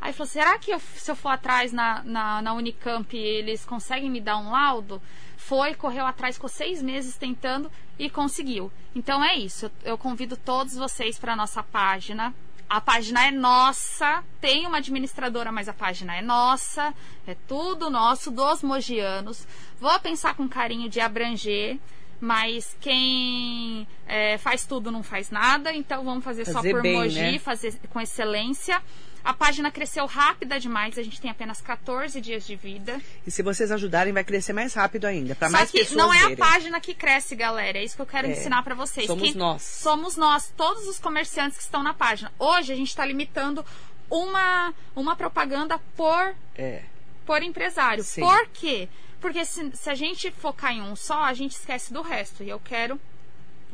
Aí 0.00 0.10
falou: 0.10 0.26
Será 0.26 0.58
que 0.58 0.70
eu, 0.70 0.80
se 0.80 1.10
eu 1.10 1.14
for 1.14 1.28
atrás 1.28 1.70
na, 1.70 2.02
na, 2.02 2.40
na, 2.40 2.54
Unicamp 2.54 3.14
eles 3.14 3.62
conseguem 3.62 4.08
me 4.08 4.22
dar 4.22 4.38
um 4.38 4.52
laudo? 4.52 5.02
Foi, 5.36 5.74
correu 5.74 6.06
atrás, 6.06 6.36
ficou 6.36 6.48
seis 6.48 6.82
meses 6.82 7.14
tentando 7.14 7.70
e 7.98 8.08
conseguiu. 8.08 8.72
Então 8.94 9.22
é 9.22 9.36
isso. 9.36 9.66
Eu, 9.66 9.72
eu 9.84 9.98
convido 9.98 10.34
todos 10.34 10.74
vocês 10.74 11.18
para 11.18 11.34
a 11.34 11.36
nossa 11.36 11.62
página. 11.62 12.34
A 12.66 12.80
página 12.80 13.26
é 13.26 13.30
nossa, 13.30 14.24
tem 14.40 14.66
uma 14.66 14.78
administradora, 14.78 15.52
mas 15.52 15.68
a 15.68 15.74
página 15.74 16.16
é 16.16 16.22
nossa, 16.22 16.94
é 17.26 17.36
tudo 17.46 17.90
nosso, 17.90 18.30
dos 18.30 18.62
mogianos. 18.62 19.46
Vou 19.78 20.00
pensar 20.00 20.34
com 20.34 20.48
carinho 20.48 20.88
de 20.88 21.00
abranger 21.00 21.78
mas 22.20 22.76
quem 22.80 23.86
é, 24.06 24.38
faz 24.38 24.64
tudo 24.64 24.90
não 24.90 25.02
faz 25.02 25.30
nada, 25.30 25.72
então 25.72 26.04
vamos 26.04 26.24
fazer, 26.24 26.44
fazer 26.44 26.68
só 26.68 26.74
por 26.74 26.82
bem, 26.82 26.96
Mogi, 26.96 27.20
né? 27.20 27.38
fazer 27.38 27.74
com 27.90 28.00
excelência. 28.00 28.80
A 29.22 29.34
página 29.34 29.72
cresceu 29.72 30.06
rápida 30.06 30.58
demais, 30.60 30.96
a 30.96 31.02
gente 31.02 31.20
tem 31.20 31.28
apenas 31.28 31.60
14 31.60 32.20
dias 32.20 32.46
de 32.46 32.54
vida. 32.54 33.00
E 33.26 33.30
se 33.30 33.42
vocês 33.42 33.72
ajudarem, 33.72 34.12
vai 34.12 34.22
crescer 34.22 34.52
mais 34.52 34.72
rápido 34.72 35.04
ainda, 35.04 35.34
para 35.34 35.50
mais 35.50 35.68
que 35.68 35.80
pessoas 35.80 35.96
não 35.96 36.14
é 36.14 36.18
verem. 36.20 36.34
a 36.34 36.36
página 36.36 36.80
que 36.80 36.94
cresce, 36.94 37.34
galera, 37.34 37.76
é 37.76 37.84
isso 37.84 37.96
que 37.96 38.02
eu 38.02 38.06
quero 38.06 38.28
é, 38.28 38.30
ensinar 38.30 38.62
para 38.62 38.76
vocês. 38.76 39.06
Somos 39.06 39.32
que 39.32 39.36
nós. 39.36 39.62
Somos 39.62 40.16
nós, 40.16 40.52
todos 40.56 40.86
os 40.86 41.00
comerciantes 41.00 41.58
que 41.58 41.64
estão 41.64 41.82
na 41.82 41.92
página. 41.92 42.32
Hoje 42.38 42.72
a 42.72 42.76
gente 42.76 42.88
está 42.88 43.04
limitando 43.04 43.66
uma, 44.08 44.72
uma 44.94 45.16
propaganda 45.16 45.76
por, 45.96 46.34
é. 46.56 46.82
por 47.24 47.42
empresário. 47.42 48.04
Sim. 48.04 48.20
Por 48.20 48.46
quê? 48.50 48.88
Porque 48.88 49.05
se, 49.44 49.70
se 49.74 49.90
a 49.90 49.94
gente 49.94 50.30
focar 50.30 50.72
em 50.72 50.82
um 50.82 50.94
só, 50.96 51.22
a 51.22 51.34
gente 51.34 51.52
esquece 51.52 51.92
do 51.92 52.02
resto. 52.02 52.42
E 52.42 52.48
eu 52.48 52.60
quero 52.60 53.00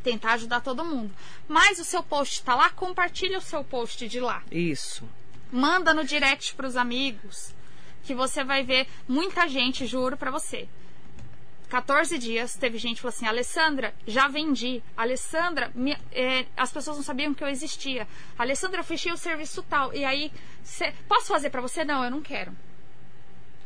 tentar 0.03 0.33
ajudar 0.35 0.61
todo 0.61 0.85
mundo. 0.85 1.15
Mas 1.49 1.79
o 1.79 1.85
seu 1.85 2.03
post 2.03 2.35
está 2.35 2.55
lá, 2.55 2.71
compartilha 2.71 3.39
o 3.39 3.43
seu 3.43 3.63
post 3.65 4.07
de 4.09 4.21
lá. 4.21 4.43
Isso. 4.51 5.09
Manda 5.51 5.95
no 5.95 6.05
direct 6.05 6.55
para 6.55 6.67
os 6.67 6.77
amigos, 6.77 7.55
que 8.03 8.15
você 8.15 8.43
vai 8.43 8.65
ver 8.65 8.87
muita 9.07 9.47
gente, 9.47 9.87
juro 9.87 10.17
para 10.17 10.31
você. 10.31 10.69
14 11.69 12.19
dias, 12.19 12.55
teve 12.55 12.77
gente 12.77 12.97
que 12.97 13.01
falou 13.01 13.15
assim: 13.15 13.27
Alessandra, 13.27 13.95
já 14.07 14.29
vendi. 14.29 14.83
Alessandra, 14.95 15.73
é, 16.13 16.45
as 16.55 16.71
pessoas 16.71 16.99
não 16.99 17.05
sabiam 17.05 17.33
que 17.33 17.43
eu 17.43 17.49
existia. 17.49 18.07
Alessandra, 18.39 18.81
eu 18.81 18.85
fechei 18.85 19.11
o 19.11 19.17
serviço 19.17 19.63
tal. 19.63 19.95
E 19.95 20.05
aí, 20.05 20.31
cê, 20.63 20.93
posso 21.09 21.29
fazer 21.29 21.49
para 21.49 21.63
você? 21.63 21.83
Não, 21.83 22.05
eu 22.05 22.11
não 22.11 22.21
quero. 22.21 22.55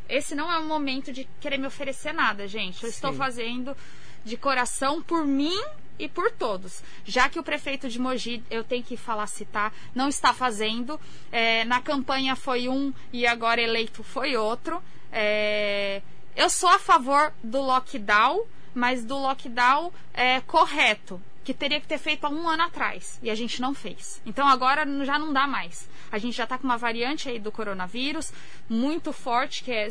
Esse 0.08 0.34
não 0.34 0.50
é 0.50 0.58
um 0.58 0.66
momento 0.66 1.12
de 1.12 1.28
querer 1.40 1.58
me 1.58 1.66
oferecer 1.66 2.12
nada, 2.12 2.46
gente. 2.46 2.82
Eu 2.82 2.90
Sim. 2.90 2.94
estou 2.94 3.12
fazendo 3.12 3.76
de 4.24 4.36
coração 4.36 5.02
por 5.02 5.24
mim 5.24 5.58
e 5.98 6.08
por 6.08 6.30
todos. 6.30 6.82
Já 7.04 7.28
que 7.28 7.38
o 7.38 7.42
prefeito 7.42 7.88
de 7.88 7.98
Mogi, 7.98 8.42
eu 8.50 8.62
tenho 8.62 8.82
que 8.82 8.96
falar, 8.96 9.26
citar, 9.26 9.72
não 9.94 10.08
está 10.08 10.32
fazendo. 10.32 11.00
É, 11.32 11.64
na 11.64 11.80
campanha 11.80 12.36
foi 12.36 12.68
um 12.68 12.92
e 13.12 13.26
agora 13.26 13.60
eleito 13.60 14.02
foi 14.02 14.36
outro. 14.36 14.82
É, 15.12 16.02
eu 16.34 16.50
sou 16.50 16.68
a 16.68 16.78
favor 16.78 17.32
do 17.42 17.60
lockdown, 17.60 18.44
mas 18.74 19.04
do 19.04 19.16
lockdown 19.16 19.92
é, 20.12 20.40
correto 20.40 21.20
que 21.46 21.54
teria 21.54 21.80
que 21.80 21.86
ter 21.86 21.98
feito 21.98 22.24
há 22.24 22.28
um 22.28 22.48
ano 22.48 22.64
atrás 22.64 23.20
e 23.22 23.30
a 23.30 23.34
gente 23.36 23.60
não 23.60 23.72
fez. 23.72 24.20
Então 24.26 24.48
agora 24.48 24.84
já 25.04 25.16
não 25.16 25.32
dá 25.32 25.46
mais. 25.46 25.88
A 26.10 26.18
gente 26.18 26.36
já 26.36 26.42
está 26.42 26.58
com 26.58 26.64
uma 26.64 26.76
variante 26.76 27.28
aí 27.28 27.38
do 27.38 27.52
coronavírus 27.52 28.32
muito 28.68 29.12
forte 29.12 29.62
que 29.62 29.70
é, 29.70 29.88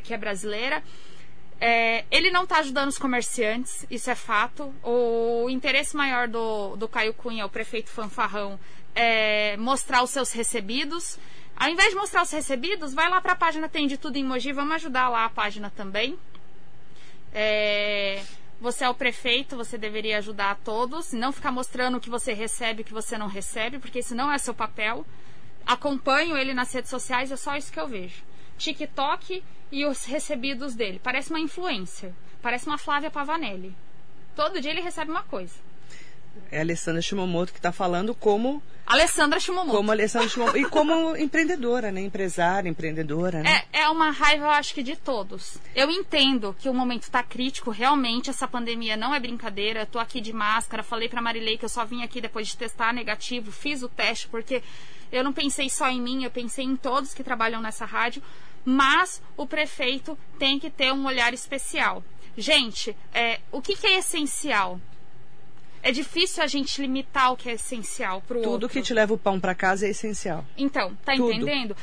que 0.00 0.12
é 0.12 0.18
brasileira. 0.18 0.82
É, 1.60 2.04
ele 2.10 2.28
não 2.32 2.42
está 2.42 2.58
ajudando 2.58 2.88
os 2.88 2.98
comerciantes, 2.98 3.86
isso 3.88 4.10
é 4.10 4.16
fato. 4.16 4.74
O 4.82 5.48
interesse 5.48 5.96
maior 5.96 6.26
do, 6.26 6.74
do 6.74 6.88
Caio 6.88 7.14
Cunha, 7.14 7.46
o 7.46 7.48
prefeito 7.48 7.88
fanfarrão, 7.88 8.58
é 8.92 9.56
mostrar 9.58 10.02
os 10.02 10.10
seus 10.10 10.32
recebidos. 10.32 11.20
Ao 11.56 11.68
invés 11.68 11.90
de 11.90 11.94
mostrar 11.94 12.22
os 12.22 12.32
recebidos, 12.32 12.92
vai 12.92 13.08
lá 13.08 13.20
para 13.20 13.34
a 13.34 13.36
página 13.36 13.68
Tem 13.68 13.86
de 13.86 13.96
Tudo 13.96 14.16
em 14.16 14.24
Mogi, 14.24 14.52
vamos 14.52 14.74
ajudar 14.74 15.08
lá 15.08 15.24
a 15.24 15.30
página 15.30 15.70
também. 15.70 16.18
É, 17.32 18.24
você 18.60 18.84
é 18.84 18.88
o 18.88 18.94
prefeito, 18.94 19.56
você 19.56 19.76
deveria 19.76 20.18
ajudar 20.18 20.50
a 20.50 20.54
todos, 20.54 21.12
não 21.12 21.32
ficar 21.32 21.52
mostrando 21.52 21.98
o 21.98 22.00
que 22.00 22.10
você 22.10 22.32
recebe 22.32 22.80
e 22.80 22.82
o 22.82 22.84
que 22.86 22.92
você 22.92 23.18
não 23.18 23.26
recebe, 23.26 23.78
porque 23.78 23.98
isso 23.98 24.14
não 24.14 24.32
é 24.32 24.38
seu 24.38 24.54
papel. 24.54 25.04
Acompanho 25.66 26.36
ele 26.36 26.54
nas 26.54 26.72
redes 26.72 26.90
sociais, 26.90 27.30
é 27.30 27.36
só 27.36 27.56
isso 27.56 27.72
que 27.72 27.80
eu 27.80 27.88
vejo. 27.88 28.22
TikTok 28.56 29.42
e 29.70 29.84
os 29.84 30.04
recebidos 30.04 30.74
dele. 30.74 31.00
Parece 31.02 31.30
uma 31.30 31.40
influencer. 31.40 32.12
Parece 32.40 32.66
uma 32.66 32.78
Flávia 32.78 33.10
Pavanelli. 33.10 33.74
Todo 34.34 34.60
dia 34.60 34.70
ele 34.70 34.80
recebe 34.80 35.10
uma 35.10 35.22
coisa. 35.22 35.65
É 36.50 36.58
a 36.58 36.60
Alessandra 36.60 37.02
Shimomoto 37.02 37.52
que 37.52 37.58
está 37.58 37.72
falando 37.72 38.14
como. 38.14 38.62
Alessandra 38.86 39.40
Shimomoto. 39.40 39.76
Como 39.76 39.90
Alessandra 39.90 40.28
Shimomoto. 40.28 40.58
e 40.58 40.64
como 40.64 41.16
empreendedora, 41.16 41.90
né? 41.90 42.00
Empresária, 42.00 42.68
empreendedora. 42.68 43.42
Né? 43.42 43.64
É, 43.72 43.80
é 43.82 43.88
uma 43.88 44.10
raiva, 44.10 44.44
eu 44.44 44.50
acho 44.50 44.72
que 44.72 44.82
de 44.82 44.96
todos. 44.96 45.58
Eu 45.74 45.90
entendo 45.90 46.54
que 46.58 46.68
o 46.68 46.74
momento 46.74 47.02
está 47.02 47.22
crítico, 47.22 47.70
realmente 47.70 48.30
essa 48.30 48.46
pandemia 48.46 48.96
não 48.96 49.14
é 49.14 49.18
brincadeira. 49.18 49.80
Eu 49.80 49.86
tô 49.86 49.98
aqui 49.98 50.20
de 50.20 50.32
máscara, 50.32 50.82
falei 50.82 51.08
para 51.08 51.20
Marilei 51.20 51.58
que 51.58 51.64
eu 51.64 51.68
só 51.68 51.84
vim 51.84 52.02
aqui 52.02 52.20
depois 52.20 52.46
de 52.46 52.56
testar 52.56 52.92
negativo, 52.92 53.50
fiz 53.50 53.82
o 53.82 53.88
teste, 53.88 54.28
porque 54.28 54.62
eu 55.10 55.24
não 55.24 55.32
pensei 55.32 55.68
só 55.68 55.88
em 55.88 56.00
mim, 56.00 56.24
eu 56.24 56.30
pensei 56.30 56.64
em 56.64 56.76
todos 56.76 57.14
que 57.14 57.24
trabalham 57.24 57.60
nessa 57.60 57.84
rádio. 57.84 58.22
Mas 58.64 59.22
o 59.36 59.46
prefeito 59.46 60.18
tem 60.38 60.58
que 60.58 60.68
ter 60.68 60.92
um 60.92 61.06
olhar 61.06 61.32
especial. 61.32 62.02
Gente, 62.36 62.96
é, 63.14 63.40
o 63.50 63.62
que, 63.62 63.76
que 63.76 63.86
é 63.86 63.98
essencial? 63.98 64.80
É 65.86 65.92
difícil 65.92 66.42
a 66.42 66.48
gente 66.48 66.82
limitar 66.82 67.32
o 67.32 67.36
que 67.36 67.48
é 67.48 67.52
essencial 67.52 68.20
pro 68.20 68.42
Tudo 68.42 68.50
outro. 68.50 68.68
que 68.68 68.82
te 68.82 68.92
leva 68.92 69.14
o 69.14 69.18
pão 69.18 69.38
para 69.38 69.54
casa 69.54 69.86
é 69.86 69.90
essencial. 69.90 70.44
Então, 70.58 70.96
tá 71.04 71.14
Tudo. 71.14 71.32
entendendo? 71.32 71.76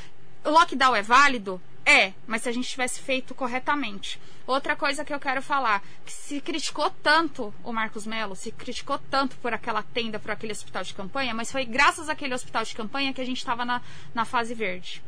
O 0.43 0.49
lockdown 0.49 0.93
é 0.93 1.01
válido? 1.01 1.61
É, 1.85 2.11
mas 2.27 2.41
se 2.41 2.49
a 2.49 2.51
gente 2.51 2.67
tivesse 2.67 2.99
feito 2.99 3.33
corretamente. 3.33 4.19
Outra 4.45 4.75
coisa 4.75 5.05
que 5.05 5.13
eu 5.13 5.21
quero 5.21 5.41
falar, 5.41 5.81
que 6.05 6.11
se 6.11 6.41
criticou 6.41 6.89
tanto 7.01 7.53
o 7.63 7.71
Marcos 7.71 8.05
Melo, 8.05 8.35
se 8.35 8.51
criticou 8.51 8.99
tanto 9.09 9.37
por 9.37 9.53
aquela 9.53 9.81
tenda, 9.81 10.19
por 10.19 10.31
aquele 10.31 10.51
hospital 10.51 10.83
de 10.83 10.93
campanha, 10.93 11.33
mas 11.33 11.49
foi 11.49 11.63
graças 11.63 12.09
àquele 12.09 12.33
hospital 12.33 12.65
de 12.65 12.75
campanha 12.75 13.13
que 13.13 13.21
a 13.21 13.25
gente 13.25 13.37
estava 13.37 13.63
na, 13.63 13.81
na 14.13 14.25
fase 14.25 14.53
verde. 14.53 15.01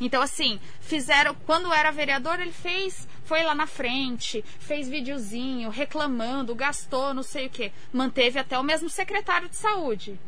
Então, 0.00 0.22
assim, 0.22 0.60
fizeram. 0.80 1.34
Quando 1.46 1.72
era 1.72 1.90
vereador, 1.90 2.40
ele 2.40 2.52
fez. 2.52 3.06
Foi 3.24 3.42
lá 3.42 3.54
na 3.54 3.66
frente, 3.66 4.42
fez 4.58 4.88
videozinho, 4.88 5.68
reclamando, 5.68 6.54
gastou, 6.54 7.12
não 7.12 7.22
sei 7.22 7.46
o 7.46 7.50
quê. 7.50 7.72
Manteve 7.92 8.38
até 8.38 8.58
o 8.58 8.62
mesmo 8.62 8.88
secretário 8.88 9.48
de 9.48 9.56
saúde. 9.56 10.18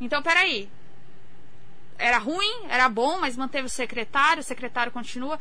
Então, 0.00 0.22
peraí. 0.22 0.68
Era 1.96 2.18
ruim, 2.18 2.64
era 2.68 2.88
bom, 2.88 3.18
mas 3.20 3.36
manteve 3.36 3.66
o 3.66 3.70
secretário, 3.70 4.40
o 4.40 4.44
secretário 4.44 4.90
continua. 4.90 5.38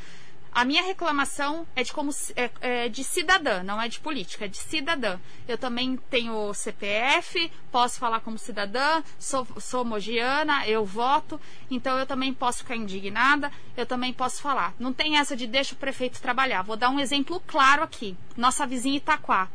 A 0.55 0.63
minha 0.63 0.83
reclamação 0.83 1.65
é 1.75 1.81
de 1.81 1.91
como 1.91 2.11
é, 2.35 2.51
é, 2.61 2.87
de 2.87 3.03
cidadã, 3.03 3.63
não 3.63 3.81
é 3.81 3.87
de 3.87 3.99
política, 3.99 4.45
é 4.45 4.47
de 4.47 4.57
cidadã. 4.57 5.17
Eu 5.47 5.57
também 5.57 5.97
tenho 6.11 6.53
CPF, 6.53 7.51
posso 7.71 7.97
falar 7.97 8.19
como 8.19 8.37
cidadã, 8.37 9.01
sou, 9.17 9.47
sou 9.59 9.83
mogiana, 9.83 10.67
eu 10.67 10.85
voto, 10.85 11.41
então 11.71 11.97
eu 11.97 12.05
também 12.05 12.31
posso 12.31 12.59
ficar 12.59 12.75
indignada, 12.75 13.51
eu 13.75 13.83
também 13.83 14.13
posso 14.13 14.43
falar. 14.43 14.75
Não 14.77 14.93
tem 14.93 15.17
essa 15.17 15.35
de 15.35 15.47
deixa 15.47 15.73
o 15.73 15.77
prefeito 15.77 16.21
trabalhar. 16.21 16.61
Vou 16.61 16.77
dar 16.77 16.89
um 16.89 16.99
exemplo 16.99 17.41
claro 17.47 17.81
aqui. 17.81 18.15
Nossa 18.37 18.67
vizinha 18.67 18.97
Itaquá. 18.97 19.49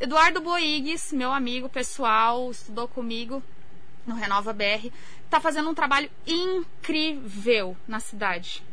Eduardo 0.00 0.40
Boigues, 0.40 1.12
meu 1.12 1.32
amigo 1.32 1.68
pessoal, 1.68 2.50
estudou 2.50 2.88
comigo 2.88 3.42
no 4.06 4.14
Renova 4.14 4.54
BR, 4.54 4.90
está 5.22 5.38
fazendo 5.38 5.68
um 5.68 5.74
trabalho 5.74 6.10
incrível 6.26 7.76
na 7.86 8.00
cidade 8.00 8.69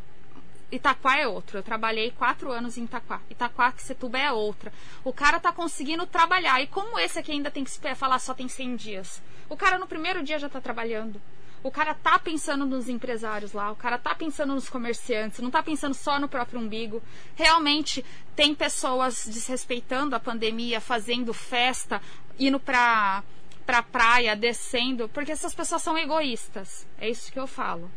Itaquá 0.72 1.18
é 1.18 1.28
outro. 1.28 1.58
Eu 1.58 1.64
trabalhei 1.64 2.12
quatro 2.12 2.52
anos 2.52 2.78
em 2.78 2.84
Itaquá. 2.84 3.22
Itaquá, 3.30 3.74
Setuba 3.78 4.18
é 4.18 4.32
outra. 4.32 4.72
O 5.04 5.14
cara 5.14 5.40
tá 5.40 5.52
conseguindo 5.52 6.06
trabalhar. 6.06 6.62
E 6.62 6.68
como 6.68 7.00
esse 7.00 7.18
aqui 7.18 7.32
ainda 7.32 7.50
tem 7.50 7.64
que 7.64 7.96
falar 7.96 8.20
só 8.20 8.34
tem 8.34 8.48
100 8.48 8.76
dias? 8.76 9.22
O 9.50 9.56
cara 9.56 9.78
no 9.78 9.88
primeiro 9.88 10.22
dia 10.22 10.38
já 10.38 10.50
tá 10.50 10.60
trabalhando. 10.60 11.22
O 11.64 11.72
cara 11.72 11.94
tá 11.94 12.20
pensando 12.20 12.66
nos 12.66 12.88
empresários 12.88 13.52
lá, 13.52 13.72
o 13.72 13.76
cara 13.76 13.98
tá 13.98 14.14
pensando 14.14 14.54
nos 14.54 14.70
comerciantes, 14.70 15.40
não 15.40 15.50
tá 15.50 15.64
pensando 15.64 15.96
só 15.96 16.20
no 16.20 16.30
próprio 16.30 16.60
umbigo. 16.60 17.02
Realmente 17.36 18.06
tem 18.36 18.54
pessoas 18.54 19.26
desrespeitando 19.26 20.16
a 20.16 20.20
pandemia, 20.20 20.80
fazendo 20.80 21.34
festa, 21.34 22.00
indo 22.40 22.60
pra, 22.60 23.24
pra 23.66 23.82
praia, 23.82 24.36
descendo, 24.36 25.10
porque 25.10 25.32
essas 25.32 25.56
pessoas 25.56 25.82
são 25.82 25.98
egoístas. 25.98 26.86
É 26.98 27.10
isso 27.10 27.32
que 27.32 27.40
eu 27.40 27.48
falo 27.48 27.90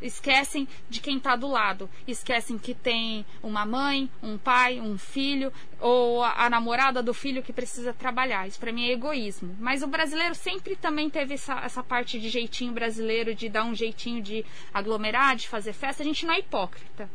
esquecem 0.00 0.68
de 0.88 1.00
quem 1.00 1.16
está 1.16 1.36
do 1.36 1.46
lado, 1.46 1.88
esquecem 2.06 2.58
que 2.58 2.74
tem 2.74 3.24
uma 3.42 3.64
mãe, 3.64 4.10
um 4.22 4.36
pai, 4.36 4.80
um 4.80 4.98
filho 4.98 5.52
ou 5.80 6.22
a, 6.22 6.48
namorada 6.50 7.02
do 7.02 7.14
filho 7.14 7.42
que 7.42 7.52
precisa 7.52 7.92
trabalhar. 7.92 8.46
Isso 8.46 8.58
para 8.58 8.72
mim 8.72 8.88
é 8.88 8.92
egoísmo. 8.92 9.56
Mas 9.58 9.82
o 9.82 9.86
brasileiro 9.86 10.34
sempre 10.34 10.76
também 10.76 11.08
teve 11.08 11.34
essa, 11.34 11.60
essa 11.60 11.82
parte 11.82 12.18
de 12.20 12.28
jeitinho 12.28 12.72
brasileiro, 12.72 13.34
de 13.34 13.48
dar 13.48 13.64
um 13.64 13.74
jeitinho 13.74 14.22
de 14.22 14.44
aglomerar, 14.72 15.36
de 15.36 15.48
fazer 15.48 15.72
festa. 15.72 16.02
A 16.02 16.06
gente 16.06 16.26
não 16.26 16.34
é 16.34 16.40
hipócrita, 16.40 17.08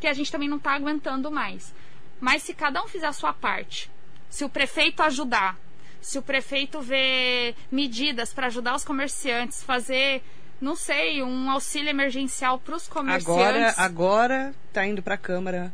que 0.00 0.06
a 0.06 0.12
gente 0.12 0.30
também 0.30 0.48
não 0.48 0.58
está 0.58 0.72
aguentando 0.72 1.30
mais. 1.30 1.74
Mas 2.20 2.42
se 2.42 2.54
cada 2.54 2.82
um 2.82 2.88
fizer 2.88 3.06
a 3.06 3.12
sua 3.12 3.32
parte, 3.32 3.90
se 4.28 4.44
o 4.44 4.48
prefeito 4.48 5.02
ajudar, 5.02 5.56
se 6.00 6.18
o 6.18 6.22
prefeito 6.22 6.80
ver 6.80 7.54
medidas 7.70 8.32
para 8.32 8.46
ajudar 8.46 8.74
os 8.74 8.84
comerciantes, 8.84 9.62
fazer 9.62 10.22
não 10.60 10.74
sei, 10.74 11.22
um 11.22 11.50
auxílio 11.50 11.88
emergencial 11.88 12.58
para 12.58 12.76
os 12.76 12.88
comerciantes. 12.88 13.28
Agora, 13.28 13.74
agora 13.76 14.54
está 14.68 14.86
indo 14.86 15.02
para 15.02 15.14
a 15.14 15.18
Câmara. 15.18 15.72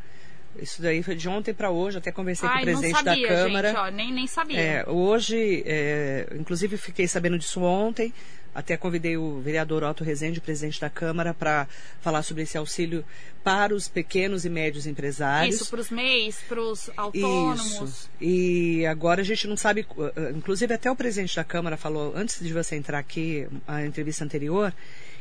Isso 0.57 0.81
daí 0.81 1.03
foi 1.03 1.17
de 1.17 1.29
ontem 1.29 1.53
para 1.53 1.71
hoje, 1.71 1.99
até 1.99 2.13
conversei 2.13 2.49
Ai, 2.49 2.55
com 2.55 2.61
o 2.61 2.65
presidente 2.65 3.03
sabia, 3.03 3.29
da 3.29 3.35
Câmara. 3.35 3.69
Gente, 3.69 3.79
ó, 3.79 3.91
nem, 3.91 4.13
nem 4.13 4.27
sabia. 4.27 4.61
É, 4.61 4.85
hoje, 4.89 5.63
é, 5.67 6.29
inclusive 6.39 6.77
fiquei 6.77 7.09
sabendo 7.09 7.39
disso 7.39 7.61
ontem, 7.61 8.13
até 8.55 8.77
convidei 8.77 9.17
o 9.17 9.41
vereador 9.41 9.83
Otto 9.83 10.05
Rezende, 10.05 10.41
presidente 10.41 10.81
da 10.81 10.89
Câmara, 10.89 11.35
para 11.35 11.67
falar 12.01 12.23
sobre 12.23 12.45
esse 12.45 12.57
auxílio 12.57 13.05
para 13.43 13.75
os 13.75 13.89
pequenos 13.89 14.45
e 14.45 14.49
médios 14.49 14.87
empresários. 14.87 15.57
Isso, 15.57 15.71
para 15.71 15.81
os 15.81 15.91
MEIs, 15.91 16.39
para 16.49 16.61
os 16.61 16.91
autônomos. 16.97 17.83
Isso. 17.83 18.11
E 18.21 18.87
agora 18.87 19.21
a 19.21 19.25
gente 19.25 19.47
não 19.47 19.57
sabe, 19.57 19.87
inclusive 20.35 20.73
até 20.73 20.91
o 20.91 20.97
presidente 20.97 21.37
da 21.37 21.45
Câmara 21.45 21.77
falou, 21.77 22.13
antes 22.17 22.41
de 22.41 22.53
você 22.53 22.77
entrar 22.77 22.99
aqui, 22.99 23.47
a 23.67 23.85
entrevista 23.85 24.25
anterior, 24.25 24.73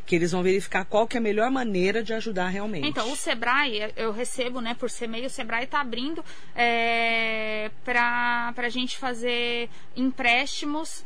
que 0.06 0.16
eles 0.16 0.32
vão 0.32 0.44
verificar 0.44 0.86
qual 0.86 1.08
que 1.08 1.18
é 1.18 1.20
a 1.20 1.22
melhor 1.22 1.50
maneira 1.50 2.04
de 2.04 2.14
ajudar 2.14 2.50
realmente. 2.50 2.88
Então, 2.88 3.12
o 3.12 3.16
Sebrae, 3.16 3.94
eu 3.96 4.12
recebo, 4.12 4.60
né, 4.60 4.76
por 4.78 4.90
ser 4.90 5.08
meio, 5.08 5.28
o 5.28 5.30
Sebrae 5.30 5.64
está 5.64 5.80
abrindo 5.80 6.24
é, 6.56 7.72
para 7.86 8.54
a 8.56 8.70
gente 8.70 8.98
fazer 8.98 9.70
empréstimos 9.96 11.04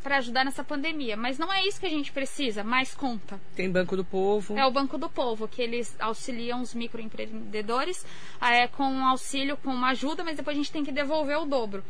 para 0.00 0.18
ajudar 0.18 0.44
nessa 0.44 0.62
pandemia. 0.62 1.16
Mas 1.16 1.36
não 1.36 1.52
é 1.52 1.66
isso 1.66 1.80
que 1.80 1.86
a 1.86 1.90
gente 1.90 2.12
precisa, 2.12 2.62
mais 2.62 2.94
conta. 2.94 3.40
Tem 3.56 3.68
Banco 3.68 3.96
do 3.96 4.04
Povo. 4.04 4.56
É 4.56 4.64
o 4.64 4.70
Banco 4.70 4.96
do 4.96 5.10
Povo, 5.10 5.48
que 5.48 5.60
eles 5.60 5.96
auxiliam 5.98 6.62
os 6.62 6.72
microempreendedores 6.74 8.06
é, 8.40 8.68
com 8.68 9.04
auxílio, 9.04 9.56
com 9.56 9.70
uma 9.70 9.88
ajuda, 9.90 10.22
mas 10.22 10.36
depois 10.36 10.56
a 10.56 10.58
gente 10.58 10.70
tem 10.70 10.84
que 10.84 10.92
devolver 10.92 11.38
o 11.38 11.44
dobro. 11.44 11.82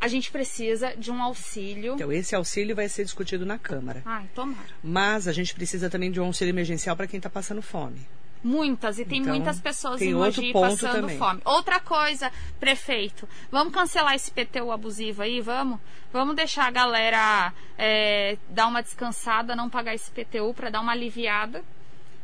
A 0.00 0.06
gente 0.06 0.30
precisa 0.30 0.94
de 0.96 1.10
um 1.10 1.20
auxílio. 1.20 1.94
Então, 1.94 2.12
esse 2.12 2.34
auxílio 2.34 2.76
vai 2.76 2.88
ser 2.88 3.04
discutido 3.04 3.44
na 3.44 3.58
Câmara. 3.58 4.02
Ai, 4.04 4.28
tomara. 4.34 4.68
Mas 4.82 5.26
a 5.26 5.32
gente 5.32 5.54
precisa 5.54 5.90
também 5.90 6.10
de 6.10 6.20
um 6.20 6.26
auxílio 6.26 6.52
emergencial 6.52 6.94
para 6.94 7.06
quem 7.06 7.16
está 7.16 7.30
passando 7.30 7.62
fome. 7.62 8.06
Muitas, 8.42 8.98
e 8.98 9.04
tem 9.04 9.20
então, 9.20 9.34
muitas 9.34 9.60
pessoas 9.60 10.00
em 10.00 10.14
Mogi 10.14 10.52
passando 10.52 11.00
também. 11.00 11.18
fome. 11.18 11.40
Outra 11.44 11.80
coisa, 11.80 12.30
prefeito, 12.60 13.28
vamos 13.50 13.72
cancelar 13.72 14.14
esse 14.14 14.30
PTU 14.30 14.70
abusivo 14.70 15.22
aí, 15.22 15.40
vamos? 15.40 15.80
Vamos 16.12 16.36
deixar 16.36 16.66
a 16.66 16.70
galera 16.70 17.52
é, 17.76 18.38
dar 18.48 18.68
uma 18.68 18.82
descansada, 18.82 19.56
não 19.56 19.68
pagar 19.68 19.94
esse 19.94 20.10
PTU 20.10 20.54
para 20.54 20.70
dar 20.70 20.80
uma 20.80 20.92
aliviada 20.92 21.64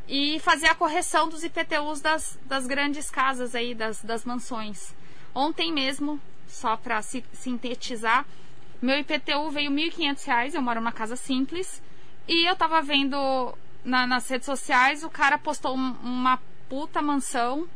e 0.08 0.38
fazer 0.40 0.66
a 0.66 0.74
correção 0.74 1.28
dos 1.28 1.42
IPTUs 1.42 2.00
das, 2.00 2.38
das 2.46 2.66
grandes 2.66 3.10
casas 3.10 3.54
aí, 3.54 3.74
das, 3.74 4.02
das 4.02 4.24
mansões. 4.24 4.94
Ontem 5.34 5.72
mesmo, 5.72 6.20
só 6.46 6.76
para 6.76 7.02
sintetizar, 7.02 8.24
meu 8.80 8.98
IPTU 8.98 9.50
veio 9.50 9.70
R$ 9.70 9.90
1.500, 9.90 10.54
eu 10.54 10.62
moro 10.62 10.80
numa 10.80 10.92
casa 10.92 11.16
simples, 11.16 11.82
e 12.28 12.48
eu 12.48 12.54
tava 12.54 12.80
vendo 12.82 13.54
na, 13.84 14.06
nas 14.06 14.28
redes 14.28 14.46
sociais, 14.46 15.04
o 15.04 15.10
cara 15.10 15.36
postou 15.38 15.76
um, 15.76 15.96
uma 16.02 16.40
puta 16.68 17.02
mansão, 17.02 17.68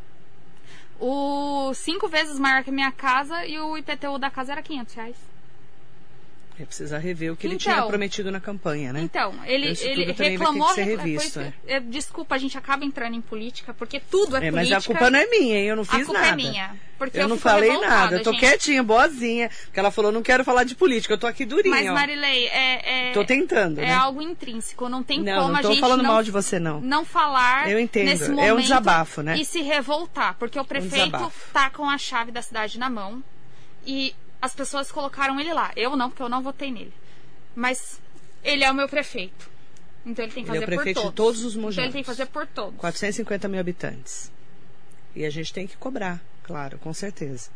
o 0.99 1.73
cinco 1.75 2.09
vezes 2.09 2.39
maior 2.39 2.65
que 2.65 2.71
a 2.71 2.73
minha 2.73 2.91
casa 2.91 3.47
e 3.47 3.59
o 3.61 3.77
IPTU 3.77 4.19
da 4.19 4.31
casa 4.31 4.53
era 4.53 4.63
500 4.63 4.95
reais. 4.95 5.17
É 6.61 6.65
precisa 6.65 6.99
rever 6.99 7.33
o 7.33 7.37
que 7.37 7.47
então, 7.47 7.53
ele 7.53 7.61
tinha 7.61 7.75
então, 7.77 7.89
prometido 7.89 8.31
na 8.33 8.41
campanha, 8.41 8.93
né? 8.93 9.01
Então, 9.01 9.33
ele, 9.47 9.71
então, 9.73 9.87
ele 9.87 10.13
reclamou. 10.13 10.75
Revisto, 10.75 11.41
foi, 11.41 11.53
é. 11.67 11.79
Desculpa, 11.81 12.35
a 12.35 12.39
gente 12.39 12.59
acaba 12.59 12.85
entrando 12.85 13.15
em 13.15 13.21
política, 13.21 13.73
porque 13.73 14.01
tudo 14.01 14.37
é, 14.37 14.47
é 14.47 14.51
política. 14.51 14.75
Mas 14.77 14.85
a 14.85 14.87
culpa 14.87 15.11
não 15.11 15.19
é 15.19 15.27
minha, 15.27 15.59
hein? 15.59 15.67
Eu 15.67 15.77
não 15.77 15.85
fiz 15.85 15.93
nada. 15.93 16.03
A 16.03 16.07
culpa 16.07 16.21
nada. 16.21 16.33
é 16.33 16.37
minha. 16.37 16.77
Porque 16.99 17.17
eu, 17.17 17.23
eu 17.23 17.29
não 17.29 17.39
falei 17.39 17.79
nada, 17.79 18.17
eu 18.17 18.23
tô 18.25 18.33
gente. 18.33 18.41
quietinha, 18.41 18.83
boazinha. 18.83 19.51
Porque 19.67 19.79
ela 19.79 19.93
falou, 19.93 20.11
não 20.11 20.21
quero 20.21 20.45
falar 20.45 20.65
de 20.65 20.75
política, 20.75 21.15
eu 21.15 21.19
tô 21.19 21.29
aqui 21.29 21.45
durinha. 21.45 21.77
Mas, 21.77 21.87
Marilei, 21.87 22.49
é. 22.49 23.11
é 23.11 23.13
tô 23.13 23.25
tentando. 23.25 23.79
É 23.79 23.87
né? 23.87 23.95
algo 23.95 24.21
intrínseco, 24.21 24.89
não 24.89 25.05
tem 25.05 25.23
não, 25.23 25.43
como 25.43 25.49
não 25.53 25.59
a 25.59 25.63
gente. 25.63 25.71
Não 25.71 25.75
tô 25.77 25.81
falando 25.81 26.03
mal 26.03 26.23
de 26.25 26.33
você, 26.33 26.59
não. 26.59 26.81
Não 26.81 27.05
falar. 27.05 27.71
Eu 27.71 27.79
entendo. 27.79 28.07
Nesse 28.07 28.29
momento 28.31 28.47
é 28.49 28.53
um 28.53 28.61
desabafo, 28.61 29.23
né? 29.23 29.39
E 29.39 29.45
se 29.45 29.63
revoltar, 29.63 30.35
porque 30.41 30.59
o 30.59 30.65
prefeito 30.65 31.17
um 31.17 31.31
tá 31.53 31.71
com 31.71 31.89
a 31.89 31.97
chave 31.97 32.33
da 32.33 32.43
cidade 32.43 32.81
na 32.81 32.91
mão 32.91 33.23
e 33.87 34.13
as 34.41 34.55
pessoas 34.55 34.91
colocaram 34.91 35.39
ele 35.39 35.53
lá. 35.53 35.73
Eu 35.77 35.97
não, 35.97 36.09
porque 36.09 36.23
eu 36.23 36.29
não 36.29 36.43
votei 36.43 36.71
nele. 36.71 36.93
Mas 37.55 38.01
ele 38.43 38.65
é 38.65 38.71
o 38.71 38.75
meu 38.75 38.89
prefeito. 38.89 39.51
Então 40.07 40.25
ele 40.25 40.33
tem 40.33 40.43
que 40.45 40.49
fazer 40.49 40.65
ele 40.65 40.65
é 40.65 40.67
o 40.67 40.77
prefeito 40.77 40.97
por 40.97 41.03
todos. 41.03 41.11
de 41.11 41.17
todos 41.17 41.45
os 41.45 41.57
mojanos. 41.57 41.75
Então 41.75 41.85
ele 41.85 41.93
tem 41.93 42.03
que 42.03 42.07
fazer 42.07 42.27
por 42.27 42.47
todos. 42.47 42.79
450 42.79 43.49
mil 43.49 43.61
habitantes. 43.61 44.31
E 45.15 45.25
a 45.25 45.31
gente 45.31 45.53
tem 45.53 45.67
que 45.67 45.77
cobrar, 45.77 46.21
claro, 46.45 46.79
com 46.79 46.95
certeza. 46.95 47.51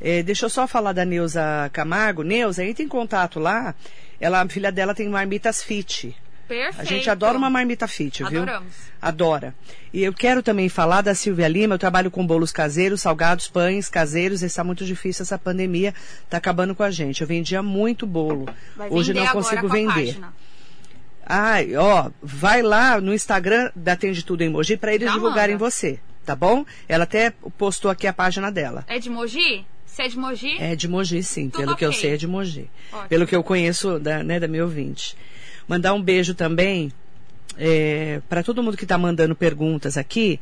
É, 0.00 0.22
deixa 0.22 0.46
eu 0.46 0.50
só 0.50 0.66
falar 0.66 0.92
da 0.92 1.04
Neuza 1.04 1.70
Camargo. 1.72 2.22
Neuza, 2.22 2.64
entra 2.64 2.82
em 2.82 2.88
contato 2.88 3.38
lá. 3.38 3.74
Ela, 4.20 4.40
a 4.40 4.48
filha 4.48 4.72
dela 4.72 4.94
tem 4.94 5.08
marmitas 5.08 5.62
fit. 5.62 6.16
Perfeito. 6.48 6.80
A 6.80 6.84
gente 6.84 7.08
adora 7.08 7.38
uma 7.38 7.48
marmita 7.48 7.86
fit, 7.88 8.24
viu? 8.24 8.42
Adoramos. 8.42 8.74
Adora. 9.00 9.54
E 9.92 10.02
eu 10.02 10.12
quero 10.12 10.42
também 10.42 10.68
falar 10.68 11.00
da 11.00 11.14
Silvia 11.14 11.48
Lima. 11.48 11.74
Eu 11.74 11.78
trabalho 11.78 12.10
com 12.10 12.26
bolos 12.26 12.52
caseiros, 12.52 13.00
salgados, 13.02 13.48
pães 13.48 13.88
caseiros. 13.88 14.42
Está 14.42 14.62
muito 14.62 14.84
difícil 14.84 15.22
essa 15.22 15.38
pandemia. 15.38 15.94
Está 16.24 16.38
acabando 16.38 16.74
com 16.74 16.82
a 16.82 16.90
gente. 16.90 17.20
Eu 17.20 17.26
vendia 17.26 17.62
muito 17.62 18.06
bolo. 18.06 18.48
Vai 18.76 18.90
Hoje 18.90 19.14
não 19.14 19.26
consigo 19.28 19.68
vender. 19.68 20.18
Ai, 21.24 21.76
ó, 21.76 22.10
vai 22.20 22.62
lá 22.62 23.00
no 23.00 23.14
Instagram 23.14 23.70
da 23.76 23.96
Tende 23.96 24.24
Tudo 24.24 24.42
em 24.42 24.48
Mogi 24.48 24.76
para 24.76 24.92
eles 24.92 25.06
Já 25.06 25.14
divulgarem 25.14 25.54
manda. 25.54 25.70
você, 25.70 26.00
tá 26.24 26.34
bom? 26.34 26.66
Ela 26.88 27.04
até 27.04 27.32
postou 27.56 27.90
aqui 27.90 28.06
a 28.06 28.12
página 28.12 28.50
dela. 28.50 28.84
É 28.88 28.98
de 28.98 29.08
Mogi? 29.08 29.64
Você 29.86 30.02
é 30.02 30.08
de 30.08 30.18
Mogi? 30.18 30.56
É 30.58 30.74
de 30.74 30.88
Mogi, 30.88 31.22
sim. 31.22 31.48
Tudo 31.48 31.60
pelo 31.60 31.72
okay. 31.72 31.78
que 31.78 31.84
eu 31.84 31.92
sei, 31.92 32.14
é 32.14 32.16
de 32.16 32.26
Mogi. 32.26 32.68
Ótimo. 32.92 33.08
Pelo 33.08 33.26
que 33.26 33.36
eu 33.36 33.42
conheço 33.42 33.98
da, 33.98 34.22
né, 34.22 34.40
da 34.40 34.48
minha 34.48 34.64
ouvinte. 34.64 35.16
Mandar 35.68 35.94
um 35.94 36.02
beijo 36.02 36.34
também 36.34 36.92
é, 37.56 38.20
para 38.28 38.42
todo 38.42 38.62
mundo 38.62 38.76
que 38.76 38.84
está 38.84 38.98
mandando 38.98 39.34
perguntas 39.34 39.96
aqui. 39.96 40.40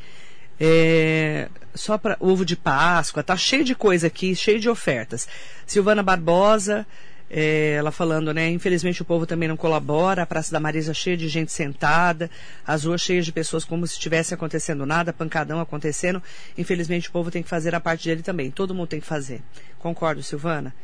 É, 0.58 1.48
só 1.74 1.96
para 1.96 2.16
ovo 2.20 2.44
de 2.44 2.54
Páscoa, 2.54 3.22
tá 3.22 3.36
cheio 3.36 3.64
de 3.64 3.74
coisa 3.74 4.08
aqui, 4.08 4.34
cheio 4.34 4.60
de 4.60 4.68
ofertas. 4.68 5.26
Silvana 5.66 6.02
Barbosa, 6.02 6.86
é, 7.30 7.76
ela 7.78 7.90
falando, 7.90 8.34
né? 8.34 8.50
Infelizmente 8.50 9.00
o 9.00 9.04
povo 9.04 9.24
também 9.24 9.48
não 9.48 9.56
colabora, 9.56 10.22
a 10.22 10.26
Praça 10.26 10.52
da 10.52 10.60
Marisa 10.60 10.92
cheia 10.92 11.16
de 11.16 11.28
gente 11.28 11.52
sentada, 11.52 12.28
as 12.66 12.84
ruas 12.84 13.00
cheias 13.00 13.24
de 13.24 13.32
pessoas 13.32 13.64
como 13.64 13.86
se 13.86 13.94
estivesse 13.94 14.34
acontecendo 14.34 14.84
nada, 14.84 15.12
pancadão 15.12 15.60
acontecendo. 15.60 16.22
Infelizmente 16.58 17.08
o 17.08 17.12
povo 17.12 17.30
tem 17.30 17.42
que 17.42 17.48
fazer 17.48 17.74
a 17.74 17.80
parte 17.80 18.08
dele 18.08 18.22
também, 18.22 18.50
todo 18.50 18.74
mundo 18.74 18.88
tem 18.88 19.00
que 19.00 19.06
fazer. 19.06 19.40
Concordo, 19.78 20.22
Silvana? 20.22 20.74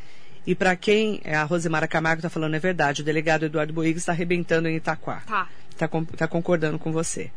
E 0.47 0.55
para 0.55 0.77
quem 0.77 1.21
a 1.25 1.43
Rosemara 1.43 1.89
Camargo 1.89 2.21
está 2.21 2.31
falando 2.31 2.55
é 2.55 2.59
verdade, 2.59 3.03
o 3.03 3.05
delegado 3.05 3.47
Eduardo 3.47 3.73
Boigas 3.73 4.03
está 4.03 4.13
arrebentando 4.13 4.69
em 4.69 4.77
Itaquá. 4.77 5.23
Tá. 5.27 5.49
Está 5.71 5.89
tá 6.17 6.29
concordando 6.29 6.79
com 6.79 6.93
você. 6.93 7.31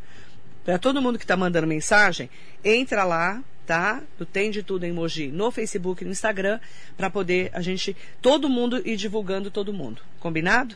Para 0.64 0.78
todo 0.78 1.02
mundo 1.02 1.18
que 1.18 1.24
está 1.24 1.36
mandando 1.36 1.66
mensagem, 1.66 2.30
entra 2.64 3.04
lá, 3.04 3.44
tá? 3.66 4.04
Do 4.18 4.26
Tem 4.26 4.52
de 4.52 4.62
Tudo 4.62 4.86
em 4.86 4.92
Mogi 4.92 5.28
no 5.28 5.50
Facebook 5.50 6.04
e 6.04 6.06
no 6.06 6.12
Instagram, 6.12 6.60
para 6.96 7.10
poder 7.10 7.50
a 7.54 7.62
gente, 7.62 7.98
todo 8.22 8.48
mundo 8.48 8.82
ir 8.86 8.96
divulgando 8.96 9.50
todo 9.50 9.74
mundo. 9.74 10.02
Combinado? 10.20 10.76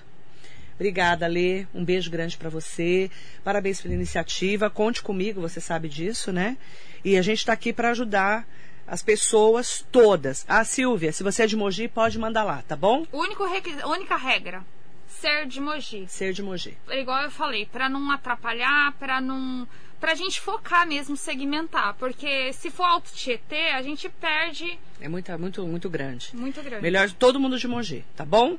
Obrigada, 0.76 1.28
Lê. 1.28 1.68
Um 1.74 1.86
beijo 1.86 2.10
grande 2.10 2.36
para 2.36 2.50
você. 2.50 3.12
Parabéns 3.44 3.80
pela 3.80 3.94
iniciativa. 3.94 4.70
Conte 4.70 5.04
comigo, 5.04 5.40
você 5.40 5.62
sabe 5.62 5.88
disso, 5.88 6.32
né? 6.32 6.58
E 7.06 7.16
a 7.16 7.22
gente 7.22 7.40
está 7.40 7.54
aqui 7.54 7.72
para 7.72 7.92
ajudar 7.92 8.48
as 8.88 9.02
pessoas 9.02 9.86
todas. 9.92 10.46
Ah, 10.48 10.64
Silvia, 10.64 11.12
se 11.12 11.24
você 11.24 11.44
é 11.44 11.48
de 11.48 11.56
Mogi, 11.56 11.88
pode 11.88 12.20
mandar 12.20 12.44
lá, 12.44 12.62
tá 12.68 12.76
bom? 12.76 13.06
Único 13.12 13.44
única 13.86 14.16
regra. 14.16 14.64
Ser 15.08 15.46
de 15.46 15.62
Mogi. 15.62 16.06
Ser 16.08 16.34
de 16.34 16.44
Mogi. 16.44 16.78
Igual 16.90 17.24
eu 17.24 17.32
falei, 17.32 17.66
para 17.66 17.88
não 17.88 18.12
atrapalhar, 18.12 18.92
para 19.00 19.22
não 19.22 19.68
pra 20.04 20.16
gente 20.16 20.42
focar 20.42 20.86
mesmo, 20.86 21.16
segmentar. 21.16 21.94
Porque 21.94 22.52
se 22.52 22.70
for 22.70 22.84
alto 22.84 23.10
Tietê, 23.14 23.70
a 23.70 23.82
gente 23.82 24.10
perde. 24.10 24.78
É 25.00 25.08
muito, 25.08 25.32
muito, 25.40 25.66
muito 25.66 25.90
grande. 25.90 26.32
Muito 26.34 26.62
grande. 26.62 26.82
Melhor 26.82 27.10
todo 27.12 27.40
mundo 27.40 27.58
de 27.58 27.70
Mogi, 27.70 28.04
tá 28.14 28.26
bom? 28.26 28.58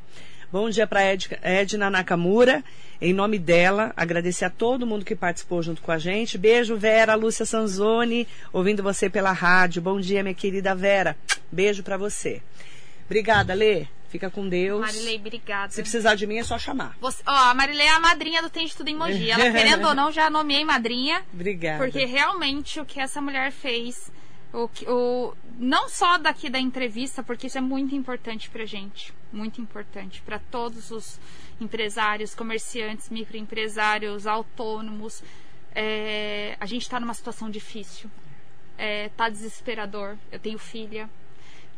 Bom 0.55 0.70
dia 0.70 0.86
para 0.86 1.00
Edna 1.42 1.90
Nakamura. 1.90 2.62
Em 3.00 3.12
nome 3.12 3.40
dela, 3.40 3.92
agradecer 3.96 4.44
a 4.44 4.50
todo 4.50 4.86
mundo 4.86 5.05
que 5.05 5.16
participou 5.16 5.61
junto 5.61 5.82
com 5.82 5.90
a 5.90 5.98
gente. 5.98 6.38
Beijo, 6.38 6.76
Vera, 6.76 7.16
Lúcia 7.16 7.44
Sanzoni, 7.44 8.28
ouvindo 8.52 8.80
você 8.80 9.11
pela 9.11 9.32
rádio. 9.32 9.82
Bom 9.82 9.98
dia, 9.98 10.22
minha 10.22 10.32
querida 10.32 10.72
Vera. 10.72 11.16
Beijo 11.50 11.82
para 11.82 11.96
você. 11.96 12.40
Obrigada, 13.05 13.52
Lê. 13.52 13.88
Fica 14.09 14.30
com 14.30 14.48
Deus. 14.48 14.80
Marilei, 14.80 15.16
obrigada. 15.16 15.72
Se 15.72 15.82
precisar 15.82 16.14
de 16.14 16.24
mim, 16.24 16.38
é 16.38 16.44
só 16.44 16.57
chamar. 16.57 16.96
Você, 17.00 17.20
ó, 17.26 17.50
a 17.50 17.55
Marilei 17.55 17.88
é 17.88 17.90
a 17.90 17.98
madrinha 17.98 18.40
do 18.40 18.48
Tem 18.48 18.64
de 18.64 18.76
Tudo 18.76 18.88
em 18.88 18.94
Mogi. 18.94 19.32
Ela, 19.32 19.50
querendo 19.50 19.88
ou 19.88 19.92
não, 19.92 20.12
já 20.12 20.30
nomeei 20.30 20.64
madrinha. 20.64 21.24
Obrigada. 21.32 21.82
Porque 21.82 22.05
realmente 22.05 22.78
o 22.78 22.84
que 22.84 23.00
essa 23.00 23.20
mulher 23.20 23.50
fez 23.50 24.09
o, 24.55 24.70
o, 24.88 25.34
não 25.59 25.88
só 25.88 26.16
daqui 26.16 26.48
da 26.48 26.61
entrevista, 26.61 27.22
porque 27.24 27.48
isso 27.48 27.59
é 27.59 27.61
muito 27.61 27.94
importante 27.94 28.48
pra 28.48 28.64
gente, 28.64 29.12
muito 29.32 29.61
importante 29.61 30.22
para 30.22 30.38
todos 30.38 30.92
os 30.92 31.18
empresários, 31.61 32.34
comerciantes, 32.36 33.11
microempresários, 33.11 34.28
autônomos. 34.28 35.22
É, 35.74 36.57
a 36.61 36.66
gente 36.66 36.82
está 36.82 37.00
numa 37.00 37.14
situação 37.14 37.50
difícil, 37.50 38.09
é, 38.78 39.09
tá 39.11 39.28
desesperador. 39.28 40.16
Eu 40.30 40.38
tenho 40.38 40.59
filha, 40.59 41.11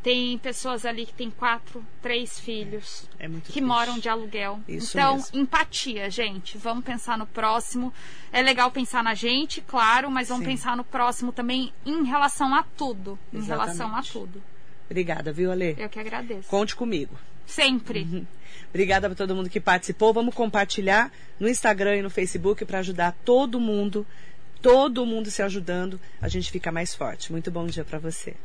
tem 0.07 0.39
pessoas 0.39 0.87
ali 0.87 1.05
que 1.05 1.13
têm 1.13 1.33
quatro, 1.33 1.85
três 2.01 2.39
filhos 2.39 3.09
é 3.19 3.27
que 3.27 3.41
triste. 3.41 3.61
moram 3.61 3.99
de 3.99 4.09
aluguel. 4.09 4.61
Isso 4.69 4.97
então, 4.97 5.17
mesmo. 5.17 5.41
empatia, 5.41 6.09
gente. 6.09 6.57
Vamos 6.57 6.85
pensar 6.85 7.19
no 7.19 7.27
próximo. 7.27 7.93
É 8.33 8.41
legal 8.41 8.71
pensar 8.71 9.03
na 9.03 9.15
gente, 9.15 9.61
claro, 9.61 10.09
mas 10.09 10.29
vamos 10.29 10.45
Sim. 10.45 10.53
pensar 10.53 10.77
no 10.77 10.85
próximo 10.85 11.33
também 11.33 11.73
em 11.85 12.05
relação 12.05 12.55
a 12.55 12.63
tudo. 12.63 13.19
Exatamente. 13.33 13.45
Em 13.45 13.49
relação 13.49 13.97
a 13.97 14.03
tudo. 14.05 14.41
Obrigada, 14.89 15.33
viu, 15.33 15.51
Ale? 15.51 15.75
Eu 15.77 15.89
que 15.89 15.99
agradeço. 15.99 16.49
Conte 16.49 16.77
comigo. 16.77 17.19
Sempre. 17.45 18.03
Uhum. 18.03 18.25
Obrigada 18.69 19.09
para 19.09 19.17
todo 19.17 19.35
mundo 19.35 19.51
que 19.51 19.59
participou. 19.59 20.15
Vamos 20.15 20.37
compartilhar 20.37 21.11
no 21.41 21.49
Instagram 21.49 21.97
e 21.97 22.03
no 22.03 22.11
Facebook 22.11 22.65
para 22.65 22.79
ajudar 22.79 23.11
todo 23.25 23.59
mundo, 23.59 24.07
todo 24.63 25.05
mundo 25.05 25.33
se 25.33 25.43
ajudando. 25.43 25.99
A 26.23 26.29
gente 26.29 26.49
fica 26.53 26.71
mais 26.71 26.95
forte. 26.95 27.33
Muito 27.33 27.51
bom 27.51 27.67
dia 27.67 27.85
para 27.85 27.99
você. 27.99 28.37